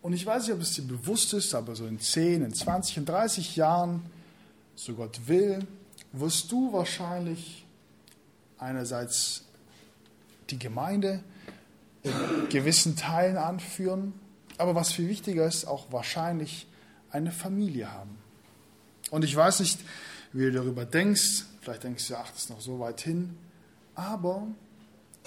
Und 0.00 0.14
ich 0.14 0.26
weiß 0.26 0.46
nicht, 0.46 0.54
ob 0.54 0.60
es 0.60 0.74
dir 0.74 0.82
bewusst 0.82 1.32
ist, 1.32 1.54
aber 1.54 1.76
so 1.76 1.86
in 1.86 2.00
10, 2.00 2.42
in 2.42 2.52
20, 2.52 2.96
in 2.98 3.04
30 3.04 3.56
Jahren, 3.56 4.02
so 4.74 4.94
Gott 4.94 5.20
will, 5.26 5.66
wirst 6.12 6.50
du 6.50 6.72
wahrscheinlich 6.72 7.64
einerseits 8.58 9.44
die 10.50 10.58
Gemeinde 10.58 11.22
in 12.02 12.12
gewissen 12.48 12.96
Teilen 12.96 13.36
anführen, 13.36 14.12
aber 14.58 14.74
was 14.74 14.92
viel 14.92 15.08
wichtiger 15.08 15.46
ist, 15.46 15.66
auch 15.66 15.92
wahrscheinlich 15.92 16.66
eine 17.10 17.30
Familie 17.30 17.92
haben. 17.92 18.18
Und 19.10 19.24
ich 19.24 19.36
weiß 19.36 19.60
nicht, 19.60 19.78
wie 20.32 20.46
du 20.46 20.52
darüber 20.52 20.84
denkst, 20.84 21.44
vielleicht 21.60 21.84
denkst 21.84 22.08
du, 22.08 22.16
ach, 22.16 22.30
das 22.30 22.44
ist 22.44 22.50
noch 22.50 22.60
so 22.60 22.80
weit 22.80 23.00
hin, 23.00 23.36
aber 23.94 24.46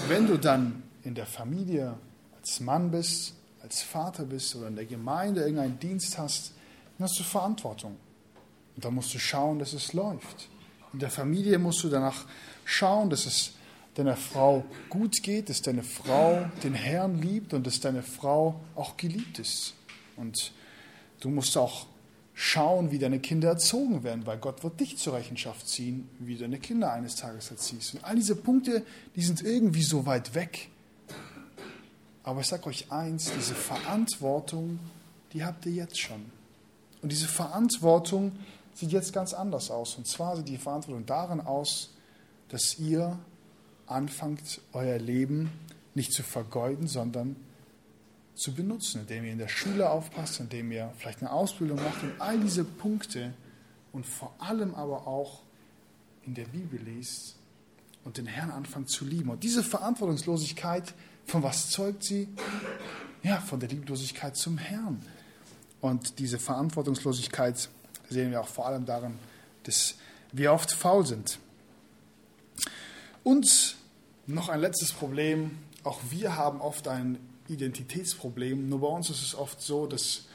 wenn 0.09 0.27
du 0.27 0.37
dann 0.37 0.83
in 1.05 1.15
der 1.15 1.25
Familie 1.25 1.97
als 2.37 2.59
Mann 2.59 2.91
bist, 2.91 3.33
als 3.61 3.81
Vater 3.81 4.23
bist 4.23 4.55
oder 4.55 4.67
in 4.67 4.75
der 4.75 4.85
Gemeinde 4.85 5.41
irgendeinen 5.41 5.79
Dienst 5.79 6.17
hast, 6.17 6.53
dann 6.97 7.07
hast 7.07 7.19
du 7.19 7.23
Verantwortung. 7.23 7.97
Und 8.75 8.85
da 8.85 8.91
musst 8.91 9.13
du 9.13 9.19
schauen, 9.19 9.59
dass 9.59 9.73
es 9.73 9.93
läuft. 9.93 10.49
In 10.93 10.99
der 10.99 11.09
Familie 11.09 11.57
musst 11.57 11.83
du 11.83 11.89
danach 11.89 12.25
schauen, 12.63 13.09
dass 13.09 13.25
es 13.25 13.53
deiner 13.95 14.17
Frau 14.17 14.65
gut 14.89 15.23
geht, 15.23 15.49
dass 15.49 15.61
deine 15.61 15.83
Frau 15.83 16.49
den 16.63 16.73
Herrn 16.73 17.21
liebt 17.21 17.53
und 17.53 17.65
dass 17.65 17.79
deine 17.79 18.03
Frau 18.03 18.59
auch 18.75 18.97
geliebt 18.97 19.39
ist. 19.39 19.73
Und 20.17 20.51
du 21.21 21.29
musst 21.29 21.57
auch 21.57 21.87
schauen, 22.33 22.91
wie 22.91 22.99
deine 22.99 23.19
Kinder 23.19 23.49
erzogen 23.49 24.03
werden, 24.03 24.27
weil 24.27 24.37
Gott 24.37 24.63
wird 24.63 24.79
dich 24.81 24.97
zur 24.97 25.13
Rechenschaft 25.13 25.67
ziehen, 25.67 26.09
wie 26.19 26.35
du 26.35 26.41
deine 26.41 26.59
Kinder 26.59 26.91
eines 26.91 27.15
Tages 27.15 27.49
erziehst. 27.49 27.95
Und 27.95 28.03
all 28.03 28.15
diese 28.15 28.35
Punkte, 28.35 28.85
die 29.15 29.21
sind 29.21 29.41
irgendwie 29.41 29.83
so 29.83 30.05
weit 30.05 30.35
weg. 30.35 30.69
Aber 32.25 32.41
ich 32.41 32.47
sage 32.47 32.65
euch 32.65 32.91
eins, 32.91 33.31
diese 33.37 33.53
Verantwortung, 33.53 34.79
die 35.31 35.45
habt 35.45 35.67
ihr 35.67 35.73
jetzt 35.73 35.99
schon. 35.99 36.25
Und 37.03 37.11
diese 37.11 37.27
Verantwortung 37.27 38.31
sieht 38.73 38.91
jetzt 38.91 39.13
ganz 39.13 39.35
anders 39.35 39.69
aus. 39.69 39.95
Und 39.95 40.07
zwar 40.07 40.35
sieht 40.35 40.47
die 40.47 40.57
Verantwortung 40.57 41.05
darin 41.05 41.39
aus, 41.39 41.91
dass 42.49 42.79
ihr 42.79 43.19
anfangt, 43.85 44.59
euer 44.73 44.97
Leben 44.97 45.51
nicht 45.93 46.13
zu 46.13 46.23
vergeuden, 46.23 46.87
sondern 46.87 47.35
zu 48.33 48.55
benutzen, 48.55 49.01
indem 49.01 49.25
ihr 49.25 49.31
in 49.31 49.37
der 49.37 49.47
Schule 49.47 49.87
aufpasst, 49.87 50.39
indem 50.39 50.71
ihr 50.71 50.91
vielleicht 50.97 51.21
eine 51.21 51.31
Ausbildung 51.31 51.77
macht 51.77 52.01
und 52.01 52.19
all 52.19 52.39
diese 52.39 52.63
Punkte 52.63 53.35
und 53.93 54.03
vor 54.07 54.33
allem 54.39 54.73
aber 54.73 55.05
auch 55.05 55.43
in 56.25 56.33
der 56.33 56.45
Bibel 56.45 56.81
liest 56.81 57.35
und 58.05 58.17
den 58.17 58.27
Herrn 58.27 58.51
anfangt 58.51 58.89
zu 58.89 59.03
lieben. 59.03 59.29
Und 59.29 59.43
diese 59.43 59.63
Verantwortungslosigkeit, 59.63 60.93
von 61.25 61.43
was 61.43 61.69
zeugt 61.71 62.03
sie? 62.03 62.29
Ja, 63.23 63.41
von 63.41 63.59
der 63.59 63.67
Lieblosigkeit 63.67 64.37
zum 64.37 64.57
Herrn. 64.57 65.01
Und 65.81 66.19
diese 66.19 66.39
Verantwortungslosigkeit 66.39 67.69
sehen 68.09 68.31
wir 68.31 68.39
auch 68.39 68.47
vor 68.47 68.67
allem 68.67 68.85
darin, 68.85 69.15
dass 69.63 69.95
wir 70.31 70.53
oft 70.53 70.71
faul 70.71 71.05
sind. 71.05 71.39
Und 73.23 73.75
noch 74.27 74.49
ein 74.49 74.59
letztes 74.59 74.93
Problem. 74.93 75.57
Auch 75.83 75.99
wir 76.09 76.35
haben 76.35 76.61
oft 76.61 76.87
ein 76.87 77.17
Identitätsproblem. 77.47 78.69
Nur 78.69 78.81
bei 78.81 78.87
uns 78.87 79.09
ist 79.09 79.23
es 79.23 79.35
oft 79.35 79.61
so, 79.61 79.87
dass 79.87 80.25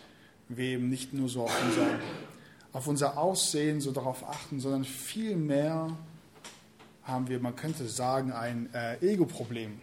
wir 0.49 0.64
eben 0.64 0.89
nicht 0.89 1.12
nur 1.12 1.29
so 1.29 1.45
auf 1.45 1.62
unser, 1.64 1.87
auf 2.73 2.87
unser 2.89 3.18
Aussehen 3.18 3.81
so 3.81 3.93
darauf 3.93 4.29
achten, 4.29 4.59
sondern 4.59 4.85
vielmehr 4.85 5.97
haben 7.11 7.29
wir, 7.29 7.41
man 7.41 7.57
könnte 7.57 7.89
sagen, 7.89 8.33
ein 8.33 8.73
äh, 8.73 8.97
Ego-Problem 9.05 9.81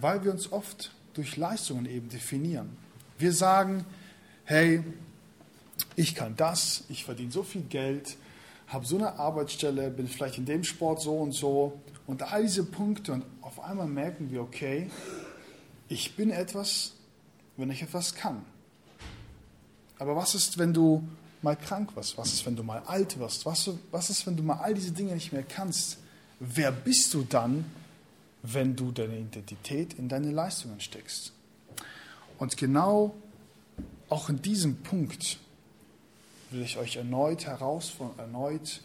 weil 0.00 0.24
wir 0.24 0.32
uns 0.32 0.52
oft 0.52 0.92
durch 1.14 1.36
Leistungen 1.36 1.86
eben 1.86 2.08
definieren. 2.08 2.76
Wir 3.18 3.32
sagen, 3.32 3.84
hey, 4.44 4.82
ich 5.94 6.14
kann 6.14 6.36
das, 6.36 6.84
ich 6.88 7.04
verdiene 7.04 7.32
so 7.32 7.42
viel 7.42 7.62
Geld, 7.62 8.16
habe 8.68 8.84
so 8.86 8.96
eine 8.96 9.18
Arbeitsstelle, 9.18 9.90
bin 9.90 10.08
vielleicht 10.08 10.38
in 10.38 10.44
dem 10.44 10.64
Sport 10.64 11.00
so 11.00 11.16
und 11.16 11.32
so 11.32 11.80
und 12.06 12.22
all 12.32 12.42
diese 12.42 12.64
Punkte 12.64 13.12
und 13.12 13.24
auf 13.40 13.60
einmal 13.60 13.86
merken 13.86 14.30
wir, 14.30 14.42
okay, 14.42 14.90
ich 15.88 16.16
bin 16.16 16.30
etwas, 16.30 16.92
wenn 17.56 17.70
ich 17.70 17.82
etwas 17.82 18.14
kann. 18.14 18.44
Aber 19.98 20.16
was 20.16 20.34
ist, 20.34 20.58
wenn 20.58 20.74
du 20.74 21.06
mal 21.40 21.56
krank 21.56 21.96
wirst? 21.96 22.18
Was 22.18 22.34
ist, 22.34 22.44
wenn 22.44 22.56
du 22.56 22.62
mal 22.62 22.82
alt 22.86 23.18
wirst? 23.18 23.46
Was, 23.46 23.70
was 23.90 24.10
ist, 24.10 24.26
wenn 24.26 24.36
du 24.36 24.42
mal 24.42 24.58
all 24.58 24.74
diese 24.74 24.92
Dinge 24.92 25.14
nicht 25.14 25.32
mehr 25.32 25.44
kannst? 25.44 25.98
Wer 26.38 26.70
bist 26.72 27.14
du 27.14 27.22
dann, 27.22 27.64
wenn 28.52 28.76
du 28.76 28.92
deine 28.92 29.18
Identität 29.18 29.94
in 29.94 30.08
deine 30.08 30.30
Leistungen 30.30 30.80
steckst. 30.80 31.32
Und 32.38 32.56
genau 32.56 33.16
auch 34.08 34.28
in 34.28 34.40
diesem 34.40 34.76
Punkt 34.82 35.38
will 36.50 36.62
ich 36.62 36.78
euch 36.78 36.96
erneut 36.96 37.46
herausfordern, 37.46 38.18
erneut 38.18 38.82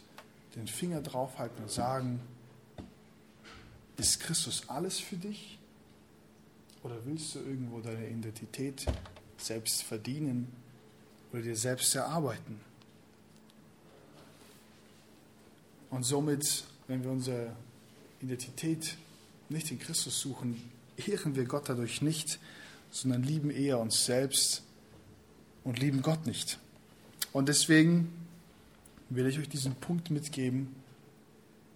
den 0.56 0.68
Finger 0.68 1.02
draufhalten 1.02 1.64
und 1.64 1.72
sagen, 1.72 2.20
ist 3.98 4.20
Christus 4.20 4.64
alles 4.68 5.00
für 5.00 5.16
dich? 5.16 5.60
Oder 6.84 6.96
willst 7.06 7.36
du 7.36 7.40
irgendwo 7.40 7.80
deine 7.80 8.10
Identität 8.10 8.86
selbst 9.38 9.84
verdienen 9.84 10.52
oder 11.32 11.44
dir 11.44 11.56
selbst 11.56 11.94
erarbeiten? 11.94 12.60
Und 15.92 16.04
somit, 16.04 16.64
wenn 16.92 17.06
wir 17.06 17.12
unsere 17.12 17.56
Identität 18.20 18.98
nicht 19.48 19.72
in 19.72 19.80
Christus 19.80 20.20
suchen, 20.20 20.62
ehren 20.98 21.38
wir 21.38 21.46
Gott 21.46 21.70
dadurch 21.70 22.02
nicht, 22.02 22.38
sondern 22.90 23.24
lieben 23.24 23.50
eher 23.50 23.80
uns 23.80 24.04
selbst 24.04 24.64
und 25.64 25.80
lieben 25.80 26.02
Gott 26.02 26.26
nicht. 26.26 26.60
Und 27.32 27.48
deswegen 27.48 28.12
will 29.10 29.26
ich 29.26 29.40
euch 29.40 29.48
diesen 29.48 29.76
Punkt 29.76 30.12
mitgeben. 30.12 30.76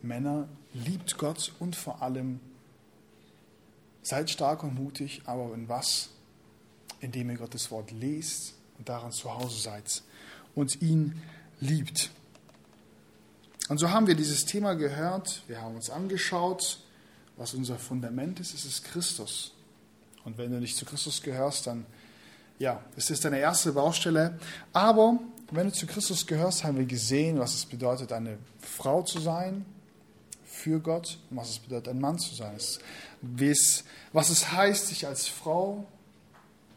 Männer, 0.01 0.49
liebt 0.73 1.17
Gott 1.17 1.53
und 1.59 1.77
vor 1.77 2.01
allem 2.01 2.41
seid 4.01 4.29
stark 4.29 4.63
und 4.63 4.75
mutig, 4.75 5.21
aber 5.23 5.53
in 5.53 5.69
was? 5.69 6.09
Indem 6.99 7.29
ihr 7.29 7.37
Gottes 7.37 7.71
Wort 7.71 7.91
lest 7.91 8.53
und 8.77 8.89
daran 8.89 9.13
zu 9.13 9.33
Hause 9.33 9.61
seid 9.61 10.03
und 10.55 10.81
ihn 10.81 11.21
liebt. 11.61 12.11
Und 13.67 13.77
so 13.79 13.89
haben 13.89 14.07
wir 14.07 14.15
dieses 14.15 14.45
Thema 14.45 14.75
gehört, 14.75 15.41
wir 15.47 15.61
haben 15.61 15.75
uns 15.75 15.89
angeschaut, 15.89 16.79
was 17.37 17.53
unser 17.53 17.77
Fundament 17.77 18.39
ist, 18.39 18.53
ist 18.53 18.65
es 18.65 18.83
Christus. 18.83 19.53
Und 20.23 20.37
wenn 20.37 20.51
du 20.51 20.59
nicht 20.59 20.77
zu 20.77 20.85
Christus 20.85 21.21
gehörst, 21.21 21.67
dann 21.67 21.85
ja, 22.57 22.81
es 22.95 23.09
ist 23.09 23.25
deine 23.25 23.39
erste 23.39 23.73
Baustelle. 23.73 24.39
Aber 24.71 25.19
wenn 25.51 25.67
du 25.67 25.73
zu 25.73 25.87
Christus 25.87 26.25
gehörst, 26.25 26.63
haben 26.63 26.77
wir 26.77 26.85
gesehen, 26.85 27.39
was 27.39 27.53
es 27.53 27.65
bedeutet, 27.65 28.13
eine 28.13 28.37
Frau 28.61 29.01
zu 29.01 29.19
sein 29.19 29.65
für 30.45 30.79
Gott 30.79 31.19
und 31.29 31.37
was 31.37 31.49
es 31.49 31.59
bedeutet, 31.59 31.89
ein 31.89 31.99
Mann 31.99 32.17
zu 32.17 32.33
sein. 32.33 32.57
Was 34.13 34.29
es 34.29 34.51
heißt, 34.51 34.87
sich 34.87 35.05
als 35.05 35.27
Frau 35.27 35.85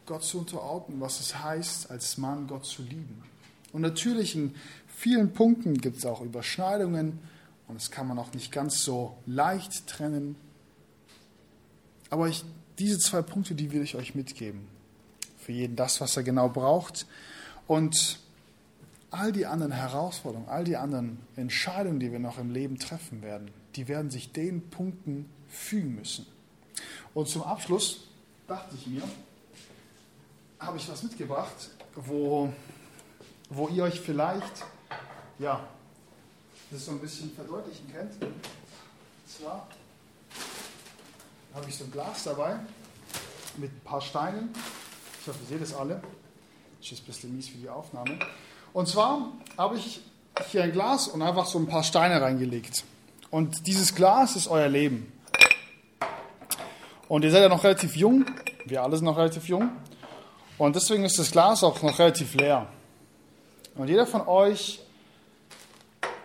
Gott 0.05 0.23
zu 0.23 0.39
unterordnen, 0.39 0.99
was 0.99 1.19
es 1.19 1.39
heißt, 1.39 1.89
als 1.89 2.17
Mann 2.17 2.47
Gott 2.47 2.65
zu 2.65 2.81
lieben. 2.81 3.23
Und 3.71 3.81
natürlich 3.81 4.35
in 4.35 4.55
vielen 4.99 5.31
Punkten 5.31 5.75
gibt 5.75 5.97
es 5.97 6.05
auch 6.05 6.21
Überschneidungen 6.21 7.19
und 7.67 7.75
das 7.75 7.89
kann 7.89 8.07
man 8.07 8.19
auch 8.19 8.33
nicht 8.33 8.51
ganz 8.51 8.83
so 8.83 9.15
leicht 9.25 9.87
trennen. 9.87 10.35
Aber 12.09 12.27
ich, 12.27 12.43
diese 12.79 12.99
zwei 12.99 13.21
Punkte, 13.21 13.55
die 13.55 13.71
will 13.71 13.81
ich 13.81 13.95
euch 13.95 14.13
mitgeben. 14.13 14.67
Für 15.37 15.53
jeden 15.53 15.77
das, 15.77 16.01
was 16.01 16.17
er 16.17 16.23
genau 16.23 16.49
braucht. 16.49 17.07
Und 17.65 18.19
all 19.09 19.31
die 19.31 19.45
anderen 19.45 19.71
Herausforderungen, 19.71 20.49
all 20.49 20.65
die 20.65 20.75
anderen 20.75 21.19
Entscheidungen, 21.37 21.99
die 21.99 22.11
wir 22.11 22.19
noch 22.19 22.37
im 22.37 22.51
Leben 22.51 22.77
treffen 22.77 23.21
werden, 23.21 23.51
die 23.75 23.87
werden 23.87 24.11
sich 24.11 24.33
den 24.33 24.69
Punkten 24.69 25.29
fügen 25.47 25.95
müssen. 25.95 26.25
Und 27.13 27.29
zum 27.29 27.43
Abschluss 27.43 28.01
dachte 28.47 28.75
ich 28.75 28.87
mir, 28.87 29.03
habe 30.59 30.77
ich 30.77 30.89
was 30.89 31.03
mitgebracht, 31.03 31.69
wo, 31.95 32.51
wo 33.49 33.69
ihr 33.69 33.83
euch 33.83 33.99
vielleicht, 34.01 34.65
ja, 35.39 35.61
das 36.69 36.85
so 36.85 36.91
ein 36.91 36.99
bisschen 36.99 37.31
verdeutlichen 37.31 37.91
könnt. 37.91 38.21
Und 38.21 38.33
zwar 39.25 39.67
habe 41.55 41.65
ich 41.67 41.75
so 41.75 41.85
ein 41.85 41.91
Glas 41.91 42.23
dabei 42.25 42.57
mit 43.57 43.71
ein 43.71 43.81
paar 43.83 44.01
Steinen. 44.01 44.49
Ich 45.21 45.27
hoffe, 45.27 45.39
ihr 45.43 45.57
seht 45.57 45.61
es 45.61 45.73
alle. 45.73 46.01
Das 46.79 46.91
ist 46.91 47.01
ein 47.01 47.05
bisschen 47.05 47.35
mies 47.35 47.49
für 47.49 47.57
die 47.57 47.69
Aufnahme. 47.69 48.19
Und 48.73 48.87
zwar 48.87 49.31
habe 49.57 49.77
ich 49.77 50.01
hier 50.49 50.63
ein 50.63 50.71
Glas 50.71 51.07
und 51.07 51.21
einfach 51.21 51.45
so 51.45 51.57
ein 51.57 51.67
paar 51.67 51.83
Steine 51.83 52.21
reingelegt. 52.21 52.83
Und 53.31 53.67
dieses 53.67 53.95
Glas 53.95 54.35
ist 54.35 54.47
euer 54.47 54.69
Leben. 54.69 55.11
Und 57.07 57.23
ihr 57.23 57.31
seid 57.31 57.41
ja 57.41 57.49
noch 57.49 57.63
relativ 57.63 57.95
jung. 57.95 58.25
Wir 58.65 58.83
alle 58.83 58.95
sind 58.95 59.05
noch 59.05 59.17
relativ 59.17 59.47
jung. 59.47 59.71
Und 60.57 60.75
deswegen 60.75 61.03
ist 61.05 61.17
das 61.17 61.31
Glas 61.31 61.63
auch 61.63 61.81
noch 61.81 61.97
relativ 61.97 62.35
leer. 62.35 62.67
Und 63.75 63.87
jeder 63.87 64.05
von 64.05 64.27
euch, 64.27 64.79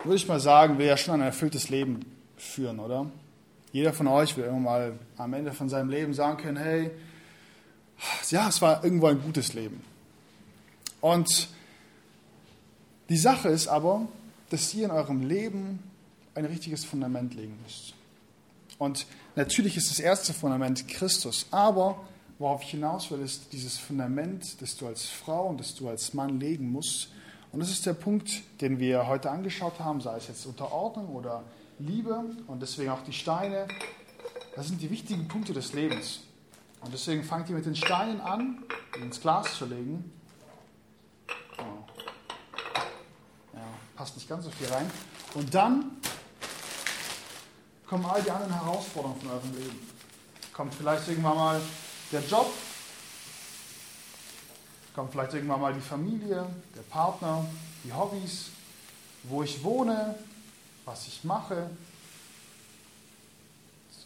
würde 0.05 0.17
ich 0.17 0.29
mal 0.29 0.41
sagen, 0.41 0.79
will 0.79 0.87
ja 0.87 0.97
schon 0.97 1.15
ein 1.15 1.27
erfülltes 1.27 1.69
Leben 1.71 2.01
führen, 2.37 2.79
oder? 2.79 3.07
Jeder 3.73 3.93
von 3.93 4.07
euch 4.07 4.37
will 4.37 4.45
irgendwann 4.45 4.65
mal 4.65 4.99
am 5.17 5.35
Ende 5.35 5.53
von 5.53 5.69
seinem 5.69 5.89
Leben 5.89 6.15
sagen 6.15 6.37
können, 6.37 6.57
hey, 6.57 6.91
ja, 8.31 8.49
es 8.49 8.61
war 8.63 8.85
irgendwo 8.85 9.07
ein 9.07 9.21
gutes 9.21 9.55
Leben. 9.55 9.83
Und 11.01 11.49
die 13.09 13.17
Sache 13.17 13.49
ist 13.49 13.69
aber, 13.69 14.07
dass 14.51 14.73
ihr 14.75 14.87
in 14.87 14.91
eurem 14.91 15.27
Leben 15.27 15.83
ein 16.35 16.45
richtiges 16.45 16.85
Fundament 16.85 17.35
legen 17.35 17.59
müsst. 17.63 17.95
Und 18.79 19.07
natürlich 19.37 19.77
ist 19.77 19.91
das 19.91 20.01
erste 20.01 20.33
Fundament 20.33 20.89
Christus, 20.89 21.47
aber 21.51 22.05
worauf 22.39 22.63
ich 22.63 22.71
hinaus 22.71 23.11
will, 23.11 23.21
ist 23.21 23.53
dieses 23.53 23.79
Fundament, 23.79 24.61
das 24.61 24.77
du 24.77 24.87
als 24.87 25.07
Frau 25.07 25.49
und 25.49 25.61
das 25.61 25.75
du 25.75 25.89
als 25.89 26.15
Mann 26.15 26.41
legen 26.41 26.71
musst. 26.71 27.09
Und 27.55 27.61
das 27.61 27.71
ist 27.71 27.87
der 27.87 27.93
Punkt, 27.93 28.43
den 28.61 28.81
wir 28.81 29.07
heute 29.07 29.31
angeschaut 29.31 29.79
haben, 29.79 30.01
sei 30.01 30.17
es 30.17 30.27
jetzt 30.27 30.45
Unterordnung 30.45 31.15
oder 31.15 31.45
Liebe 31.79 32.25
und 32.49 32.61
deswegen 32.61 32.91
auch 32.91 33.05
die 33.05 33.13
Steine. 33.13 33.69
Das 34.57 34.67
sind 34.67 34.83
die 34.83 34.91
wichtigen 34.91 35.29
Punkte 35.29 35.53
des 35.53 35.73
Lebens. 35.73 36.23
Und 36.81 36.93
deswegen 36.93 37.23
fangt 37.23 37.49
ihr 37.49 37.55
mit 37.55 37.65
den 37.65 37.77
Steinen 37.77 38.21
an, 38.21 38.65
ins 39.01 39.21
Glas 39.21 39.57
zu 39.57 39.67
legen. 39.67 40.13
Ja, 43.53 43.61
passt 43.95 44.17
nicht 44.17 44.29
ganz 44.29 44.47
so 44.47 44.51
viel 44.51 44.67
rein. 44.67 44.91
Und 45.35 45.55
dann 45.55 45.93
kommen 47.87 48.05
all 48.05 48.21
die 48.21 48.33
anderen 48.33 48.53
Herausforderungen 48.53 49.21
von 49.21 49.31
eurem 49.31 49.53
Leben. 49.53 49.79
Kommt 50.53 50.75
vielleicht 50.75 51.07
irgendwann 51.07 51.37
mal 51.37 51.61
der 52.11 52.23
Job, 52.23 52.53
kommt 54.95 55.13
vielleicht 55.13 55.35
irgendwann 55.35 55.61
mal 55.61 55.75
die 55.75 55.81
Familie, 55.81 56.47
der 56.75 56.83
Partner, 56.83 57.45
die 57.83 57.93
Hobbys, 57.93 58.51
wo 59.25 59.43
ich 59.43 59.63
wohne, 59.63 60.15
was 60.85 61.07
ich 61.09 61.25
mache. 61.25 61.69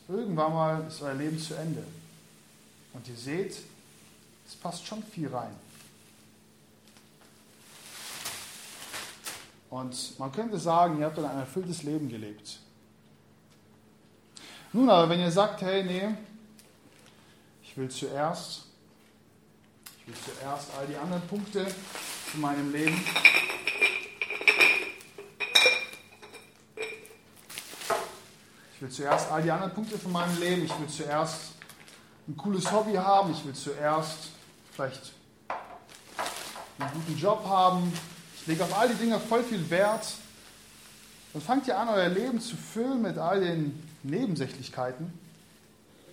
Irgendwann 0.08 0.54
mal 0.54 0.86
ist 0.88 1.02
euer 1.02 1.14
Leben 1.14 1.38
zu 1.38 1.54
Ende. 1.54 1.84
Und 2.94 3.06
ihr 3.08 3.16
seht, 3.16 3.58
es 4.46 4.54
passt 4.54 4.86
schon 4.86 5.02
viel 5.02 5.28
rein. 5.28 5.54
Und 9.68 10.18
man 10.18 10.32
könnte 10.32 10.58
sagen, 10.58 10.98
ihr 10.98 11.04
habt 11.04 11.18
dann 11.18 11.26
ein 11.26 11.40
erfülltes 11.40 11.82
Leben 11.82 12.08
gelebt. 12.08 12.58
Nun 14.72 14.88
aber, 14.88 15.10
wenn 15.10 15.20
ihr 15.20 15.30
sagt, 15.30 15.60
hey, 15.60 15.84
nee, 15.84 16.08
ich 17.62 17.76
will 17.76 17.90
zuerst, 17.90 18.67
ich 20.08 20.26
will 20.26 20.34
zuerst 20.34 20.68
all 20.78 20.86
die 20.86 20.96
anderen 20.96 21.26
Punkte 21.28 21.66
in 22.34 22.40
meinem 22.40 22.72
Leben 22.72 23.04
Ich 28.74 28.82
will 28.82 28.90
zuerst 28.90 29.28
all 29.32 29.42
die 29.42 29.50
anderen 29.50 29.74
Punkte 29.74 29.98
von 29.98 30.12
meinem 30.12 30.38
Leben. 30.38 30.64
Ich 30.64 30.78
will 30.78 30.86
zuerst 30.86 31.50
ein 32.28 32.36
cooles 32.36 32.70
Hobby 32.70 32.94
haben. 32.94 33.32
Ich 33.32 33.44
will 33.44 33.52
zuerst 33.52 34.28
vielleicht 34.72 35.14
einen 36.78 36.92
guten 36.92 37.18
Job 37.18 37.44
haben. 37.44 37.92
Ich 38.40 38.46
lege 38.46 38.62
auf 38.62 38.78
all 38.78 38.88
die 38.88 38.94
Dinge 38.94 39.18
voll 39.18 39.42
viel 39.42 39.68
Wert. 39.68 40.06
Dann 41.32 41.42
fangt 41.42 41.66
ihr 41.66 41.76
an, 41.76 41.88
euer 41.88 42.08
Leben 42.08 42.40
zu 42.40 42.56
füllen 42.56 43.02
mit 43.02 43.18
all 43.18 43.40
den 43.40 43.82
Nebensächlichkeiten. 44.04 45.12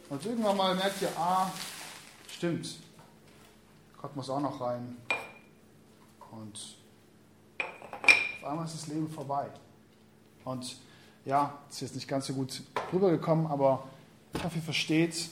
Und 0.10 0.26
irgendwann 0.26 0.58
mal 0.58 0.74
merkt 0.74 1.04
ihr, 1.04 1.10
ah, 1.20 1.52
stimmt, 2.36 2.78
Gott 4.06 4.16
muss 4.16 4.30
auch 4.30 4.40
noch 4.40 4.62
rein. 4.62 4.98
Und 6.30 6.78
auf 7.58 8.48
einmal 8.48 8.66
ist 8.68 8.76
das 8.76 8.86
Leben 8.86 9.10
vorbei. 9.10 9.50
Und 10.44 10.78
ja, 11.26 11.58
ist 11.72 11.82
jetzt 11.82 11.96
nicht 11.96 12.08
ganz 12.08 12.28
so 12.28 12.34
gut 12.34 12.62
rübergekommen, 12.94 13.48
aber 13.48 13.88
ich 14.32 14.44
hoffe, 14.44 14.58
ihr 14.58 14.62
versteht, 14.62 15.30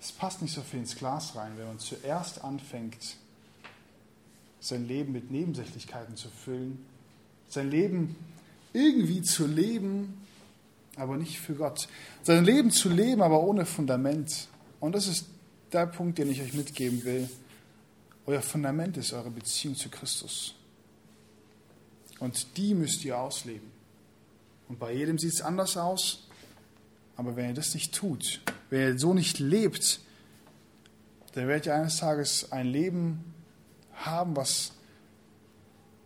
es 0.00 0.12
passt 0.12 0.40
nicht 0.40 0.54
so 0.54 0.60
viel 0.60 0.78
ins 0.78 0.94
Glas 0.94 1.34
rein, 1.34 1.50
wenn 1.56 1.66
man 1.66 1.80
zuerst 1.80 2.44
anfängt, 2.44 3.16
sein 4.60 4.86
Leben 4.86 5.10
mit 5.12 5.32
Nebensächlichkeiten 5.32 6.14
zu 6.14 6.28
füllen, 6.28 6.86
sein 7.48 7.72
Leben 7.72 8.14
irgendwie 8.72 9.22
zu 9.22 9.48
leben, 9.48 10.24
aber 10.94 11.16
nicht 11.16 11.40
für 11.40 11.54
Gott. 11.54 11.88
Sein 12.22 12.44
Leben 12.44 12.70
zu 12.70 12.88
leben, 12.88 13.20
aber 13.20 13.42
ohne 13.42 13.66
Fundament. 13.66 14.46
Und 14.78 14.94
das 14.94 15.08
ist 15.08 15.26
der 15.72 15.86
Punkt, 15.86 16.18
den 16.18 16.30
ich 16.30 16.40
euch 16.40 16.54
mitgeben 16.54 17.04
will. 17.04 17.28
Euer 18.28 18.42
Fundament 18.42 18.98
ist 18.98 19.14
eure 19.14 19.30
Beziehung 19.30 19.74
zu 19.74 19.88
Christus. 19.88 20.54
Und 22.20 22.58
die 22.58 22.74
müsst 22.74 23.02
ihr 23.06 23.18
ausleben. 23.18 23.70
Und 24.68 24.78
bei 24.78 24.92
jedem 24.92 25.18
sieht 25.18 25.32
es 25.32 25.40
anders 25.40 25.78
aus. 25.78 26.28
Aber 27.16 27.36
wenn 27.36 27.48
ihr 27.48 27.54
das 27.54 27.72
nicht 27.72 27.94
tut, 27.94 28.42
wenn 28.68 28.80
ihr 28.80 28.98
so 28.98 29.14
nicht 29.14 29.38
lebt, 29.38 30.00
dann 31.32 31.48
werdet 31.48 31.64
ihr 31.64 31.74
eines 31.74 31.96
Tages 31.96 32.52
ein 32.52 32.66
Leben 32.66 33.32
haben, 33.94 34.36
was 34.36 34.72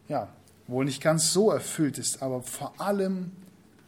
ja 0.06 0.32
wohl 0.68 0.84
nicht 0.84 1.02
ganz 1.02 1.32
so 1.32 1.50
erfüllt 1.50 1.98
ist, 1.98 2.22
aber 2.22 2.40
vor 2.44 2.80
allem 2.80 3.32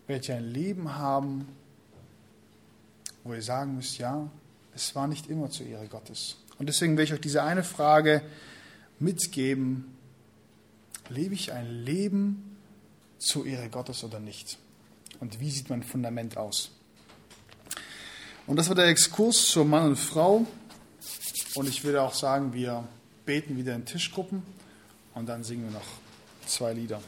werdet 0.09 0.29
ihr 0.29 0.35
ein 0.39 0.51
Leben 0.51 0.97
haben, 0.97 1.47
wo 3.23 3.33
ihr 3.33 3.43
sagen 3.43 3.77
müsst, 3.77 3.99
ja, 3.99 4.29
es 4.75 4.93
war 4.97 5.07
nicht 5.07 5.29
immer 5.29 5.51
zur 5.51 5.67
Ehre 5.67 5.87
Gottes. 5.87 6.39
Und 6.59 6.69
deswegen 6.69 6.97
will 6.97 7.05
ich 7.05 7.13
euch 7.13 7.21
diese 7.21 7.43
eine 7.43 7.65
Frage 7.65 8.23
mitgeben. 8.99 9.97
Lebe 11.09 11.35
ich 11.35 11.53
ein 11.53 11.85
Leben 11.85 12.57
zur 13.19 13.47
Ehre 13.47 13.69
Gottes 13.69 14.05
oder 14.05 14.21
nicht? 14.21 14.59
Und 15.21 15.41
wie 15.41 15.51
sieht 15.51 15.71
mein 15.71 15.83
Fundament 15.83 16.37
aus? 16.37 16.71
Und 18.47 18.57
das 18.57 18.69
war 18.69 18.75
der 18.75 18.87
Exkurs 18.87 19.47
zur 19.47 19.65
Mann 19.65 19.87
und 19.87 19.97
Frau. 19.97 20.47
Und 21.55 21.69
ich 21.69 21.85
würde 21.85 22.03
auch 22.03 22.15
sagen, 22.15 22.53
wir 22.53 22.87
beten 23.25 23.57
wieder 23.57 23.75
in 23.75 23.87
Tischgruppen 23.87 24.43
und 25.15 25.29
dann 25.29 25.45
singen 25.45 25.65
wir 25.65 25.71
noch 25.71 25.87
zwei 26.47 26.73
Lieder. 26.73 27.01